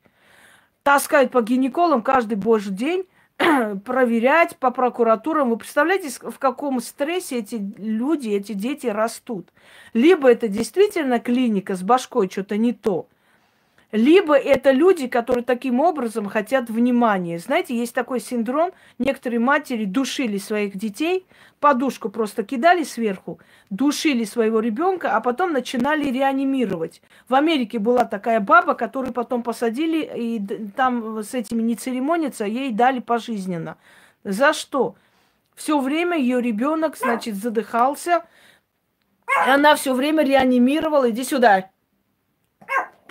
Таскают 0.83 1.31
по 1.31 1.41
гинекологам 1.41 2.03
каждый 2.03 2.35
божий 2.35 2.71
день 2.73 3.05
проверять 3.85 4.57
по 4.57 4.71
прокуратурам. 4.71 5.49
Вы 5.49 5.57
представляете, 5.57 6.09
в 6.09 6.39
каком 6.39 6.81
стрессе 6.81 7.39
эти 7.39 7.55
люди, 7.77 8.29
эти 8.29 8.53
дети 8.53 8.88
растут? 8.88 9.49
Либо 9.93 10.29
это 10.29 10.47
действительно 10.47 11.19
клиника 11.19 11.75
с 11.75 11.83
башкой 11.83 12.29
что-то 12.29 12.57
не 12.57 12.73
то, 12.73 13.07
либо 13.91 14.35
это 14.35 14.71
люди, 14.71 15.07
которые 15.07 15.43
таким 15.43 15.79
образом 15.79 16.27
хотят 16.27 16.69
внимания. 16.69 17.39
Знаете, 17.39 17.75
есть 17.77 17.95
такой 17.95 18.19
синдром, 18.19 18.71
некоторые 18.99 19.39
матери 19.39 19.85
душили 19.85 20.38
своих 20.38 20.75
детей, 20.75 21.25
подушку 21.59 22.09
просто 22.09 22.43
кидали 22.43 22.83
сверху, 22.83 23.39
душили 23.69 24.25
своего 24.25 24.59
ребенка, 24.59 25.15
а 25.15 25.21
потом 25.21 25.53
начинали 25.53 26.09
реанимировать. 26.11 27.01
В 27.29 27.35
Америке 27.35 27.79
была 27.79 28.03
такая 28.03 28.41
баба, 28.41 28.73
которую 28.73 29.13
потом 29.13 29.41
посадили, 29.41 30.09
и 30.15 30.41
там 30.75 31.23
с 31.23 31.33
этими 31.33 31.61
не 31.61 31.75
церемонятся, 31.75 32.45
ей 32.45 32.71
дали 32.73 32.99
пожизненно. 32.99 33.77
За 34.25 34.51
что? 34.51 34.95
Все 35.55 35.79
время 35.79 36.17
ее 36.17 36.41
ребенок, 36.41 36.97
значит, 36.97 37.35
задыхался, 37.35 38.25
и 39.47 39.49
она 39.49 39.75
все 39.75 39.93
время 39.93 40.23
реанимировала. 40.23 41.09
Иди 41.09 41.23
сюда, 41.23 41.69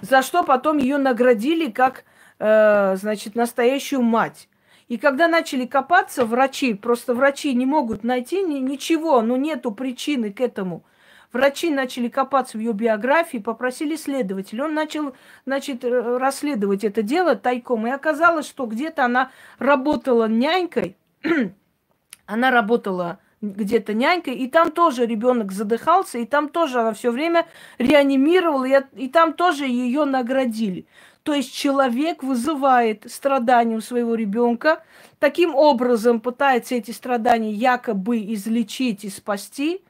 за 0.01 0.23
что 0.23 0.43
потом 0.43 0.79
ее 0.79 0.99
наградили 0.99 1.71
как, 1.71 2.05
э, 2.39 2.97
значит, 2.97 3.35
настоящую 3.35 4.03
мать. 4.03 4.49
И 4.89 4.99
когда 4.99 5.27
начали 5.27 5.67
копаться 5.67 6.25
врачи, 6.25 6.75
просто 6.75 7.15
врачи 7.15 7.53
не 7.55 7.67
могут 7.67 8.05
найти 8.05 8.43
ни, 8.43 8.59
ничего, 8.59 9.21
ну 9.21 9.37
нету 9.37 9.73
причины 9.73 10.33
к 10.33 10.41
этому. 10.41 10.85
Врачи 11.33 11.71
начали 11.71 12.09
копаться 12.09 12.57
в 12.57 12.61
ее 12.61 12.73
биографии, 12.73 13.39
попросили 13.39 13.97
следователя. 13.97 14.65
Он 14.65 14.75
начал, 14.75 15.15
значит, 15.45 15.85
расследовать 15.85 16.85
это 16.85 17.03
дело 17.03 17.35
тайком. 17.35 17.87
И 17.87 17.91
оказалось, 17.91 18.47
что 18.47 18.67
где-то 18.67 19.05
она 19.05 19.31
работала 19.59 20.29
нянькой, 20.29 20.97
она 22.27 22.51
работала 22.51 23.19
где-то 23.43 23.95
нянькой, 23.95 24.35
и 24.35 24.49
там 24.49 24.71
тоже 24.71 25.07
ребенок 25.07 25.53
задыхался, 25.53 26.19
и 26.19 26.27
там 26.27 26.49
тоже 26.49 26.81
она 26.81 26.93
все 26.93 27.11
время 27.11 27.47
реанимировала, 27.79 28.65
и, 28.65 28.83
и 28.97 29.09
там 29.09 29.35
тоже 29.35 29.67
ее 29.67 30.05
наградили. 30.05 30.87
То 31.23 31.35
есть 31.35 31.53
человек 31.53 32.23
вызывает 32.23 33.11
страдания 33.11 33.77
у 33.77 33.81
своего 33.81 34.15
ребенка, 34.15 34.85
таким 35.19 35.55
образом 35.55 36.21
пытается 36.21 36.77
эти 36.77 36.93
страдания 36.93 37.53
якобы 37.53 38.19
излечить 38.33 39.05
и 39.05 39.11
спасти, 39.11 39.83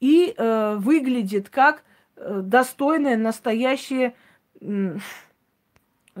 и 0.00 0.34
э, 0.36 0.76
выглядит 0.78 1.48
как 1.48 1.82
э, 2.16 2.42
достойное 2.44 3.16
настоящее 3.16 4.14
э, 4.60 4.96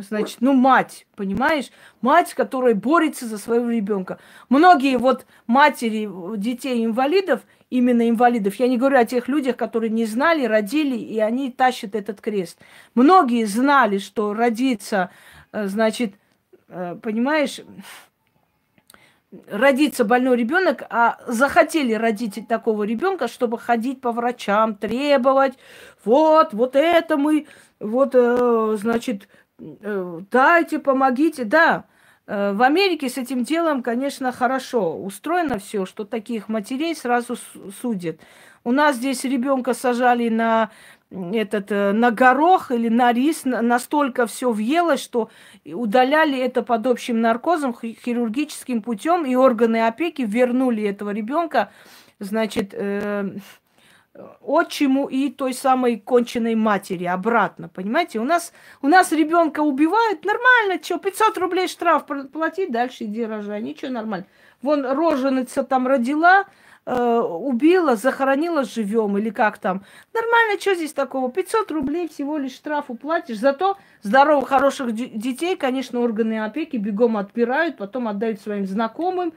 Значит, 0.02 0.38
ну 0.40 0.52
мать, 0.52 1.06
понимаешь? 1.16 1.70
Мать, 2.00 2.34
которая 2.34 2.74
борется 2.74 3.26
за 3.26 3.38
своего 3.38 3.70
ребенка. 3.70 4.18
Многие 4.48 4.96
вот 4.98 5.26
матери 5.46 6.08
детей 6.36 6.84
инвалидов, 6.84 7.40
именно 7.70 8.08
инвалидов, 8.08 8.54
я 8.56 8.68
не 8.68 8.78
говорю 8.78 8.98
о 8.98 9.04
тех 9.04 9.28
людях, 9.28 9.56
которые 9.56 9.90
не 9.90 10.06
знали, 10.06 10.44
родили, 10.44 10.96
и 10.96 11.18
они 11.18 11.50
тащат 11.50 11.94
этот 11.94 12.20
крест. 12.20 12.58
Многие 12.94 13.44
знали, 13.44 13.98
что 13.98 14.34
родиться, 14.34 15.10
э, 15.52 15.66
значит, 15.66 16.14
э, 16.68 16.96
понимаешь, 17.02 17.60
родится 19.50 20.04
больной 20.04 20.36
ребенок, 20.36 20.84
а 20.88 21.18
захотели 21.26 21.92
родить 21.92 22.48
такого 22.48 22.84
ребенка, 22.84 23.28
чтобы 23.28 23.58
ходить 23.58 24.00
по 24.00 24.12
врачам, 24.12 24.74
требовать, 24.74 25.58
вот, 26.04 26.54
вот 26.54 26.76
это 26.76 27.16
мы, 27.16 27.46
вот, 27.78 28.14
э, 28.14 28.76
значит, 28.80 29.28
дайте, 29.58 30.78
помогите, 30.78 31.44
да. 31.44 31.84
Э, 32.28 32.52
в 32.52 32.62
Америке 32.62 33.08
с 33.08 33.16
этим 33.16 33.42
делом, 33.42 33.82
конечно, 33.82 34.32
хорошо 34.32 34.96
устроено 34.96 35.58
все, 35.58 35.86
что 35.86 36.04
таких 36.04 36.48
матерей 36.48 36.94
сразу 36.94 37.36
судят. 37.80 38.20
У 38.64 38.72
нас 38.72 38.96
здесь 38.96 39.24
ребенка 39.24 39.72
сажали 39.72 40.28
на 40.28 40.70
этот, 41.10 41.72
э, 41.72 41.92
на 41.92 42.10
горох 42.10 42.70
или 42.70 42.90
на 42.90 43.12
рис, 43.14 43.44
настолько 43.44 44.26
все 44.26 44.52
въелось, 44.52 45.00
что 45.00 45.30
удаляли 45.64 46.38
это 46.38 46.62
под 46.62 46.86
общим 46.86 47.22
наркозом, 47.22 47.74
хирургическим 47.74 48.82
путем, 48.82 49.24
и 49.24 49.34
органы 49.34 49.86
опеки 49.86 50.20
вернули 50.20 50.84
этого 50.84 51.10
ребенка, 51.10 51.70
значит, 52.18 52.74
э, 52.74 53.30
отчиму 54.40 55.06
и 55.06 55.30
той 55.30 55.54
самой 55.54 55.98
конченной 55.98 56.54
матери 56.54 57.04
обратно, 57.04 57.68
понимаете? 57.68 58.18
У 58.18 58.24
нас, 58.24 58.52
у 58.82 58.88
нас 58.88 59.12
ребенка 59.12 59.60
убивают, 59.60 60.24
нормально, 60.24 60.82
что, 60.82 60.98
500 60.98 61.38
рублей 61.38 61.68
штраф 61.68 62.06
платить, 62.32 62.72
дальше 62.72 63.04
иди 63.04 63.24
рожай, 63.24 63.62
ничего, 63.62 63.92
нормально. 63.92 64.26
Вон 64.62 64.84
роженица 64.84 65.62
там 65.62 65.86
родила, 65.86 66.46
э, 66.84 67.18
убила, 67.20 67.96
захоронила 67.96 68.64
живем 68.64 69.18
или 69.18 69.30
как 69.30 69.58
там. 69.58 69.84
Нормально, 70.12 70.60
что 70.60 70.74
здесь 70.74 70.92
такого? 70.92 71.30
500 71.30 71.70
рублей 71.70 72.08
всего 72.08 72.38
лишь 72.38 72.54
штраф 72.54 72.86
уплатишь. 72.88 73.38
Зато 73.38 73.76
здоровых, 74.02 74.48
хороших 74.48 74.92
детей, 74.92 75.56
конечно, 75.56 76.00
органы 76.00 76.44
опеки 76.44 76.76
бегом 76.76 77.16
отбирают, 77.16 77.76
потом 77.76 78.08
отдают 78.08 78.40
своим 78.40 78.66
знакомым, 78.66 79.32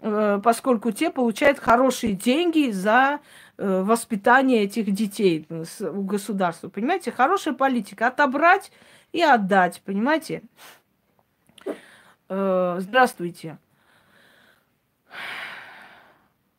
э, 0.00 0.40
поскольку 0.42 0.90
те 0.92 1.10
получают 1.10 1.58
хорошие 1.58 2.14
деньги 2.14 2.70
за 2.70 3.20
воспитание 3.62 4.62
этих 4.62 4.90
детей 4.92 5.46
у 5.80 6.02
государства. 6.02 6.68
Понимаете, 6.68 7.12
хорошая 7.12 7.54
политика. 7.54 8.08
Отобрать 8.08 8.72
и 9.12 9.22
отдать, 9.22 9.82
понимаете? 9.84 10.42
Э, 12.28 12.76
здравствуйте. 12.80 13.58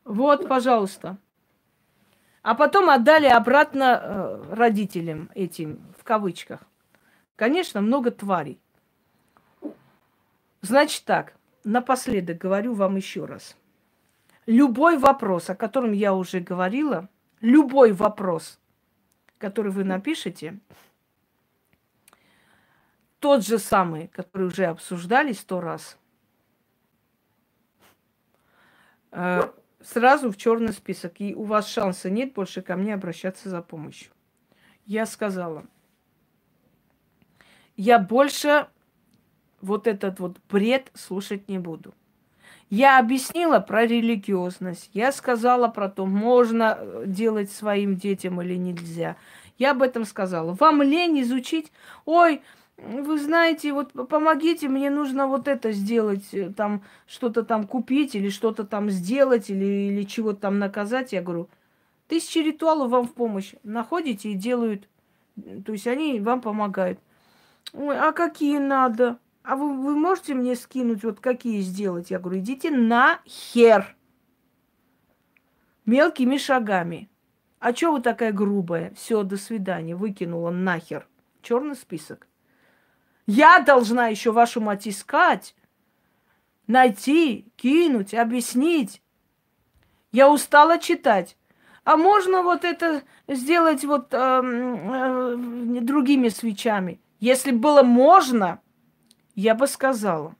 Вот, 0.06 0.48
пожалуйста. 0.48 1.18
А 2.44 2.56
потом 2.56 2.90
отдали 2.90 3.26
обратно 3.26 4.00
э, 4.02 4.44
родителям 4.52 5.30
этим, 5.34 5.82
в 5.98 6.04
кавычках. 6.04 6.60
Конечно, 7.36 7.82
много 7.82 8.12
тварей. 8.12 8.60
Значит 10.62 11.06
так, 11.06 11.34
напоследок 11.64 12.38
говорю 12.38 12.74
вам 12.74 12.98
еще 12.98 13.26
раз. 13.26 13.58
Любой 14.46 14.98
вопрос, 14.98 15.50
о 15.50 15.56
котором 15.56 15.94
я 15.94 16.14
уже 16.14 16.40
говорила, 16.40 17.10
любой 17.40 17.94
вопрос, 17.94 18.60
который 19.38 19.72
вы 19.72 19.84
напишете, 19.84 20.60
тот 23.20 23.46
же 23.46 23.58
самый, 23.58 24.10
который 24.10 24.48
уже 24.48 24.66
обсуждали 24.66 25.32
сто 25.32 25.62
раз, 25.62 25.98
э, 29.12 29.50
сразу 29.82 30.30
в 30.30 30.36
черный 30.36 30.74
список, 30.74 31.22
и 31.22 31.34
у 31.34 31.44
вас 31.44 31.70
шанса 31.70 32.10
нет 32.10 32.34
больше 32.34 32.62
ко 32.62 32.76
мне 32.76 32.94
обращаться 32.94 33.50
за 33.50 33.62
помощью. 33.62 34.12
Я 34.86 35.06
сказала, 35.06 35.66
я 37.78 37.98
больше 37.98 38.68
вот 39.62 39.88
этот 39.88 40.20
вот 40.20 40.38
бред 40.50 40.92
слушать 40.94 41.48
не 41.48 41.60
буду. 41.60 41.94
Я 42.76 42.98
объяснила 42.98 43.60
про 43.60 43.86
религиозность, 43.86 44.90
я 44.94 45.12
сказала 45.12 45.68
про 45.68 45.90
то, 45.90 46.08
можно 46.08 46.76
э, 46.80 47.04
делать 47.06 47.52
своим 47.52 47.96
детям 47.98 48.42
или 48.42 48.56
нельзя. 48.56 49.16
Я 49.60 49.74
об 49.74 49.84
этом 49.84 50.06
сказала. 50.06 50.54
Вам 50.54 50.82
лень 50.82 51.22
изучить? 51.22 51.72
Ой, 52.06 52.42
вы 52.78 53.20
знаете, 53.20 53.74
вот 53.74 53.92
помогите, 54.10 54.70
мне 54.70 54.90
нужно 54.90 55.28
вот 55.28 55.48
это 55.48 55.72
сделать, 55.72 56.34
э, 56.34 56.52
там 56.52 56.82
что-то 57.06 57.44
там 57.44 57.68
купить 57.68 58.16
или 58.16 58.30
что-то 58.30 58.64
там 58.64 58.90
сделать 58.90 59.52
или, 59.52 59.92
или 59.92 60.02
чего-то 60.02 60.40
там 60.40 60.58
наказать. 60.58 61.14
Я 61.14 61.22
говорю, 61.22 61.50
тысячи 62.08 62.40
ритуалов 62.40 62.90
вам 62.90 63.08
в 63.08 63.14
помощь 63.14 63.54
находите 63.62 64.32
и 64.32 64.34
делают. 64.34 64.88
То 65.64 65.74
есть 65.74 65.86
они 65.86 66.20
вам 66.20 66.42
помогают. 66.42 66.98
Ой, 67.74 67.96
а 68.00 68.12
какие 68.14 68.58
надо? 68.58 69.20
А 69.44 69.58
вы, 69.58 69.74
вы 69.76 69.96
можете 69.96 70.34
мне 70.34 70.56
скинуть, 70.56 71.04
вот 71.04 71.20
какие 71.20 71.60
сделать? 71.62 72.12
Я 72.12 72.20
говорю, 72.20 72.40
идите 72.40 72.72
на 72.72 73.20
хер. 73.28 73.96
Мелкими 75.86 76.38
шагами. 76.38 77.10
А 77.60 77.74
чё 77.74 77.92
вы 77.92 78.02
такая 78.02 78.32
грубая? 78.32 78.94
Все, 78.96 79.24
до 79.24 79.38
свидания. 79.38 79.96
Выкинула 79.96 80.50
нахер. 80.50 81.08
Черный 81.42 81.76
список. 81.76 82.28
Я 83.28 83.60
должна 83.60 84.08
еще 84.08 84.32
вашу 84.32 84.62
мать 84.62 84.88
искать, 84.88 85.56
найти, 86.68 87.52
кинуть, 87.56 88.14
объяснить. 88.14 89.02
Я 90.12 90.30
устала 90.30 90.78
читать. 90.78 91.38
А 91.84 91.98
можно 91.98 92.44
вот 92.44 92.64
это 92.64 93.04
сделать 93.28 93.84
вот 93.84 94.14
э, 94.14 94.18
э, 94.18 95.36
другими 95.82 96.30
свечами? 96.30 97.02
Если 97.20 97.52
было 97.52 97.84
можно, 97.84 98.62
я 99.36 99.56
бы 99.56 99.68
сказала. 99.68 100.36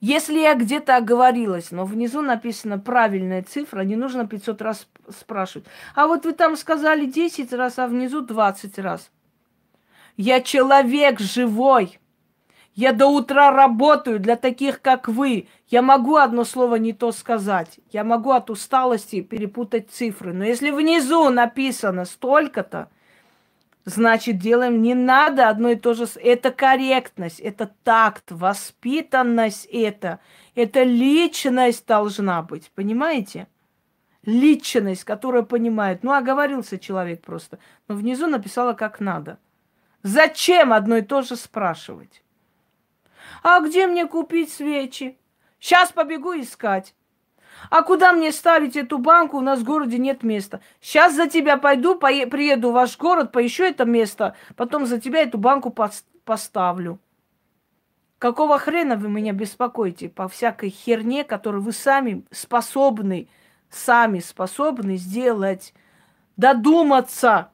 Если 0.00 0.38
я 0.38 0.54
где-то 0.54 0.96
оговорилась, 0.96 1.70
но 1.70 1.84
внизу 1.84 2.20
написана 2.20 2.78
правильная 2.78 3.42
цифра, 3.42 3.80
не 3.80 3.96
нужно 3.96 4.26
500 4.26 4.62
раз 4.62 4.88
спрашивать. 5.08 5.66
А 5.94 6.06
вот 6.06 6.26
вы 6.26 6.32
там 6.32 6.56
сказали 6.56 7.06
10 7.06 7.52
раз, 7.54 7.78
а 7.78 7.86
внизу 7.86 8.20
20 8.20 8.78
раз. 8.78 9.10
Я 10.16 10.40
человек 10.40 11.18
живой. 11.20 11.98
Я 12.74 12.92
до 12.92 13.06
утра 13.06 13.50
работаю 13.50 14.20
для 14.20 14.36
таких, 14.36 14.82
как 14.82 15.08
вы. 15.08 15.48
Я 15.68 15.80
могу 15.80 16.16
одно 16.16 16.44
слово 16.44 16.74
не 16.76 16.92
то 16.92 17.10
сказать. 17.10 17.80
Я 17.90 18.04
могу 18.04 18.32
от 18.32 18.50
усталости 18.50 19.22
перепутать 19.22 19.90
цифры. 19.90 20.34
Но 20.34 20.44
если 20.44 20.70
внизу 20.70 21.30
написано 21.30 22.04
столько-то, 22.04 22.90
значит, 23.86 24.38
делаем 24.38 24.82
не 24.82 24.94
надо 24.94 25.48
одно 25.48 25.70
и 25.70 25.76
то 25.76 25.94
же. 25.94 26.06
Это 26.16 26.50
корректность, 26.50 27.40
это 27.40 27.72
такт, 27.84 28.30
воспитанность 28.30 29.66
это. 29.72 30.20
Это 30.54 30.82
личность 30.82 31.86
должна 31.86 32.42
быть, 32.42 32.70
понимаете? 32.74 33.46
Личность, 34.24 35.04
которая 35.04 35.44
понимает. 35.44 36.02
Ну, 36.02 36.12
оговорился 36.12 36.78
человек 36.78 37.22
просто. 37.22 37.58
Но 37.88 37.94
внизу 37.94 38.26
написала 38.26 38.74
как 38.74 39.00
надо. 39.00 39.38
Зачем 40.02 40.72
одно 40.72 40.96
и 40.96 41.02
то 41.02 41.22
же 41.22 41.36
спрашивать? 41.36 42.22
А 43.42 43.60
где 43.60 43.86
мне 43.86 44.06
купить 44.06 44.52
свечи? 44.52 45.16
Сейчас 45.60 45.92
побегу 45.92 46.32
искать. 46.34 46.94
А 47.70 47.82
куда 47.82 48.12
мне 48.12 48.32
ставить 48.32 48.76
эту 48.76 48.98
банку? 48.98 49.38
У 49.38 49.40
нас 49.40 49.60
в 49.60 49.64
городе 49.64 49.98
нет 49.98 50.22
места. 50.22 50.60
Сейчас 50.80 51.14
за 51.14 51.28
тебя 51.28 51.56
пойду, 51.56 51.98
пое- 51.98 52.26
приеду 52.26 52.70
в 52.70 52.74
ваш 52.74 52.96
город, 52.98 53.32
поищу 53.32 53.64
это 53.64 53.84
место, 53.84 54.36
потом 54.56 54.86
за 54.86 55.00
тебя 55.00 55.22
эту 55.22 55.38
банку 55.38 55.74
поставлю. 56.24 57.00
Какого 58.18 58.58
хрена 58.58 58.96
вы 58.96 59.08
меня 59.08 59.32
беспокоите 59.32 60.08
по 60.08 60.26
всякой 60.28 60.70
херне, 60.70 61.24
которую 61.24 61.62
вы 61.62 61.72
сами 61.72 62.24
способны, 62.30 63.28
сами 63.68 64.20
способны 64.20 64.96
сделать, 64.96 65.74
додуматься? 66.36 67.50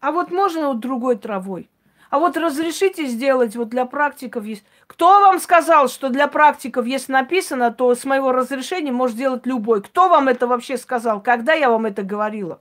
А 0.00 0.10
вот 0.10 0.32
можно 0.32 0.68
вот 0.68 0.80
другой 0.80 1.16
травой. 1.16 1.70
А 2.10 2.18
вот 2.18 2.36
разрешите 2.36 3.06
сделать 3.06 3.56
вот 3.56 3.70
для 3.70 3.86
практиков 3.86 4.44
есть. 4.44 4.64
Кто 4.92 5.20
вам 5.22 5.40
сказал, 5.40 5.88
что 5.88 6.10
для 6.10 6.28
практиков, 6.28 6.84
если 6.84 7.12
написано, 7.12 7.72
то 7.72 7.94
с 7.94 8.04
моего 8.04 8.30
разрешения 8.30 8.92
может 8.92 9.16
делать 9.16 9.46
любой? 9.46 9.80
Кто 9.80 10.10
вам 10.10 10.28
это 10.28 10.46
вообще 10.46 10.76
сказал? 10.76 11.22
Когда 11.22 11.54
я 11.54 11.70
вам 11.70 11.86
это 11.86 12.02
говорила? 12.02 12.60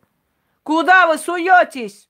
Куда 0.63 1.07
вы 1.07 1.17
суетесь? 1.17 2.09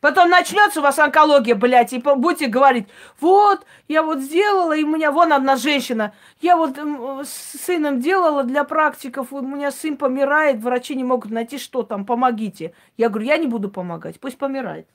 Потом 0.00 0.30
начнется 0.30 0.78
у 0.78 0.84
вас 0.84 1.00
онкология, 1.00 1.56
блядь, 1.56 1.92
и 1.92 1.98
будете 1.98 2.46
говорить, 2.46 2.86
вот, 3.18 3.66
я 3.88 4.04
вот 4.04 4.20
сделала, 4.20 4.76
и 4.76 4.84
у 4.84 4.94
меня 4.94 5.10
вон 5.10 5.32
одна 5.32 5.56
женщина, 5.56 6.14
я 6.40 6.56
вот 6.56 6.78
с 6.78 7.58
сыном 7.64 8.00
делала 8.00 8.44
для 8.44 8.62
практиков, 8.62 9.32
у 9.32 9.40
меня 9.40 9.72
сын 9.72 9.96
помирает, 9.96 10.62
врачи 10.62 10.94
не 10.94 11.02
могут 11.02 11.32
найти, 11.32 11.58
что 11.58 11.82
там, 11.82 12.06
помогите. 12.06 12.72
Я 12.96 13.08
говорю, 13.08 13.26
я 13.26 13.36
не 13.38 13.48
буду 13.48 13.68
помогать, 13.68 14.20
пусть 14.20 14.38
помирает. 14.38 14.88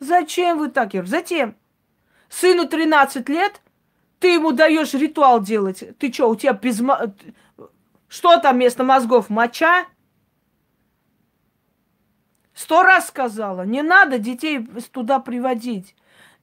Зачем 0.00 0.58
вы 0.58 0.68
так? 0.68 0.90
Говорю, 0.90 1.08
затем. 1.08 1.56
Сыну 2.28 2.68
13 2.68 3.28
лет, 3.28 3.60
ты 4.18 4.34
ему 4.34 4.52
даешь 4.52 4.94
ритуал 4.94 5.40
делать. 5.40 5.84
Ты 5.98 6.12
что, 6.12 6.28
у 6.28 6.36
тебя 6.36 6.52
без... 6.52 6.80
Что 8.08 8.36
там 8.38 8.56
вместо 8.56 8.84
мозгов? 8.84 9.28
Моча? 9.30 9.86
Сто 12.54 12.82
раз 12.82 13.08
сказала, 13.08 13.62
не 13.62 13.82
надо 13.82 14.18
детей 14.18 14.66
туда 14.90 15.20
приводить. 15.20 15.94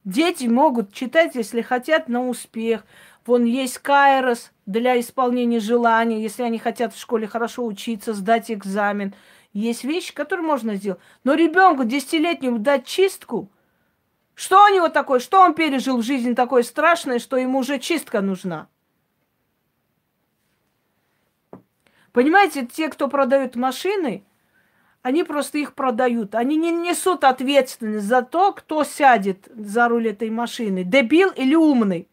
Дети 0.06 0.46
могут 0.46 0.94
читать, 0.94 1.36
если 1.36 1.62
хотят, 1.62 2.08
на 2.08 2.28
успех. 2.28 2.86
Вон 3.26 3.44
есть 3.44 3.80
Кайрос 3.80 4.52
для 4.66 5.00
исполнения 5.00 5.60
желаний, 5.60 6.22
если 6.22 6.44
они 6.44 6.60
хотят 6.60 6.94
в 6.94 7.00
школе 7.00 7.28
хорошо 7.28 7.66
учиться, 7.66 8.14
сдать 8.14 8.52
экзамен. 8.52 9.14
Есть 9.56 9.86
вещи, 9.86 10.14
которые 10.14 10.46
можно 10.46 10.76
сделать. 10.76 11.00
Но 11.24 11.34
ребенку 11.34 11.86
десятилетнему 11.86 12.60
дать 12.60 12.86
чистку, 12.86 13.50
что 14.34 14.66
у 14.66 14.68
него 14.68 14.90
такое, 14.90 15.20
что 15.22 15.40
он 15.40 15.54
пережил 15.54 16.00
в 16.00 16.04
жизни 16.04 16.34
такое 16.34 16.62
страшное, 16.62 17.20
что 17.20 17.38
ему 17.38 17.60
уже 17.60 17.80
чистка 17.80 18.20
нужна? 18.20 18.68
Понимаете, 22.12 22.66
те, 22.66 22.90
кто 22.90 23.08
продают 23.08 23.56
машины, 23.56 24.26
они 25.02 25.24
просто 25.24 25.58
их 25.58 25.74
продают. 25.74 26.36
Они 26.36 26.58
не 26.58 26.72
несут 26.72 27.24
ответственность 27.24 28.08
за 28.08 28.24
то, 28.24 28.52
кто 28.52 28.84
сядет 28.84 29.48
за 29.56 29.88
руль 29.88 30.10
этой 30.10 30.30
машины. 30.32 30.84
Дебил 30.84 31.30
или 31.30 31.56
умный. 31.56 32.10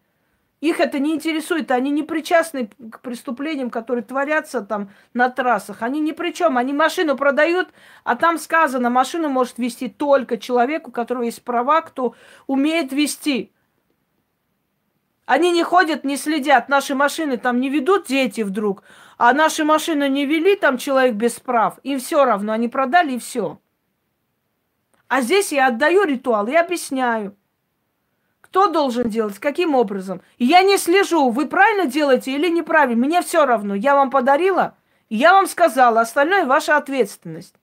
Их 0.63 0.79
это 0.79 1.01
не 1.01 1.13
интересует. 1.13 1.73
Они 1.73 1.91
не 1.91 2.05
причастны 2.05 2.69
к 2.69 3.01
преступлениям, 3.01 3.69
которые 3.69 4.05
творятся 4.05 4.63
там 4.63 4.91
на 5.13 5.29
трассах. 5.29 5.83
Они 5.83 5.99
ни 5.99 6.13
при 6.13 6.31
чем. 6.31 6.57
Они 6.57 6.73
машину 6.73 7.17
продают, 7.17 7.71
а 8.05 8.15
там 8.15 8.39
сказано, 8.39 8.89
машину 8.89 9.29
может 9.29 9.59
вести 9.59 9.89
только 9.89 10.39
человеку, 10.39 10.91
у 10.91 10.93
которого 10.93 11.25
есть 11.25 11.43
права, 11.43 11.81
кто 11.81 12.15
умеет 12.47 12.93
вести. 12.93 13.51
Они 15.27 15.51
не 15.51 15.65
ходят, 15.65 16.05
не 16.05 16.17
следят. 16.17 16.69
Наши 16.69 16.95
машины 16.95 17.39
там 17.39 17.61
не 17.61 17.69
ведут 17.69 18.07
дети 18.07 18.43
вдруг. 18.43 18.85
А 19.19 19.33
наши 19.33 19.65
машины 19.65 20.09
не 20.09 20.27
вели, 20.27 20.55
там 20.55 20.79
человек 20.79 21.17
без 21.17 21.41
прав. 21.41 21.81
Им 21.83 21.99
все 21.99 22.25
равно, 22.25 22.53
они 22.53 22.69
продали 22.69 23.15
и 23.15 23.19
все. 23.19 23.59
А 25.09 25.23
здесь 25.23 25.51
я 25.51 25.67
отдаю 25.67 26.05
ритуал 26.05 26.47
и 26.47 26.55
объясняю. 26.55 27.37
Кто 28.53 28.69
должен 28.69 29.09
делать, 29.09 29.39
каким 29.39 29.75
образом. 29.75 30.21
Я 30.37 30.61
не 30.61 30.77
слежу, 30.77 31.31
вы 31.31 31.47
правильно 31.47 31.87
делаете 31.87 32.33
или 32.33 32.51
неправильно. 32.51 33.07
Мне 33.07 33.23
все 33.23 33.47
равно. 33.47 33.75
Я 33.75 33.95
вам 33.95 34.11
подарила, 34.11 34.77
я 35.09 35.33
вам 35.33 35.47
сказала, 35.47 36.03
остальное 36.03 36.45
ваша 36.45 36.77
ответственность. 36.77 37.55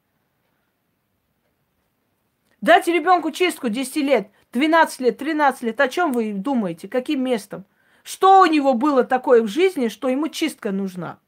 Дайте 2.59 2.91
ребенку 2.91 3.29
чистку 3.29 3.69
10 3.69 3.97
лет, 3.97 4.31
12 4.51 5.01
лет, 5.01 5.17
13 5.19 5.61
лет. 5.61 5.79
О 5.79 5.87
чем 5.89 6.11
вы 6.11 6.33
думаете? 6.33 6.87
Каким 6.87 7.23
местом? 7.23 7.65
Что 8.01 8.41
у 8.41 8.47
него 8.47 8.73
было 8.73 9.03
такое 9.03 9.43
в 9.43 9.47
жизни, 9.47 9.89
что 9.89 10.09
ему 10.09 10.27
чистка 10.27 10.71
нужна? 10.71 11.19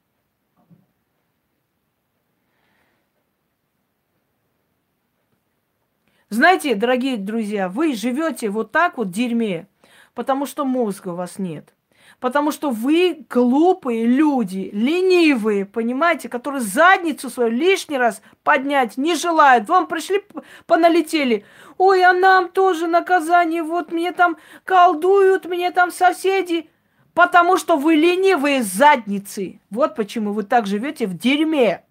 Знаете, 6.32 6.76
дорогие 6.76 7.18
друзья, 7.18 7.68
вы 7.68 7.94
живете 7.94 8.50
вот 8.50 8.72
так 8.72 8.98
вот 8.98 9.08
в 9.08 9.12
дерьме, 9.12 9.68
потому 10.14 10.46
что 10.46 10.64
мозга 10.64 11.10
у 11.10 11.16
вас 11.16 11.38
нет. 11.38 11.74
Потому 12.22 12.54
что 12.54 12.70
вы 12.70 13.26
глупые 13.30 14.06
люди, 14.06 14.70
ленивые, 14.72 15.66
понимаете, 15.66 16.30
которые 16.30 16.62
задницу 16.62 17.30
свою 17.30 17.50
лишний 17.50 17.98
раз 17.98 18.22
поднять 18.44 18.96
не 18.96 19.16
желают. 19.16 19.68
Вам 19.68 19.88
пришли, 19.88 20.24
поналетели. 20.68 21.44
Ой, 21.78 22.02
а 22.02 22.14
нам 22.14 22.48
тоже 22.48 22.88
наказание. 22.88 23.62
Вот 23.62 23.92
мне 23.92 24.14
там 24.14 24.38
колдуют, 24.64 25.44
мне 25.44 25.70
там 25.72 25.92
соседи. 25.92 26.70
Потому 27.14 27.58
что 27.58 27.76
вы 27.76 27.96
ленивые 27.96 28.64
задницы. 28.64 29.60
Вот 29.70 29.96
почему 29.96 30.32
вы 30.32 30.44
так 30.44 30.66
живете 30.66 31.08
в 31.08 31.18
дерьме. 31.18 31.84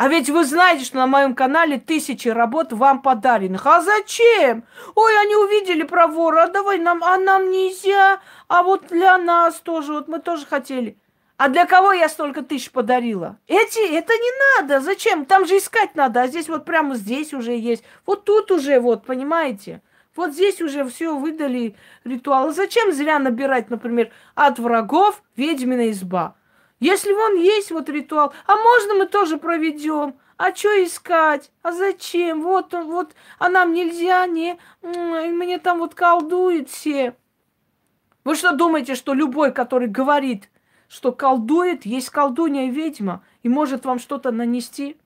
А 0.00 0.08
ведь 0.08 0.30
вы 0.30 0.46
знаете, 0.46 0.86
что 0.86 0.96
на 0.96 1.06
моем 1.06 1.34
канале 1.34 1.78
тысячи 1.78 2.28
работ 2.28 2.72
вам 2.72 3.02
подаренных. 3.02 3.66
А 3.66 3.82
зачем? 3.82 4.64
Ой, 4.94 5.20
они 5.20 5.36
увидели 5.36 5.82
про 5.82 6.06
вора, 6.06 6.44
а 6.44 6.46
давай 6.46 6.78
нам, 6.78 7.04
а 7.04 7.18
нам 7.18 7.50
нельзя, 7.50 8.18
а 8.48 8.62
вот 8.62 8.86
для 8.86 9.18
нас 9.18 9.56
тоже, 9.56 9.92
вот 9.92 10.08
мы 10.08 10.18
тоже 10.18 10.46
хотели. 10.46 10.96
А 11.36 11.50
для 11.50 11.66
кого 11.66 11.92
я 11.92 12.08
столько 12.08 12.40
тысяч 12.40 12.70
подарила? 12.70 13.36
Эти, 13.46 13.94
это 13.94 14.14
не 14.14 14.62
надо, 14.62 14.80
зачем? 14.80 15.26
Там 15.26 15.44
же 15.44 15.58
искать 15.58 15.94
надо, 15.94 16.22
а 16.22 16.28
здесь 16.28 16.48
вот 16.48 16.64
прямо 16.64 16.94
здесь 16.94 17.34
уже 17.34 17.52
есть. 17.52 17.84
Вот 18.06 18.24
тут 18.24 18.50
уже 18.50 18.80
вот, 18.80 19.04
понимаете? 19.04 19.82
Вот 20.16 20.32
здесь 20.32 20.62
уже 20.62 20.86
все 20.86 21.14
выдали 21.14 21.76
ритуалы. 22.04 22.52
Зачем 22.52 22.90
зря 22.92 23.18
набирать, 23.18 23.68
например, 23.68 24.10
от 24.34 24.58
врагов 24.58 25.22
ведьмина 25.36 25.90
изба? 25.90 26.36
Если 26.80 27.12
вон 27.12 27.36
есть 27.36 27.70
вот 27.70 27.90
ритуал, 27.90 28.32
а 28.46 28.56
можно 28.56 28.94
мы 28.94 29.06
тоже 29.06 29.36
проведем? 29.36 30.18
А 30.38 30.54
что 30.54 30.68
искать? 30.82 31.52
А 31.62 31.72
зачем? 31.72 32.42
Вот 32.42 32.72
вот, 32.72 33.14
а 33.38 33.50
нам 33.50 33.74
нельзя, 33.74 34.26
не, 34.26 34.58
мне 34.82 35.58
там 35.58 35.80
вот 35.80 35.94
колдует 35.94 36.70
все. 36.70 37.14
Вы 38.24 38.34
что 38.34 38.52
думаете, 38.52 38.94
что 38.94 39.12
любой, 39.12 39.52
который 39.52 39.88
говорит, 39.88 40.48
что 40.88 41.12
колдует, 41.12 41.84
есть 41.84 42.08
колдунья 42.08 42.66
и 42.66 42.70
ведьма, 42.70 43.22
и 43.42 43.50
может 43.50 43.84
вам 43.84 43.98
что-то 43.98 44.30
нанести? 44.30 44.96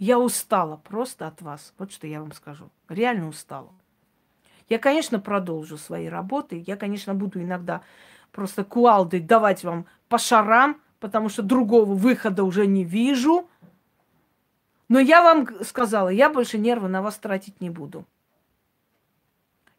Я 0.00 0.18
устала 0.18 0.76
просто 0.76 1.26
от 1.26 1.42
вас. 1.42 1.74
Вот 1.76 1.92
что 1.92 2.06
я 2.06 2.22
вам 2.22 2.32
скажу. 2.32 2.70
Реально 2.88 3.28
устала. 3.28 3.70
Я, 4.66 4.78
конечно, 4.78 5.20
продолжу 5.20 5.76
свои 5.76 6.06
работы. 6.06 6.64
Я, 6.66 6.76
конечно, 6.76 7.14
буду 7.14 7.42
иногда 7.42 7.82
просто 8.32 8.64
куалды 8.64 9.20
давать 9.20 9.62
вам 9.62 9.84
по 10.08 10.16
шарам, 10.16 10.80
потому 11.00 11.28
что 11.28 11.42
другого 11.42 11.92
выхода 11.92 12.44
уже 12.44 12.66
не 12.66 12.82
вижу. 12.82 13.46
Но 14.88 14.98
я 14.98 15.20
вам 15.20 15.46
сказала, 15.64 16.08
я 16.08 16.30
больше 16.30 16.56
нервы 16.56 16.88
на 16.88 17.02
вас 17.02 17.18
тратить 17.18 17.60
не 17.60 17.68
буду. 17.68 18.06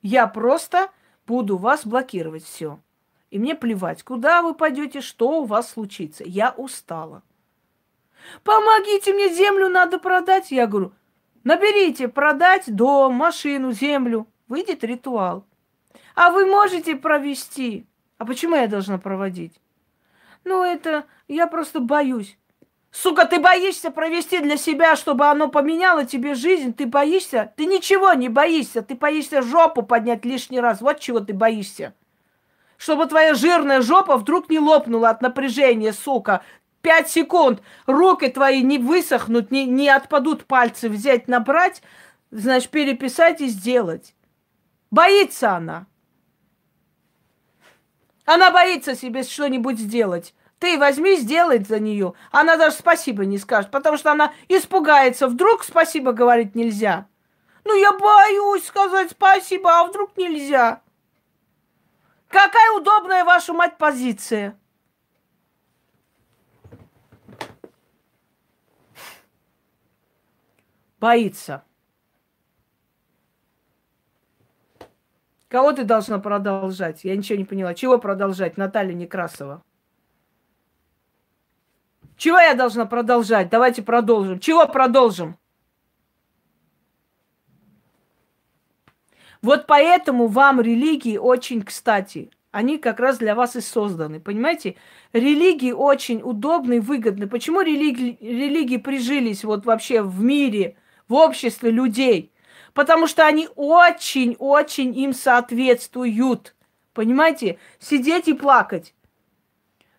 Я 0.03 0.27
просто 0.27 0.91
буду 1.25 1.57
вас 1.57 1.83
блокировать 1.83 2.43
все. 2.43 2.79
И 3.31 3.39
мне 3.39 3.55
плевать, 3.55 4.03
куда 4.03 4.43
вы 4.43 4.53
пойдете, 4.53 5.01
что 5.01 5.41
у 5.41 5.45
вас 5.45 5.71
случится. 5.71 6.23
Я 6.27 6.51
устала. 6.51 7.23
Помогите 8.43 9.13
мне, 9.13 9.29
землю 9.29 9.69
надо 9.69 9.99
продать. 9.99 10.51
Я 10.51 10.67
говорю, 10.67 10.93
наберите, 11.43 12.07
продать 12.07 12.73
дом, 12.73 13.15
машину, 13.15 13.71
землю. 13.71 14.27
Выйдет 14.47 14.83
ритуал. 14.83 15.45
А 16.15 16.29
вы 16.29 16.45
можете 16.45 16.95
провести. 16.95 17.87
А 18.17 18.25
почему 18.25 18.55
я 18.55 18.67
должна 18.67 18.97
проводить? 18.97 19.59
Ну, 20.43 20.63
это 20.63 21.05
я 21.27 21.47
просто 21.47 21.79
боюсь. 21.79 22.37
Сука, 22.91 23.25
ты 23.25 23.39
боишься 23.39 23.89
провести 23.89 24.39
для 24.39 24.57
себя, 24.57 24.97
чтобы 24.97 25.25
оно 25.27 25.47
поменяло 25.47 26.05
тебе 26.05 26.35
жизнь? 26.35 26.73
Ты 26.73 26.85
боишься? 26.85 27.53
Ты 27.55 27.65
ничего 27.65 28.11
не 28.13 28.27
боишься. 28.27 28.81
Ты 28.81 28.95
боишься 28.95 29.41
жопу 29.41 29.81
поднять 29.81 30.25
лишний 30.25 30.59
раз. 30.59 30.81
Вот 30.81 30.99
чего 30.99 31.21
ты 31.21 31.33
боишься. 31.33 31.95
Чтобы 32.75 33.05
твоя 33.05 33.33
жирная 33.33 33.81
жопа 33.81 34.17
вдруг 34.17 34.49
не 34.49 34.59
лопнула 34.59 35.11
от 35.11 35.21
напряжения, 35.21 35.93
сука 35.93 36.43
пять 36.81 37.09
секунд 37.09 37.61
руки 37.85 38.27
твои 38.27 38.61
не 38.61 38.77
высохнут, 38.77 39.51
не, 39.51 39.65
не 39.65 39.89
отпадут 39.89 40.45
пальцы 40.45 40.89
взять, 40.89 41.27
набрать, 41.27 41.81
значит, 42.31 42.69
переписать 42.69 43.41
и 43.41 43.47
сделать. 43.47 44.15
Боится 44.89 45.51
она. 45.51 45.85
Она 48.25 48.51
боится 48.51 48.95
себе 48.95 49.23
что-нибудь 49.23 49.79
сделать. 49.79 50.33
Ты 50.59 50.77
возьми, 50.77 51.15
сделай 51.15 51.63
за 51.63 51.79
нее. 51.79 52.13
Она 52.31 52.55
даже 52.55 52.75
спасибо 52.75 53.25
не 53.25 53.39
скажет, 53.39 53.71
потому 53.71 53.97
что 53.97 54.11
она 54.11 54.31
испугается. 54.47 55.27
Вдруг 55.27 55.63
спасибо 55.63 56.11
говорить 56.11 56.53
нельзя. 56.53 57.07
Ну, 57.63 57.75
я 57.75 57.93
боюсь 57.93 58.65
сказать 58.65 59.11
спасибо, 59.11 59.79
а 59.79 59.85
вдруг 59.85 60.15
нельзя. 60.17 60.81
Какая 62.27 62.71
удобная 62.73 63.25
ваша 63.25 63.53
мать 63.53 63.77
позиция. 63.77 64.57
Боится. 71.01 71.63
Кого 75.49 75.71
ты 75.73 75.83
должна 75.83 76.19
продолжать? 76.19 77.03
Я 77.03 77.17
ничего 77.17 77.39
не 77.39 77.43
поняла. 77.43 77.73
Чего 77.73 77.97
продолжать, 77.97 78.55
Наталья 78.55 78.93
Некрасова? 78.93 79.63
Чего 82.17 82.37
я 82.37 82.53
должна 82.53 82.85
продолжать? 82.85 83.49
Давайте 83.49 83.81
продолжим. 83.81 84.39
Чего 84.39 84.67
продолжим? 84.67 85.39
Вот 89.41 89.65
поэтому 89.65 90.27
вам 90.27 90.61
религии 90.61 91.17
очень 91.17 91.63
кстати. 91.63 92.29
Они 92.51 92.77
как 92.77 92.99
раз 92.99 93.17
для 93.17 93.33
вас 93.33 93.55
и 93.55 93.61
созданы. 93.61 94.19
Понимаете? 94.19 94.75
Религии 95.13 95.71
очень 95.71 96.21
удобны 96.21 96.75
и 96.75 96.79
выгодны. 96.79 97.27
Почему 97.27 97.61
религии, 97.61 98.19
религии 98.21 98.77
прижились 98.77 99.43
вот 99.43 99.65
вообще 99.65 100.03
в 100.03 100.21
мире? 100.21 100.77
В 101.11 101.13
обществе 101.13 101.71
людей, 101.71 102.31
потому 102.73 103.05
что 103.05 103.25
они 103.27 103.49
очень-очень 103.55 104.97
им 104.97 105.13
соответствуют. 105.13 106.55
Понимаете? 106.93 107.59
Сидеть 107.79 108.29
и 108.29 108.33
плакать. 108.33 108.93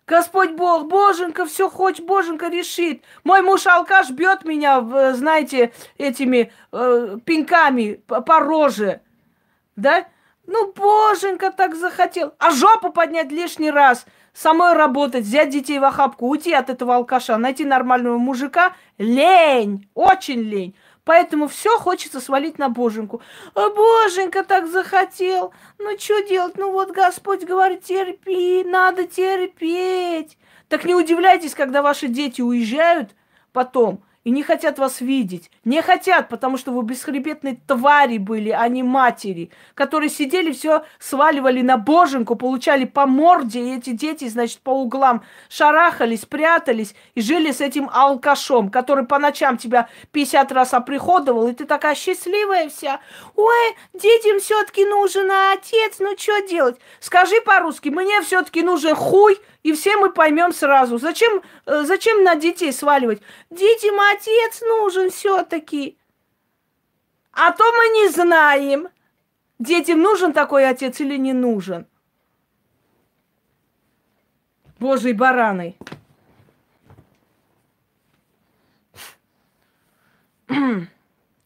Господь 0.07 0.51
Бог, 0.51 0.87
Боженька, 0.87 1.45
все 1.45 1.69
хочет, 1.69 2.05
Боженька 2.05 2.49
решит. 2.49 3.03
Мой 3.23 3.41
муж 3.41 3.67
алкаш 3.67 4.09
бьет 4.09 4.43
меня, 4.43 4.81
знаете, 5.13 5.71
этими 5.97 6.51
э, 6.71 7.17
пинками 7.23 8.01
по, 8.07 8.19
по 8.21 8.39
роже. 8.39 9.01
Да? 9.75 10.07
Ну, 10.45 10.73
Боженька 10.73 11.51
так 11.51 11.75
захотел. 11.75 12.33
А 12.39 12.51
жопу 12.51 12.91
поднять 12.91 13.31
лишний 13.31 13.71
раз, 13.71 14.05
самой 14.33 14.73
работать, 14.73 15.23
взять 15.23 15.51
детей 15.51 15.79
в 15.79 15.85
охапку, 15.85 16.27
уйти 16.27 16.53
от 16.53 16.69
этого 16.69 16.95
алкаша, 16.95 17.37
найти 17.37 17.63
нормального 17.65 18.17
мужика. 18.17 18.73
Лень, 18.97 19.87
очень 19.93 20.41
лень. 20.41 20.75
Поэтому 21.05 21.47
все 21.47 21.77
хочется 21.77 22.21
свалить 22.21 22.57
на 22.57 22.69
Боженьку. 22.69 23.21
А 23.55 23.69
Боженька 23.69 24.43
так 24.43 24.67
захотел. 24.67 25.53
Ну, 25.77 25.97
что 25.99 26.21
делать? 26.21 26.57
Ну, 26.57 26.71
вот 26.71 26.91
Господь 26.91 27.43
говорит, 27.43 27.83
терпи, 27.83 28.63
надо 28.63 29.05
терпеть. 29.05 30.37
Так 30.69 30.85
не 30.85 30.95
удивляйтесь, 30.95 31.55
когда 31.55 31.81
ваши 31.81 32.07
дети 32.07 32.41
уезжают 32.41 33.11
потом– 33.51 34.03
и 34.23 34.31
не 34.31 34.43
хотят 34.43 34.79
вас 34.79 35.01
видеть. 35.01 35.51
Не 35.65 35.81
хотят, 35.81 36.29
потому 36.29 36.57
что 36.57 36.71
вы 36.71 36.83
бесхребетные 36.83 37.57
твари 37.67 38.17
были, 38.17 38.49
а 38.49 38.67
не 38.67 38.83
матери, 38.83 39.51
которые 39.75 40.09
сидели, 40.09 40.51
все 40.51 40.83
сваливали 40.99 41.61
на 41.61 41.77
боженку, 41.77 42.35
получали 42.35 42.85
по 42.85 43.05
морде, 43.05 43.59
и 43.59 43.77
эти 43.77 43.91
дети, 43.91 44.27
значит, 44.27 44.59
по 44.59 44.71
углам 44.71 45.23
шарахались, 45.49 46.25
прятались 46.25 46.95
и 47.15 47.21
жили 47.21 47.51
с 47.51 47.61
этим 47.61 47.89
алкашом, 47.91 48.69
который 48.69 49.05
по 49.05 49.19
ночам 49.19 49.57
тебя 49.57 49.89
50 50.11 50.51
раз 50.51 50.73
оприходовал, 50.73 51.47
и 51.47 51.53
ты 51.53 51.65
такая 51.65 51.95
счастливая 51.95 52.69
вся. 52.69 52.99
Ой, 53.35 53.75
детям 53.93 54.39
все-таки 54.39 54.85
нужен 54.85 55.29
отец, 55.53 55.97
ну 55.99 56.15
что 56.17 56.39
делать? 56.47 56.77
Скажи 56.99 57.41
по-русски, 57.41 57.89
мне 57.89 58.21
все-таки 58.21 58.61
нужен 58.61 58.95
хуй, 58.95 59.37
и 59.63 59.71
все 59.71 59.97
мы 59.97 60.11
поймем 60.11 60.53
сразу. 60.53 60.97
Зачем, 60.97 61.41
э, 61.65 61.83
зачем 61.83 62.23
на 62.23 62.35
детей 62.35 62.71
сваливать? 62.73 63.21
Детям 63.49 63.95
отец 63.99 64.61
нужен 64.61 65.09
все-таки. 65.09 65.97
А 67.31 67.51
то 67.51 67.63
мы 67.71 67.87
не 67.99 68.09
знаем, 68.09 68.89
детям 69.59 70.01
нужен 70.01 70.33
такой 70.33 70.67
отец 70.67 70.99
или 70.99 71.15
не 71.17 71.31
нужен. 71.33 71.87
Божий 74.79 75.13
бараны. 75.13 75.77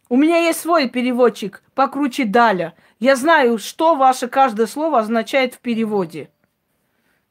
У 0.10 0.18
меня 0.18 0.38
есть 0.38 0.60
свой 0.60 0.90
переводчик 0.90 1.62
покруче 1.76 2.26
Даля. 2.26 2.74
Я 3.00 3.16
знаю, 3.16 3.60
что 3.60 3.94
ваше 3.96 4.28
каждое 4.28 4.66
слово 4.66 5.00
означает 5.00 5.54
в 5.54 5.60
переводе 5.60 6.32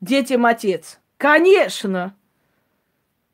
детям 0.07 0.47
отец? 0.47 0.99
Конечно. 1.19 2.17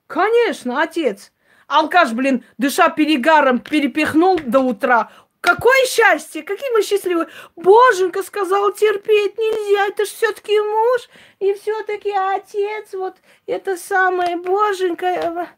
Конечно, 0.07 0.83
отец. 0.83 1.33
Алкаш, 1.69 2.13
блин, 2.13 2.45
дыша 2.59 2.89
перегаром, 2.89 3.61
перепихнул 3.61 4.39
до 4.39 4.61
утра. 4.61 5.11
Какое 5.41 5.87
счастье! 5.87 6.43
Какие 6.43 6.71
мы 6.73 6.83
счастливые! 6.83 7.27
Боженька 7.57 8.23
сказал, 8.23 8.73
терпеть 8.73 9.37
нельзя, 9.37 9.87
это 9.87 10.05
ж 10.05 10.09
все-таки 10.09 10.59
муж, 10.61 11.09
и 11.41 11.53
все-таки 11.55 12.13
отец, 12.13 12.93
вот 12.93 13.17
это 13.47 13.77
самое, 13.77 14.37
Боженька. 14.37 15.49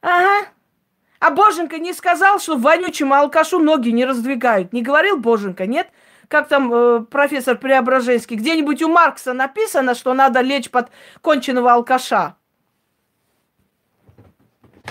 Ага. 0.00 0.48
А 1.20 1.30
Боженька 1.30 1.78
не 1.78 1.92
сказал, 1.92 2.40
что 2.40 2.56
вонючему 2.56 3.14
алкашу 3.14 3.60
ноги 3.60 3.90
не 3.90 4.04
раздвигают. 4.04 4.72
Не 4.72 4.82
говорил 4.82 5.18
Боженька, 5.18 5.66
нет? 5.66 5.88
Как 6.30 6.46
там 6.46 6.72
э, 6.72 7.00
профессор 7.00 7.58
Преображенский, 7.58 8.36
где-нибудь 8.36 8.80
у 8.82 8.88
Маркса 8.88 9.32
написано, 9.32 9.96
что 9.96 10.14
надо 10.14 10.40
лечь 10.42 10.70
под 10.70 10.90
конченого 11.22 11.72
алкаша. 11.72 12.36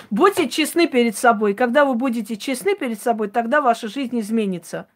Будьте 0.09 0.49
честны 0.49 0.85
перед 0.85 1.17
собой. 1.17 1.53
Когда 1.53 1.85
вы 1.85 1.95
будете 1.95 2.35
честны 2.35 2.75
перед 2.75 3.01
собой, 3.01 3.29
тогда 3.29 3.61
ваша 3.61 3.87
жизнь 3.87 4.19
изменится. 4.19 4.89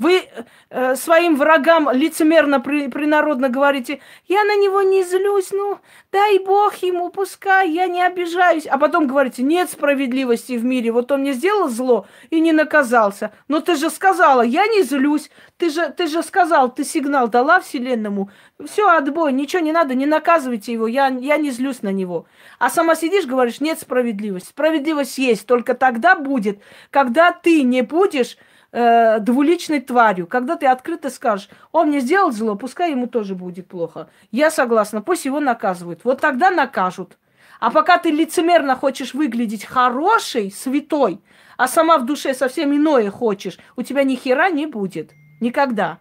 Вы 0.00 0.22
э, 0.70 0.96
своим 0.96 1.36
врагам 1.36 1.90
лицемерно 1.92 2.58
при, 2.58 2.88
принародно 2.88 3.50
говорите, 3.50 4.00
я 4.28 4.44
на 4.44 4.56
него 4.56 4.80
не 4.80 5.04
злюсь, 5.04 5.50
ну 5.52 5.78
дай 6.10 6.38
Бог 6.38 6.76
ему, 6.76 7.10
пускай, 7.10 7.70
я 7.70 7.86
не 7.86 8.02
обижаюсь. 8.02 8.66
А 8.66 8.78
потом 8.78 9.06
говорите, 9.06 9.42
нет 9.42 9.70
справедливости 9.70 10.54
в 10.54 10.64
мире, 10.64 10.90
вот 10.90 11.12
он 11.12 11.20
мне 11.20 11.34
сделал 11.34 11.68
зло 11.68 12.06
и 12.30 12.40
не 12.40 12.52
наказался. 12.52 13.32
Но 13.46 13.60
ты 13.60 13.76
же 13.76 13.90
сказала, 13.90 14.40
я 14.40 14.66
не 14.68 14.84
злюсь, 14.84 15.30
ты 15.58 15.68
же, 15.68 15.90
ты 15.90 16.06
же 16.06 16.22
сказал, 16.22 16.72
ты 16.74 16.82
сигнал 16.82 17.28
дала 17.28 17.60
Вселенному. 17.60 18.30
Все, 18.64 18.88
отбой, 18.88 19.34
ничего 19.34 19.60
не 19.60 19.72
надо, 19.72 19.94
не 19.94 20.06
наказывайте 20.06 20.72
его, 20.72 20.86
я, 20.86 21.08
я 21.08 21.36
не 21.36 21.50
злюсь 21.50 21.82
на 21.82 21.92
него. 21.92 22.24
А 22.58 22.70
сама 22.70 22.94
сидишь, 22.94 23.26
говоришь, 23.26 23.60
нет 23.60 23.78
справедливости. 23.78 24.48
Справедливость 24.48 25.18
есть, 25.18 25.46
только 25.46 25.74
тогда 25.74 26.14
будет, 26.14 26.62
когда 26.90 27.32
ты 27.32 27.64
не 27.64 27.82
будешь 27.82 28.38
э, 28.72 29.18
двуличной 29.20 29.80
тварью. 29.80 30.26
Когда 30.26 30.56
ты 30.56 30.66
открыто 30.66 31.10
скажешь, 31.10 31.48
он 31.72 31.88
мне 31.88 32.00
сделал 32.00 32.32
зло, 32.32 32.54
пускай 32.54 32.90
ему 32.92 33.06
тоже 33.06 33.34
будет 33.34 33.68
плохо. 33.68 34.08
Я 34.30 34.50
согласна, 34.50 35.02
пусть 35.02 35.24
его 35.24 35.40
наказывают. 35.40 36.04
Вот 36.04 36.20
тогда 36.20 36.50
накажут. 36.50 37.18
А 37.60 37.70
пока 37.70 37.98
ты 37.98 38.10
лицемерно 38.10 38.74
хочешь 38.74 39.12
выглядеть 39.12 39.64
хорошей, 39.64 40.50
святой, 40.50 41.20
а 41.58 41.68
сама 41.68 41.98
в 41.98 42.06
душе 42.06 42.32
совсем 42.32 42.74
иное 42.74 43.10
хочешь, 43.10 43.58
у 43.76 43.82
тебя 43.82 44.02
ни 44.02 44.16
хера 44.16 44.48
не 44.48 44.66
будет. 44.66 45.12
Никогда. 45.40 45.98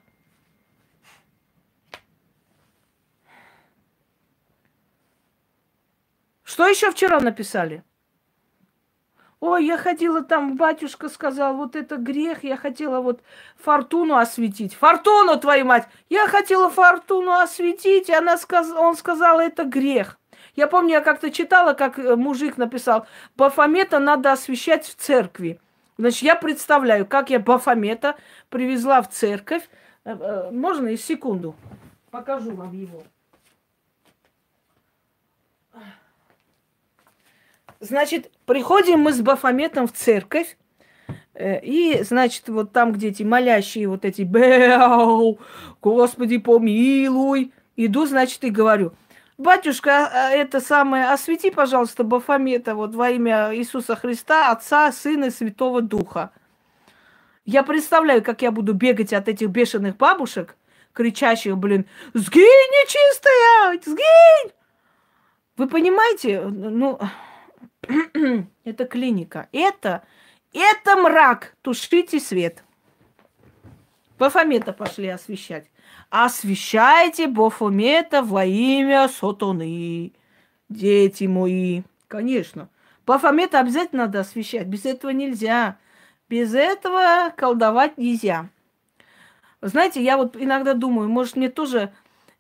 Что 6.44 6.68
еще 6.68 6.92
вчера 6.92 7.20
написали? 7.20 7.84
Ой, 9.42 9.66
я 9.66 9.78
ходила 9.78 10.22
там, 10.22 10.58
батюшка 10.58 11.08
сказал, 11.08 11.56
вот 11.56 11.78
это 11.78 11.96
грех, 11.96 12.44
я 12.44 12.58
хотела 12.58 13.00
вот 13.00 13.22
фортуну 13.56 14.18
осветить. 14.18 14.74
Фортуну, 14.74 15.40
твою 15.40 15.64
мать! 15.66 15.88
Я 16.10 16.28
хотела 16.28 16.70
фортуну 16.70 17.32
осветить, 17.32 18.10
и 18.10 18.14
она 18.14 18.38
сказ... 18.38 18.70
он 18.72 18.98
сказал, 18.98 19.40
это 19.40 19.64
грех. 19.64 20.20
Я 20.56 20.68
помню, 20.68 20.96
я 20.96 21.02
как-то 21.02 21.32
читала, 21.32 21.74
как 21.74 21.98
э, 21.98 22.18
мужик 22.18 22.58
написал, 22.58 23.08
Бафомета 23.38 24.00
надо 24.00 24.34
освещать 24.34 24.86
в 24.86 24.96
церкви. 24.96 25.62
Значит, 25.98 26.24
я 26.24 26.36
представляю, 26.36 27.06
как 27.06 27.30
я 27.30 27.40
Бафомета 27.40 28.18
привезла 28.50 29.02
в 29.02 29.10
церковь. 29.10 29.70
Э, 30.04 30.18
э, 30.20 30.52
можно 30.52 30.90
и 30.90 30.98
секунду? 30.98 31.56
Покажу 32.12 32.52
вам 32.52 32.74
его. 32.74 33.04
Значит, 37.80 38.30
приходим 38.46 39.00
мы 39.00 39.14
с 39.14 39.22
Бафометом 39.22 39.88
в 39.88 39.94
церковь, 39.94 40.58
э, 41.34 41.62
и, 41.62 42.04
значит, 42.04 42.50
вот 42.50 42.74
там, 42.74 42.92
где 42.92 43.08
эти 43.08 43.24
молящие, 43.24 43.88
вот 43.88 44.04
эти 44.04 44.24
«Бэу! 44.24 45.40
Господи, 45.82 46.38
помилуй!» 46.38 47.54
Иду, 47.78 48.06
значит, 48.06 48.44
и 48.44 48.50
говорю, 48.50 48.92
«Батюшка, 49.38 50.10
а, 50.12 50.32
это 50.32 50.60
самое, 50.60 51.10
освети, 51.12 51.50
пожалуйста, 51.50 52.04
Бафомета 52.04 52.76
вот 52.76 52.94
во 52.94 53.12
имя 53.12 53.56
Иисуса 53.56 53.96
Христа, 53.96 54.52
Отца, 54.52 54.92
Сына 54.92 55.26
и 55.26 55.30
Святого 55.30 55.82
Духа». 55.82 56.32
Я 57.46 57.64
представляю, 57.64 58.22
как 58.22 58.42
я 58.42 58.52
буду 58.52 58.74
бегать 58.74 59.14
от 59.14 59.30
этих 59.30 59.48
бешеных 59.48 59.96
бабушек, 59.96 60.58
кричащих, 60.92 61.58
блин, 61.58 61.86
«Сгинь, 62.14 62.42
нечистая! 62.44 63.80
Сгинь!» 63.86 64.54
Вы 65.56 65.68
понимаете? 65.68 66.42
Ну, 66.42 67.00
это 68.64 68.86
клиника. 68.86 69.48
Это, 69.52 70.04
это 70.54 70.96
мрак. 70.96 71.56
Тушите 71.62 72.20
свет. 72.20 72.64
Бафомета 74.18 74.74
пошли 74.74 75.08
освещать. 75.08 75.66
Освещайте 76.10 77.28
Бафомета 77.28 78.22
во 78.22 78.46
имя 78.46 79.08
Сотоны, 79.08 80.12
дети 80.68 81.24
мои. 81.26 81.84
Конечно. 82.08 82.70
Бафомета 83.06 83.60
обязательно 83.60 84.06
надо 84.06 84.20
освещать. 84.20 84.68
Без 84.68 84.86
этого 84.86 85.12
нельзя. 85.12 85.78
Без 86.28 86.54
этого 86.54 87.34
колдовать 87.36 87.98
нельзя. 87.98 88.50
Знаете, 89.62 90.04
я 90.04 90.18
вот 90.18 90.36
иногда 90.38 90.74
думаю, 90.74 91.10
может 91.10 91.36
мне 91.36 91.50
тоже 91.50 91.92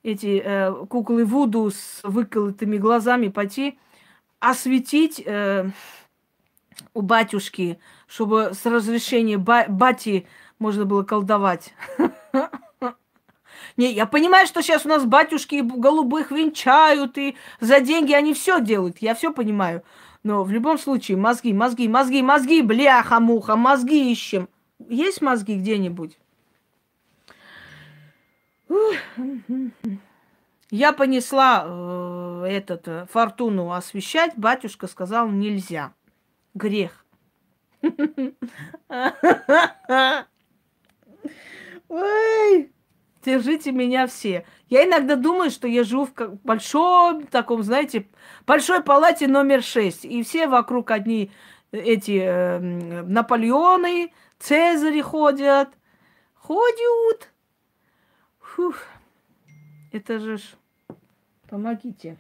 эти 0.03 0.41
э, 0.43 0.85
куклы 0.87 1.25
Вуду 1.25 1.69
с 1.71 2.01
выколотыми 2.03 2.77
глазами 2.77 3.29
пойти 3.29 3.77
осветить 4.39 5.21
э, 5.25 5.69
у 6.93 7.01
батюшки, 7.01 7.79
чтобы 8.07 8.51
с 8.53 8.65
разрешения 8.65 9.37
ба- 9.37 9.65
бати 9.67 10.27
можно 10.59 10.85
было 10.85 11.03
колдовать. 11.03 11.73
Не, 13.77 13.91
я 13.93 14.05
понимаю, 14.05 14.45
что 14.47 14.61
сейчас 14.61 14.85
у 14.85 14.89
нас 14.89 15.05
батюшки 15.05 15.61
голубых 15.61 16.31
венчают, 16.31 17.17
и 17.17 17.37
за 17.61 17.79
деньги 17.79 18.13
они 18.13 18.33
все 18.33 18.59
делают. 18.59 18.97
Я 18.99 19.15
все 19.15 19.31
понимаю. 19.31 19.83
Но 20.23 20.43
в 20.43 20.51
любом 20.51 20.77
случае, 20.77 21.17
мозги, 21.17 21.53
мозги, 21.53 21.87
мозги, 21.87 22.21
мозги, 22.21 22.61
бляха-муха, 22.61 23.55
мозги 23.55 24.11
ищем. 24.11 24.49
Есть 24.89 25.21
мозги 25.21 25.55
где-нибудь? 25.55 26.17
Я 30.71 30.93
понесла 30.93 31.63
э, 31.65 32.45
этот 32.47 32.87
э, 32.87 33.05
фортуну 33.11 33.71
освещать, 33.71 34.33
батюшка 34.37 34.85
сказал 34.87 35.27
нельзя. 35.27 35.93
Грех. 36.53 37.05
Ой, 41.87 42.71
держите 43.25 43.71
меня 43.71 44.05
все. 44.05 44.45
Я 44.67 44.85
иногда 44.85 45.15
думаю, 45.15 45.49
что 45.49 45.67
я 45.67 45.83
живу 45.83 46.05
в 46.05 46.13
большом 46.43 47.25
таком, 47.25 47.63
знаете, 47.63 48.07
большой 48.45 48.83
палате 48.83 49.27
номер 49.27 49.63
шесть. 49.63 50.05
И 50.05 50.21
все 50.21 50.47
вокруг 50.47 50.91
одни 50.91 51.31
эти 51.71 52.19
э, 52.21 52.59
Наполеоны, 52.59 54.13
Цезари 54.37 55.01
ходят. 55.01 55.69
Ходят. 56.35 57.31
Фух. 58.39 58.75
Это 59.91 60.19
же 60.19 60.37
ж... 60.37 60.41
Помогите. 61.47 62.17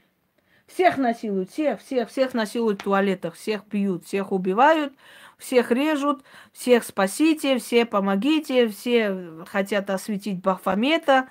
Всех 0.65 0.97
насилуют, 0.97 1.49
всех, 1.49 1.81
всех, 1.81 2.09
всех 2.09 2.33
насилуют 2.33 2.81
в 2.81 2.83
туалетах, 2.83 3.33
всех 3.33 3.65
пьют, 3.65 4.05
всех 4.05 4.31
убивают, 4.31 4.93
всех 5.37 5.71
режут, 5.71 6.23
всех 6.51 6.83
спасите, 6.83 7.57
все 7.57 7.85
помогите, 7.85 8.67
все 8.67 9.43
хотят 9.47 9.89
осветить 9.89 10.41
Бахфамета. 10.41 11.27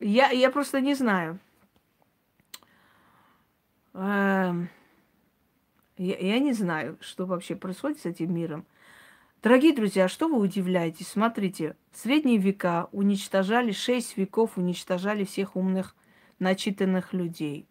Я, 0.00 0.30
я 0.30 0.50
просто 0.50 0.80
не 0.80 0.94
знаю. 0.94 1.38
Я, 5.96 6.16
я 6.16 6.38
не 6.40 6.52
знаю, 6.52 6.98
что 7.00 7.24
вообще 7.24 7.54
происходит 7.54 8.00
с 8.00 8.06
этим 8.06 8.34
миром. 8.34 8.66
Дорогие 9.42 9.74
друзья, 9.74 10.08
что 10.08 10.26
вы 10.26 10.38
удивляетесь? 10.38 11.08
Смотрите, 11.08 11.76
в 11.92 11.98
средние 11.98 12.38
века 12.38 12.88
уничтожали, 12.92 13.72
шесть 13.72 14.16
веков 14.16 14.56
уничтожали 14.56 15.24
всех 15.24 15.54
умных, 15.54 15.94
начитанных 16.38 17.12
людей. 17.12 17.66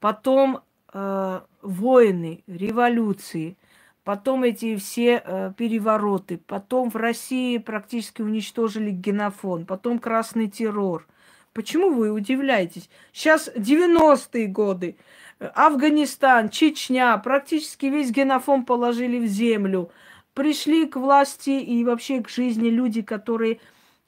Потом 0.00 0.60
э, 0.92 1.40
войны, 1.60 2.44
революции, 2.46 3.58
потом 4.04 4.44
эти 4.44 4.76
все 4.76 5.22
э, 5.22 5.52
перевороты, 5.56 6.38
потом 6.38 6.90
в 6.90 6.96
России 6.96 7.58
практически 7.58 8.22
уничтожили 8.22 8.90
генофон, 8.90 9.66
потом 9.66 9.98
красный 9.98 10.48
террор. 10.48 11.06
Почему 11.52 11.90
вы 11.90 12.10
удивляетесь? 12.12 12.88
Сейчас 13.12 13.50
90-е 13.54 14.46
годы, 14.46 14.96
Афганистан, 15.38 16.48
Чечня, 16.48 17.16
практически 17.18 17.86
весь 17.86 18.10
генофон 18.10 18.64
положили 18.64 19.18
в 19.18 19.26
землю– 19.26 19.90
пришли 20.38 20.86
к 20.86 20.94
власти 20.94 21.50
и 21.50 21.82
вообще 21.82 22.22
к 22.22 22.28
жизни 22.28 22.68
люди, 22.68 23.02
которые 23.02 23.58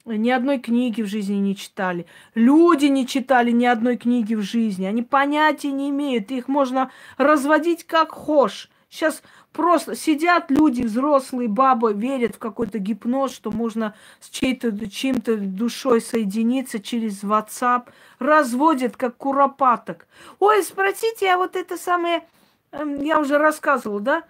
ни 0.05 0.29
одной 0.29 0.59
книги 0.59 1.01
в 1.01 1.07
жизни 1.07 1.35
не 1.35 1.57
читали. 1.57 2.05
Люди 2.35 2.85
не 2.85 3.05
читали 3.05 3.51
ни 3.51 3.65
одной 3.65 3.97
книги 3.97 4.33
в 4.33 4.41
жизни. 4.41 4.85
Они 4.85 5.01
понятия 5.01 5.73
не 5.73 5.89
имеют. 5.89 6.31
Их 6.31 6.47
можно 6.47 6.89
разводить 7.17 7.83
как 7.83 8.11
хошь. 8.13 8.69
Сейчас 8.89 9.23
просто 9.53 9.95
сидят 9.95 10.49
люди, 10.49 10.81
взрослые 10.81 11.47
бабы, 11.47 11.93
верят 11.93 12.35
в 12.35 12.39
какой-то 12.39 12.79
гипноз, 12.79 13.33
что 13.33 13.51
можно 13.51 13.95
с 14.19 14.29
чьей-то, 14.29 14.89
чьим-то 14.89 15.37
душой 15.37 16.01
соединиться 16.01 16.79
через 16.79 17.23
WhatsApp. 17.23 17.89
Разводят, 18.19 18.97
как 18.97 19.17
куропаток. 19.17 20.07
Ой, 20.39 20.63
спросите, 20.63 21.29
а 21.29 21.37
вот 21.37 21.55
это 21.55 21.77
самое, 21.77 22.23
эм, 22.71 23.03
я 23.03 23.19
уже 23.19 23.37
рассказывала, 23.37 23.99
да? 23.99 24.23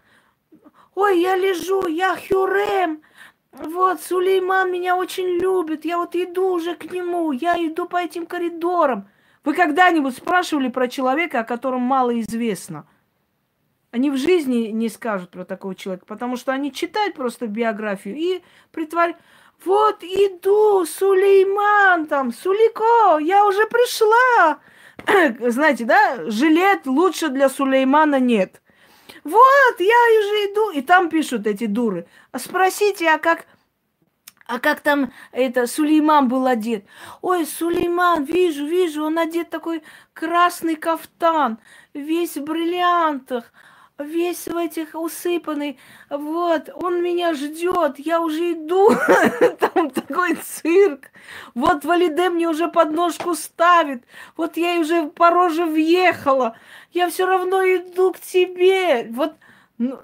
ой, 0.96 1.22
я 1.22 1.36
лежу, 1.36 1.88
я 1.88 2.16
Хюрем, 2.16 3.02
вот, 3.52 4.02
Сулейман 4.02 4.72
меня 4.72 4.96
очень 4.96 5.28
любит, 5.40 5.86
я 5.86 5.98
вот 5.98 6.16
иду 6.16 6.52
уже 6.54 6.76
к 6.76 6.92
нему, 6.92 7.32
я 7.32 7.56
иду 7.58 7.86
по 7.86 7.98
этим 7.98 8.26
коридорам. 8.26 9.08
Вы 9.44 9.54
когда-нибудь 9.54 10.16
спрашивали 10.16 10.70
про 10.70 10.88
человека, 10.88 11.40
о 11.40 11.44
котором 11.44 11.82
мало 11.82 12.20
известно? 12.22 12.86
Они 13.92 14.10
в 14.10 14.16
жизни 14.16 14.68
не 14.68 14.88
скажут 14.88 15.32
про 15.32 15.44
такого 15.44 15.76
человека, 15.76 16.06
потому 16.06 16.38
что 16.38 16.54
они 16.54 16.72
читают 16.72 17.14
просто 17.14 17.48
биографию 17.48 18.16
и 18.16 18.42
притворяют. 18.72 19.18
Вот 19.66 20.02
иду, 20.02 20.86
Сулейман 20.86 22.08
там, 22.08 22.34
Сулико, 22.34 23.20
я 23.20 23.46
уже 23.46 23.68
пришла. 23.68 24.60
Знаете, 25.52 25.86
да, 25.86 26.30
жилет 26.32 26.88
лучше 26.88 27.30
для 27.30 27.50
Сулеймана 27.50 28.20
нет. 28.20 28.62
Вот, 29.24 29.76
я 29.80 30.20
уже 30.20 30.52
иду. 30.52 30.72
И 30.72 30.82
там 30.82 31.10
пишут 31.10 31.46
эти 31.46 31.68
дуры. 31.68 32.08
А 32.32 32.40
спросите, 32.40 33.10
а 33.10 33.20
как, 33.20 33.46
а 34.48 34.60
как 34.60 34.80
там 34.80 35.12
это 35.32 35.68
Сулейман 35.68 36.28
был 36.28 36.48
одет? 36.48 36.86
Ой, 37.22 37.46
Сулейман, 37.46 38.24
вижу, 38.24 38.66
вижу, 38.66 39.04
он 39.04 39.20
одет 39.20 39.50
такой 39.50 39.84
красный 40.14 40.76
кафтан, 40.76 41.60
весь 41.94 42.38
в 42.38 42.44
бриллиантах 42.44 43.52
весь 44.02 44.48
в 44.48 44.58
этих 44.58 44.96
усыпанный. 44.96 45.78
Вот, 46.10 46.70
он 46.74 47.02
меня 47.02 47.34
ждет, 47.34 48.00
я 48.00 48.22
уже 48.22 48.54
иду. 48.54 48.92
Там 49.60 49.90
такой 49.90 50.36
цирк. 50.36 51.12
Вот 51.54 51.86
Валиде 51.86 52.30
мне 52.30 52.48
уже 52.50 52.68
подножку 52.68 53.36
ставит. 53.36 54.04
Вот 54.38 54.58
я 54.58 54.80
уже 54.80 55.08
по 55.08 55.30
роже 55.30 55.66
въехала. 55.66 56.58
Я 56.92 57.10
все 57.10 57.26
равно 57.26 57.64
иду 57.64 58.12
к 58.14 58.20
тебе. 58.20 59.10
Вот, 59.12 59.34
ну, 59.78 60.00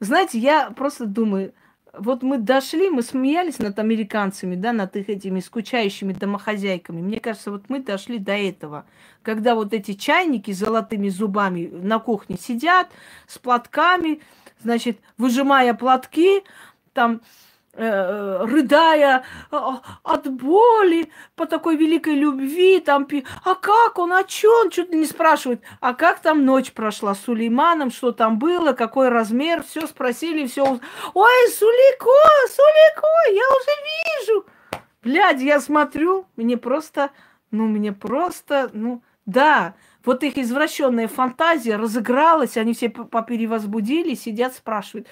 знаете, 0.00 0.38
я 0.38 0.70
просто 0.70 1.06
думаю, 1.06 1.52
вот 1.92 2.22
мы 2.22 2.38
дошли, 2.38 2.90
мы 2.90 3.02
смеялись 3.02 3.58
над 3.58 3.78
американцами, 3.78 4.54
да, 4.54 4.72
над 4.72 4.96
их 4.96 5.08
этими 5.08 5.40
скучающими 5.40 6.12
домохозяйками. 6.12 7.00
Мне 7.00 7.20
кажется, 7.20 7.50
вот 7.50 7.64
мы 7.68 7.80
дошли 7.80 8.18
до 8.18 8.32
этого, 8.32 8.84
когда 9.22 9.54
вот 9.54 9.72
эти 9.72 9.94
чайники 9.94 10.52
с 10.52 10.58
золотыми 10.58 11.08
зубами 11.08 11.66
на 11.66 11.98
кухне 11.98 12.36
сидят 12.40 12.88
с 13.26 13.38
платками, 13.38 14.20
значит, 14.62 14.98
выжимая 15.16 15.74
платки, 15.74 16.42
там 16.92 17.20
рыдая 17.74 19.24
э, 19.50 19.56
от 20.02 20.28
боли 20.28 21.10
по 21.36 21.46
такой 21.46 21.76
великой 21.76 22.14
любви, 22.14 22.80
там, 22.80 23.06
а 23.44 23.54
как 23.54 23.98
он, 23.98 24.12
а 24.12 24.24
чё 24.24 24.62
он, 24.62 24.70
чуть 24.70 24.90
ли 24.90 24.98
не 24.98 25.06
спрашивает, 25.06 25.62
а 25.80 25.94
как 25.94 26.20
там 26.20 26.44
ночь 26.44 26.72
прошла 26.72 27.14
с 27.14 27.20
Сулейманом, 27.20 27.90
что 27.90 28.12
там 28.12 28.38
было, 28.38 28.72
какой 28.72 29.08
размер, 29.08 29.62
все 29.62 29.86
спросили, 29.86 30.46
все, 30.46 30.64
ой, 30.64 31.48
Сулико, 31.50 32.10
Сулико, 32.48 33.08
я 33.32 33.44
уже 33.56 34.30
вижу. 34.30 34.46
Блядь, 35.02 35.40
я 35.40 35.60
смотрю, 35.60 36.26
мне 36.36 36.56
просто, 36.56 37.10
ну, 37.50 37.66
мне 37.66 37.92
просто, 37.92 38.70
ну, 38.72 39.02
да, 39.24 39.74
вот 40.04 40.22
их 40.22 40.38
извращенная 40.38 41.08
фантазия 41.08 41.76
разыгралась, 41.76 42.56
они 42.56 42.74
все 42.74 42.88
поперевозбудили, 42.88 44.14
сидят, 44.14 44.54
спрашивают. 44.54 45.08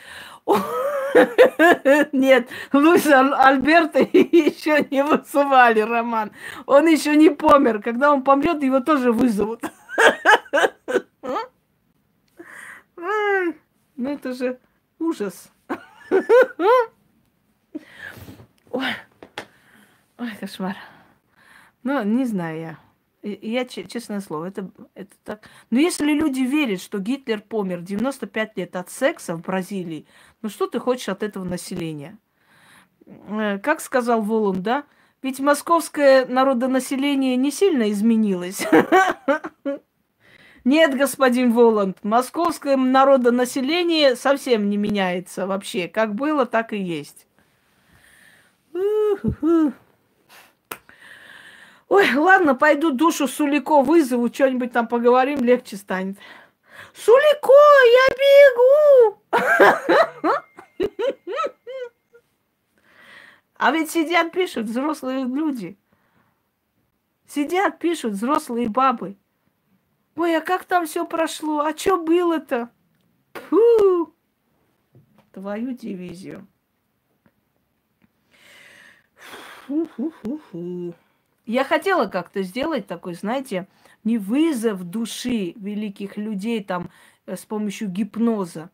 Нет, 2.12 2.49
Луис 2.72 3.07
Альберта 3.07 4.01
еще 4.12 4.87
не 4.91 5.03
вызывали, 5.03 5.80
Роман. 5.80 6.32
Он 6.66 6.87
еще 6.87 7.16
не 7.16 7.30
помер. 7.30 7.82
Когда 7.82 8.12
он 8.12 8.22
помрет, 8.22 8.62
его 8.62 8.80
тоже 8.80 9.12
вызовут. 9.12 9.62
Ну 13.99 14.11
это 14.11 14.34
же 14.34 14.59
ужас. 14.99 15.51
Ой 18.70 18.93
кошмар. 20.39 20.76
Ну, 21.82 22.03
не 22.03 22.26
знаю 22.26 22.61
я. 22.61 22.86
Я, 23.27 23.64
честное 23.64 24.20
слово, 24.20 24.47
это, 24.47 24.70
это 24.95 25.12
так. 25.24 25.49
Но 25.70 25.81
если 25.81 26.12
люди 26.12 26.41
верят, 26.41 26.81
что 26.81 26.99
Гитлер 26.99 27.41
помер 27.41 27.81
95 27.81 28.57
лет 28.57 28.77
от 28.77 28.91
секса 28.91 29.35
в 29.35 29.43
Бразилии, 29.43 30.07
ну 30.43 30.49
что 30.49 30.68
ты 30.68 30.79
хочешь 30.79 31.09
от 31.09 31.24
этого 31.24 31.45
населения? 31.45 32.18
Э, 33.07 33.59
как 33.59 33.81
сказал 33.81 34.22
Волан, 34.22 34.62
да? 34.62 34.85
Ведь 35.22 35.41
московское 35.41 36.24
народонаселение 36.27 37.37
не 37.37 37.51
сильно 37.51 37.91
изменилось. 37.91 38.64
Нет, 40.64 40.97
господин 40.97 41.53
Воланд, 41.53 41.99
московское 42.03 42.77
народонаселение 42.77 44.14
совсем 44.14 44.68
не 44.68 44.77
меняется 44.77 45.47
вообще. 45.47 45.89
Как 45.89 46.14
было, 46.14 46.45
так 46.47 46.72
и 46.72 46.79
есть. 46.79 47.27
Ой, 51.89 52.14
ладно, 52.14 52.55
пойду 52.55 52.91
душу 52.91 53.28
Сулико 53.28 53.82
вызову, 53.82 54.32
что-нибудь 54.32 54.72
там 54.72 54.89
поговорим, 54.89 55.45
легче 55.45 55.76
станет. 55.76 56.18
Сулико, 56.95 57.53
я 57.93 58.09
бегу! 58.18 59.22
А 63.59 63.72
ведь 63.72 63.91
сидят, 63.91 64.32
пишут 64.32 64.66
взрослые 64.66 65.24
люди. 65.24 65.78
Сидят, 67.26 67.78
пишут 67.78 68.12
взрослые 68.12 68.68
бабы. 68.68 69.16
Ой, 70.14 70.37
а 70.37 70.41
как 70.41 70.64
там 70.64 70.87
все 70.87 71.07
прошло? 71.07 71.61
А 71.61 71.76
что 71.76 71.97
было-то? 71.97 72.70
твою 75.37 75.72
дивизию. 75.72 76.47
Фу-фу-фу-фу. 79.66 80.95
Я 81.47 81.62
хотела 81.62 82.07
как-то 82.07 82.42
сделать 82.42 82.88
такой, 82.88 83.14
знаете, 83.14 83.68
не 84.03 84.18
вызов 84.18 84.82
души 84.82 85.53
великих 85.57 86.16
людей 86.16 86.62
там 86.62 86.90
э, 87.24 87.36
с 87.36 87.44
помощью 87.44 87.88
гипноза, 87.88 88.70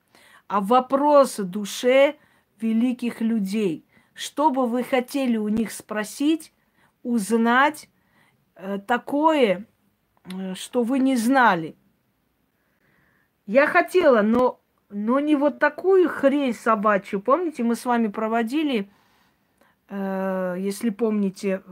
а 0.49 0.62
вопрос 0.62 1.37
душе 1.37 2.16
великих 2.61 3.20
людей. 3.20 3.85
Что 4.14 4.51
бы 4.51 4.66
вы 4.66 4.85
хотели 4.85 5.37
у 5.37 5.49
них 5.49 5.70
спросить, 5.70 6.55
узнать 7.03 7.91
э, 8.55 8.79
такое, 8.79 9.66
э, 10.25 10.55
что 10.55 10.83
вы 10.83 10.99
не 10.99 11.16
знали? 11.16 11.77
Я 13.45 13.66
хотела, 13.66 14.23
но, 14.23 14.61
но 14.89 15.20
не 15.20 15.37
вот 15.37 15.59
такую 15.59 16.09
хрень 16.09 16.55
собачью. 16.55 17.20
Помните, 17.20 17.64
мы 17.64 17.75
с 17.75 17.85
вами 17.85 18.07
проводили, 18.07 18.91
если 19.93 20.88
помните, 20.88 21.62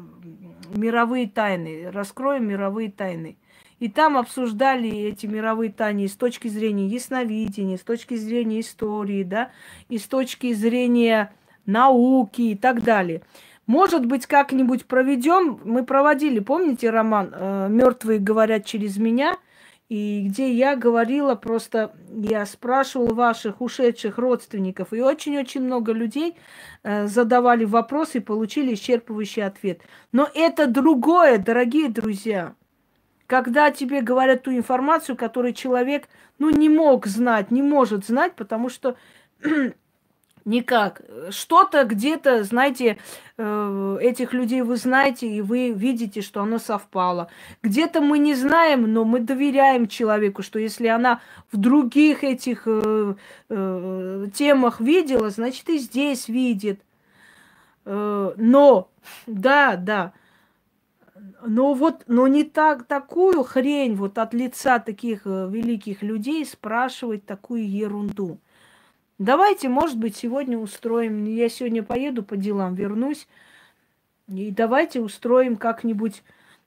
мировые 0.75 1.27
тайны. 1.27 1.91
Раскроем 1.91 2.49
мировые 2.49 2.91
тайны. 2.91 3.37
И 3.79 3.89
там 3.89 4.19
обсуждали 4.19 4.91
эти 4.91 5.25
мировые 5.25 5.73
тайны 5.73 6.07
с 6.07 6.15
точки 6.15 6.49
зрения 6.49 6.87
ясновидения, 6.87 7.79
с 7.79 7.81
точки 7.81 8.15
зрения 8.15 8.61
истории, 8.61 9.23
да, 9.23 9.51
и 9.89 9.97
с 9.97 10.05
точки 10.05 10.53
зрения 10.53 11.33
науки 11.65 12.43
и 12.43 12.57
так 12.57 12.83
далее. 12.83 13.23
Может 13.67 14.05
быть, 14.05 14.27
как-нибудь 14.27 14.85
проведем. 14.85 15.61
Мы 15.65 15.85
проводили, 15.85 16.41
помните, 16.41 16.91
роман 16.91 17.31
э, 17.33 17.69
Мертвые 17.71 18.19
говорят 18.19 18.67
через 18.67 18.99
меня, 18.99 19.37
и 19.91 20.29
где 20.29 20.53
я 20.53 20.77
говорила 20.77 21.35
просто, 21.35 21.93
я 22.13 22.47
спрашивала 22.47 23.13
ваших 23.13 23.61
ушедших 23.61 24.19
родственников, 24.19 24.93
и 24.93 25.01
очень-очень 25.01 25.63
много 25.63 25.93
людей 25.93 26.37
э, 26.85 27.09
задавали 27.09 27.65
вопросы 27.65 28.19
и 28.19 28.21
получили 28.21 28.75
исчерпывающий 28.75 29.45
ответ. 29.45 29.81
Но 30.13 30.31
это 30.33 30.69
другое, 30.69 31.39
дорогие 31.39 31.89
друзья. 31.89 32.55
Когда 33.27 33.73
тебе 33.73 34.01
говорят 34.01 34.45
ту 34.45 34.53
информацию, 34.53 35.17
которую 35.17 35.55
человек, 35.55 36.09
ну, 36.39 36.51
не 36.51 36.69
мог 36.69 37.07
знать, 37.07 37.51
не 37.51 37.61
может 37.61 38.07
знать, 38.07 38.37
потому 38.37 38.69
что 38.69 38.95
Никак. 40.45 41.03
Что-то 41.31 41.85
где-то, 41.85 42.45
знаете, 42.45 42.97
э, 43.37 43.99
этих 44.01 44.33
людей 44.33 44.63
вы 44.63 44.77
знаете, 44.77 45.29
и 45.29 45.43
вы 45.43 45.71
видите, 45.71 46.23
что 46.23 46.43
оно 46.43 46.59
совпало. 46.59 47.29
Где-то 47.63 48.01
мы 48.01 48.19
не 48.19 48.35
знаем, 48.35 48.91
но 48.93 49.05
мы 49.05 49.21
доверяем 49.21 49.87
человеку, 49.87 50.43
что 50.43 50.59
если 50.59 50.87
она 50.87 51.21
в 51.53 51.59
других 51.59 52.25
этих 52.25 52.63
э, 52.67 53.15
э, 53.51 54.27
темах 54.35 54.81
видела, 54.81 55.31
значит 55.31 55.69
и 55.69 55.79
здесь 55.79 56.29
видит. 56.29 56.81
Но, 57.87 58.89
да, 59.27 59.77
да. 59.77 60.13
Но 61.45 61.73
вот, 61.73 62.05
но 62.07 62.29
не 62.29 62.45
так, 62.45 62.85
такую 62.85 63.43
хрень 63.43 63.97
вот 63.97 64.19
от 64.19 64.35
лица 64.35 64.79
таких 64.79 65.25
великих 65.25 66.03
людей 66.03 66.45
спрашивать 66.45 67.25
такую 67.25 67.69
ерунду. 67.69 68.39
Давайте, 69.21 69.69
может 69.69 69.99
быть, 69.99 70.17
сегодня 70.17 70.57
устроим. 70.57 71.27
Я 71.27 71.51
сегодня 71.51 71.83
поеду 71.83 72.23
по 72.23 72.39
делам, 72.39 72.75
вернусь. 72.75 73.29
И 74.29 74.51
давайте 74.51 75.03
устроим 75.03 75.57
как-нибудь. 75.57 76.23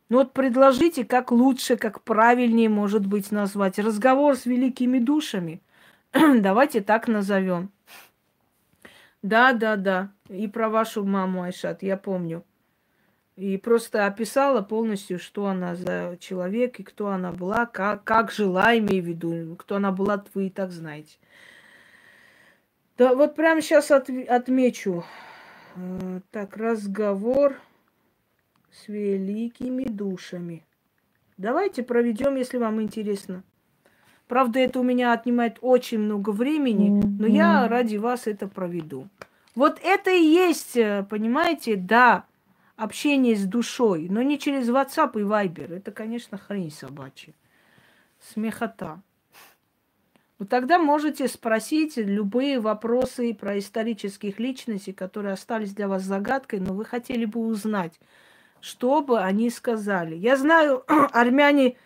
Ну 0.09 0.19
вот 0.19 0.33
предложите, 0.33 1.03
как 1.03 1.31
лучше, 1.31 1.77
как 1.77 2.03
правильнее, 2.03 2.69
может 2.69 3.07
быть, 3.07 3.31
назвать. 3.31 3.79
Разговор 3.79 4.35
с 4.35 4.45
великими 4.45 4.99
душами. 4.99 5.63
давайте 6.13 6.81
так 6.81 7.07
назовем. 7.07 7.71
Да, 9.23 9.53
да, 9.53 9.75
да. 9.75 10.11
И 10.29 10.47
про 10.47 10.69
вашу 10.69 11.03
маму, 11.03 11.41
Айшат, 11.41 11.81
я 11.81 11.97
помню. 11.97 12.43
И 13.35 13.57
просто 13.57 14.05
описала 14.05 14.61
полностью, 14.61 15.17
что 15.17 15.47
она 15.47 15.73
за 15.73 16.17
человек 16.19 16.79
и 16.79 16.83
кто 16.83 17.07
она 17.07 17.31
была, 17.31 17.65
как, 17.65 18.03
как 18.03 18.31
жила, 18.31 18.77
имею 18.77 19.03
в 19.03 19.07
виду, 19.07 19.55
кто 19.55 19.77
она 19.77 19.91
была, 19.91 20.23
вы 20.35 20.47
и 20.47 20.49
так 20.51 20.71
знаете. 20.71 21.17
Да, 22.97 23.15
вот 23.15 23.35
прямо 23.35 23.61
сейчас 23.61 23.91
от, 23.91 24.09
отмечу. 24.09 25.03
Э, 25.75 26.19
так, 26.31 26.55
разговор 26.57 27.55
с 28.71 28.87
великими 28.87 29.85
душами. 29.85 30.63
Давайте 31.37 31.83
проведем, 31.83 32.35
если 32.35 32.57
вам 32.57 32.81
интересно. 32.81 33.43
Правда, 34.27 34.59
это 34.59 34.79
у 34.79 34.83
меня 34.83 35.13
отнимает 35.13 35.57
очень 35.61 35.99
много 35.99 36.29
времени, 36.29 37.03
но 37.19 37.27
я 37.27 37.67
ради 37.67 37.97
вас 37.97 38.27
это 38.27 38.47
проведу. 38.47 39.09
Вот 39.55 39.79
это 39.83 40.11
и 40.11 40.23
есть, 40.23 40.77
э, 40.77 41.05
понимаете, 41.09 41.75
да, 41.75 42.25
общение 42.75 43.35
с 43.35 43.45
душой, 43.45 44.07
но 44.09 44.21
не 44.21 44.39
через 44.39 44.69
WhatsApp 44.69 45.19
и 45.19 45.23
Viber. 45.23 45.75
Это, 45.77 45.91
конечно, 45.91 46.37
хрень 46.37 46.71
собачья. 46.71 47.33
Смехота. 48.19 49.01
Вот 50.43 50.49
тогда 50.49 50.77
можете 50.77 51.29
спросить 51.29 51.95
любые 51.95 52.59
вопросы 52.59 53.33
про 53.33 53.57
исторических 53.57 54.39
личностей, 54.39 54.91
которые 54.91 55.31
остались 55.31 55.73
для 55.73 55.87
вас 55.87 56.03
загадкой, 56.03 56.59
но 56.59 56.73
вы 56.73 56.83
хотели 56.83 57.23
бы 57.23 57.39
узнать, 57.39 57.97
что 58.59 59.01
бы 59.01 59.21
они 59.21 59.49
сказали. 59.49 60.15
Я 60.15 60.35
знаю, 60.35 60.83
армяне 61.13 61.77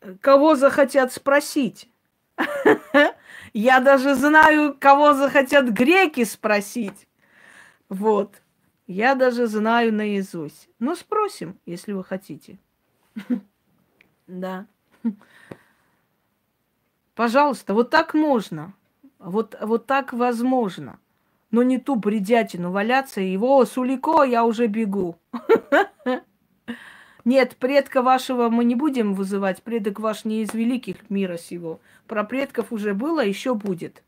э, 0.00 0.14
кого 0.22 0.54
захотят 0.54 1.12
спросить. 1.12 1.90
Я 3.52 3.80
даже 3.80 4.14
знаю, 4.14 4.74
кого 4.80 5.12
захотят 5.12 5.68
греки 5.68 6.24
спросить. 6.24 7.06
Вот. 7.90 8.40
Я 8.86 9.14
даже 9.14 9.46
знаю 9.46 9.92
наизусть. 9.92 10.70
Ну, 10.78 10.96
спросим, 10.96 11.58
если 11.66 11.92
вы 11.92 12.02
хотите. 12.02 12.58
Да. 14.26 14.66
Пожалуйста, 17.20 17.74
вот 17.74 17.90
так 17.90 18.14
можно. 18.14 18.72
Вот, 19.18 19.54
вот 19.60 19.84
так 19.84 20.14
возможно. 20.14 20.98
Но 21.50 21.62
не 21.62 21.76
ту 21.76 21.96
бредятину 21.96 22.70
валяться 22.70 23.20
и 23.20 23.30
его 23.30 23.62
Сулико, 23.66 24.22
я 24.22 24.46
уже 24.46 24.68
бегу. 24.68 25.18
Нет, 27.26 27.56
предка 27.58 28.00
вашего 28.00 28.48
мы 28.48 28.64
не 28.64 28.74
будем 28.74 29.12
вызывать. 29.12 29.62
Предок 29.62 30.00
ваш 30.00 30.24
не 30.24 30.40
из 30.40 30.54
великих 30.54 31.10
мира 31.10 31.36
сего. 31.36 31.80
Про 32.06 32.24
предков 32.24 32.72
уже 32.72 32.94
было, 32.94 33.22
еще 33.22 33.54
будет. 33.54 34.02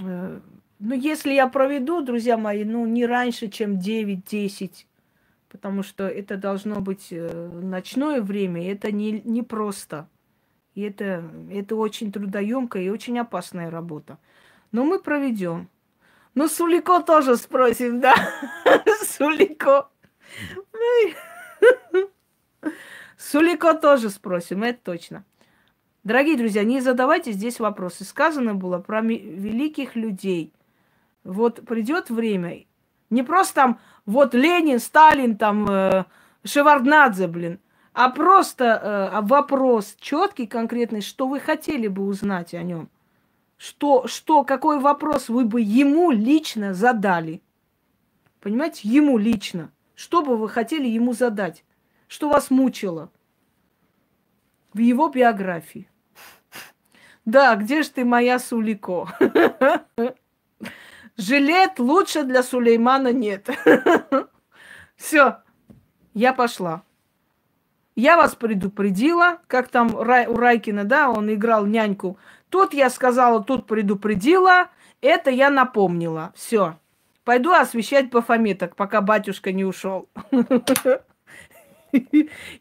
Э, 0.00 0.40
ну, 0.78 0.94
если 0.94 1.34
я 1.34 1.48
проведу, 1.48 2.00
друзья 2.00 2.38
мои, 2.38 2.64
ну, 2.64 2.86
не 2.86 3.04
раньше, 3.04 3.48
чем 3.48 3.76
9-10, 3.76 4.86
потому 5.50 5.82
что 5.82 6.08
это 6.08 6.38
должно 6.38 6.80
быть 6.80 7.08
э, 7.10 7.50
ночное 7.62 8.22
время, 8.22 8.72
это 8.72 8.90
не, 8.90 9.20
не 9.20 9.42
просто. 9.42 10.08
И 10.80 10.82
это, 10.82 11.22
это 11.52 11.76
очень 11.76 12.10
трудоемкая 12.10 12.84
и 12.84 12.88
очень 12.88 13.18
опасная 13.18 13.70
работа. 13.70 14.16
Но 14.72 14.82
мы 14.82 14.98
проведем. 14.98 15.68
Ну, 16.34 16.48
Сулико 16.48 17.02
тоже 17.02 17.36
спросим, 17.36 18.00
да? 18.00 18.14
Сулико. 19.02 19.90
Сулико 23.18 23.74
тоже 23.74 24.08
спросим, 24.08 24.62
это 24.62 24.78
точно. 24.82 25.26
Дорогие 26.02 26.38
друзья, 26.38 26.64
не 26.64 26.80
задавайте 26.80 27.32
здесь 27.32 27.60
вопросы. 27.60 28.04
Сказано 28.04 28.54
было 28.54 28.78
про 28.78 29.02
великих 29.02 29.96
людей. 29.96 30.50
Вот 31.24 31.66
придет 31.66 32.08
время, 32.08 32.64
не 33.10 33.22
просто 33.22 33.54
там, 33.54 33.80
вот 34.06 34.32
Ленин, 34.32 34.78
Сталин, 34.78 35.36
там, 35.36 35.70
э, 35.70 36.04
Шеварднадзе, 36.42 37.26
блин 37.26 37.60
а 38.00 38.08
просто 38.08 38.64
э, 38.64 39.20
вопрос 39.20 39.94
четкий, 40.00 40.46
конкретный, 40.46 41.02
что 41.02 41.28
вы 41.28 41.38
хотели 41.38 41.86
бы 41.86 42.06
узнать 42.06 42.54
о 42.54 42.62
нем. 42.62 42.88
Что, 43.58 44.06
что, 44.06 44.42
какой 44.42 44.80
вопрос 44.80 45.28
вы 45.28 45.44
бы 45.44 45.60
ему 45.60 46.10
лично 46.10 46.72
задали? 46.72 47.42
Понимаете, 48.40 48.88
ему 48.88 49.18
лично. 49.18 49.70
Что 49.94 50.22
бы 50.22 50.38
вы 50.38 50.48
хотели 50.48 50.88
ему 50.88 51.12
задать? 51.12 51.62
Что 52.08 52.30
вас 52.30 52.50
мучило 52.50 53.10
в 54.72 54.78
его 54.78 55.08
биографии? 55.08 55.86
Да, 57.26 57.54
где 57.54 57.82
же 57.82 57.90
ты, 57.90 58.06
моя 58.06 58.38
Сулико? 58.38 59.08
Жилет 61.18 61.78
лучше 61.78 62.24
для 62.24 62.42
Сулеймана 62.42 63.12
нет. 63.12 63.46
Все, 64.96 65.42
я 66.14 66.32
пошла. 66.32 66.82
Я 67.96 68.16
вас 68.16 68.34
предупредила, 68.34 69.38
как 69.46 69.68
там 69.68 69.94
у 69.94 70.02
Райкина, 70.02 70.84
да, 70.84 71.10
он 71.10 71.32
играл 71.32 71.66
няньку. 71.66 72.18
Тут 72.48 72.72
я 72.72 72.90
сказала, 72.90 73.42
тут 73.42 73.66
предупредила, 73.66 74.68
это 75.00 75.30
я 75.30 75.50
напомнила. 75.50 76.32
Все. 76.34 76.78
Пойду 77.24 77.52
освещать 77.52 78.10
Бафометок, 78.10 78.76
пока 78.76 79.00
батюшка 79.00 79.52
не 79.52 79.64
ушел. 79.64 80.08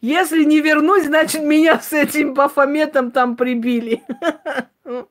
Если 0.01 0.43
не 0.43 0.59
вернусь, 0.59 1.05
значит, 1.05 1.43
меня 1.43 1.79
с 1.79 1.93
этим 1.93 2.33
Бафометом 2.33 3.11
там 3.11 3.35
прибили. 3.35 4.03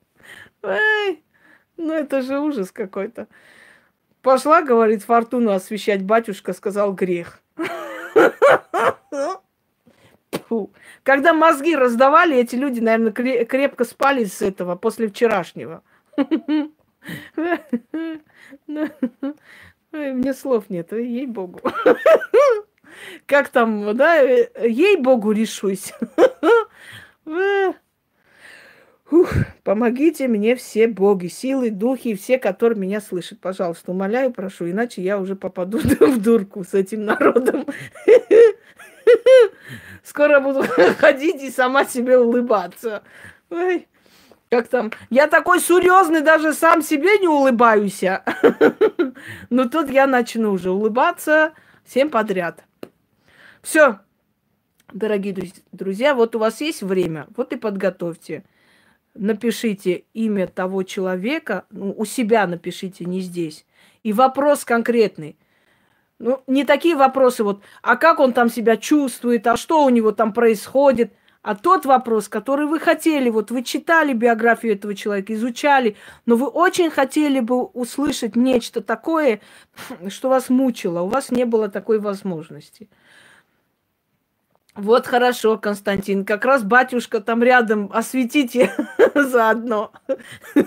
Ну, 1.81 1.93
это 1.93 2.23
же 2.23 2.40
ужас 2.40 2.73
какой-то. 2.73 3.28
Пошла, 4.20 4.62
говорит, 4.62 5.05
фортуну 5.05 5.53
освещать, 5.53 6.03
батюшка 6.03 6.53
сказал 6.53 6.93
грех. 6.93 7.40
Фу. 10.49 10.73
Когда 11.03 11.33
мозги 11.33 11.75
раздавали, 11.75 12.37
эти 12.37 12.57
люди, 12.57 12.81
наверное, 12.81 13.13
крепко 13.45 13.85
спали 13.85 14.25
с 14.25 14.43
этого 14.43 14.77
после 14.77 15.09
вчерашнего. 15.09 15.83
Мне 19.93 20.35
слов 20.35 20.69
нет, 20.69 20.93
ей-богу. 20.93 21.61
Как 23.27 23.49
там, 23.49 23.97
да, 23.97 24.17
ей-богу 24.17 25.33
решусь. 25.33 25.93
Ух, 29.11 29.33
помогите 29.65 30.29
мне 30.29 30.55
все 30.55 30.87
боги, 30.87 31.29
силы, 31.29 31.71
духи, 31.71 32.15
все, 32.15 32.39
которые 32.39 32.79
меня 32.79 33.01
слышат. 33.01 33.41
Пожалуйста, 33.41 33.93
умоляю, 33.93 34.33
прошу, 34.33 34.71
иначе 34.71 35.01
я 35.01 35.19
уже 35.19 35.35
попаду 35.35 35.79
в 36.01 36.21
дурку 36.21 36.63
с 36.63 36.75
этим 36.75 37.07
народом. 37.07 37.65
Скоро 40.09 40.40
буду 40.40 40.62
ходить 40.98 41.43
и 41.43 41.51
сама 41.51 41.85
себе 41.85 42.18
улыбаться. 42.18 43.02
Ой, 43.51 43.86
как 44.51 44.68
там? 44.68 44.90
Я 45.10 45.26
такой 45.26 45.60
серьезный, 45.60 46.22
даже 46.22 46.55
сам 46.55 46.80
себе 46.80 47.18
не 47.18 47.28
улыбаюсь. 47.28 48.02
Но 49.51 49.68
тут 49.68 49.90
я 49.90 50.06
начну 50.06 50.52
уже 50.52 50.70
улыбаться 50.70 51.52
всем 51.85 52.09
подряд. 52.09 52.64
Все, 53.60 53.98
дорогие 54.93 55.52
друзья, 55.72 56.14
вот 56.14 56.35
у 56.35 56.39
вас 56.39 56.62
есть 56.62 56.82
время, 56.82 57.26
вот 57.36 57.52
и 57.52 57.56
подготовьте 57.56 58.44
напишите 59.14 60.05
имя 60.14 60.47
того 60.47 60.85
человека, 60.85 61.64
ну, 61.70 61.93
у 61.97 62.05
себя 62.05 62.47
напишите, 62.47 63.05
не 63.05 63.20
здесь. 63.20 63.66
И 64.05 64.12
вопрос 64.12 64.64
конкретный. 64.64 65.36
Ну, 66.19 66.43
не 66.47 66.65
такие 66.65 66.97
вопросы 66.97 67.45
вот, 67.45 67.62
а 67.81 67.97
как 67.97 68.19
он 68.19 68.32
там 68.32 68.51
себя 68.51 68.77
чувствует, 68.77 69.47
а 69.47 69.57
что 69.57 69.85
у 69.85 69.89
него 69.89 70.11
там 70.11 70.32
происходит, 70.32 71.12
а 71.43 71.55
тот 71.55 71.86
вопрос, 71.86 72.28
который 72.28 72.66
вы 72.66 72.81
хотели, 72.81 73.31
вот 73.31 73.53
вы 73.53 73.62
читали 73.62 74.12
биографию 74.12 74.74
этого 74.74 74.95
человека, 74.97 75.32
изучали, 75.35 75.97
но 76.27 76.35
вы 76.35 76.49
очень 76.49 76.90
хотели 76.90 77.39
бы 77.39 77.62
услышать 77.62 78.35
нечто 78.35 78.82
такое, 78.82 79.40
что 80.09 80.28
вас 80.28 80.49
мучило, 80.49 81.03
у 81.03 81.09
вас 81.09 81.31
не 81.31 81.45
было 81.45 81.69
такой 81.69 82.01
возможности. 82.01 82.89
Вот 84.74 85.07
хорошо, 85.09 85.59
Константин. 85.59 86.24
Как 86.24 86.45
раз 86.45 86.62
батюшка 86.62 87.20
там 87.20 87.43
рядом. 87.43 87.90
Осветите 87.93 88.73
заодно. 89.15 89.90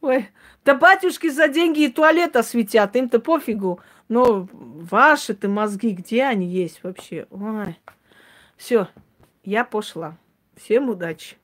Ой, 0.00 0.28
да 0.64 0.74
батюшки 0.74 1.28
за 1.28 1.48
деньги 1.48 1.84
и 1.84 1.90
туалет 1.90 2.36
осветят, 2.36 2.94
им-то 2.96 3.20
пофигу. 3.20 3.80
Но 4.08 4.48
ваши-то 4.52 5.48
мозги, 5.48 5.90
где 5.90 6.24
они 6.24 6.46
есть 6.46 6.82
вообще? 6.82 7.26
Ой. 7.30 7.78
Все, 8.56 8.88
я 9.44 9.64
пошла. 9.64 10.16
Всем 10.56 10.90
удачи. 10.90 11.36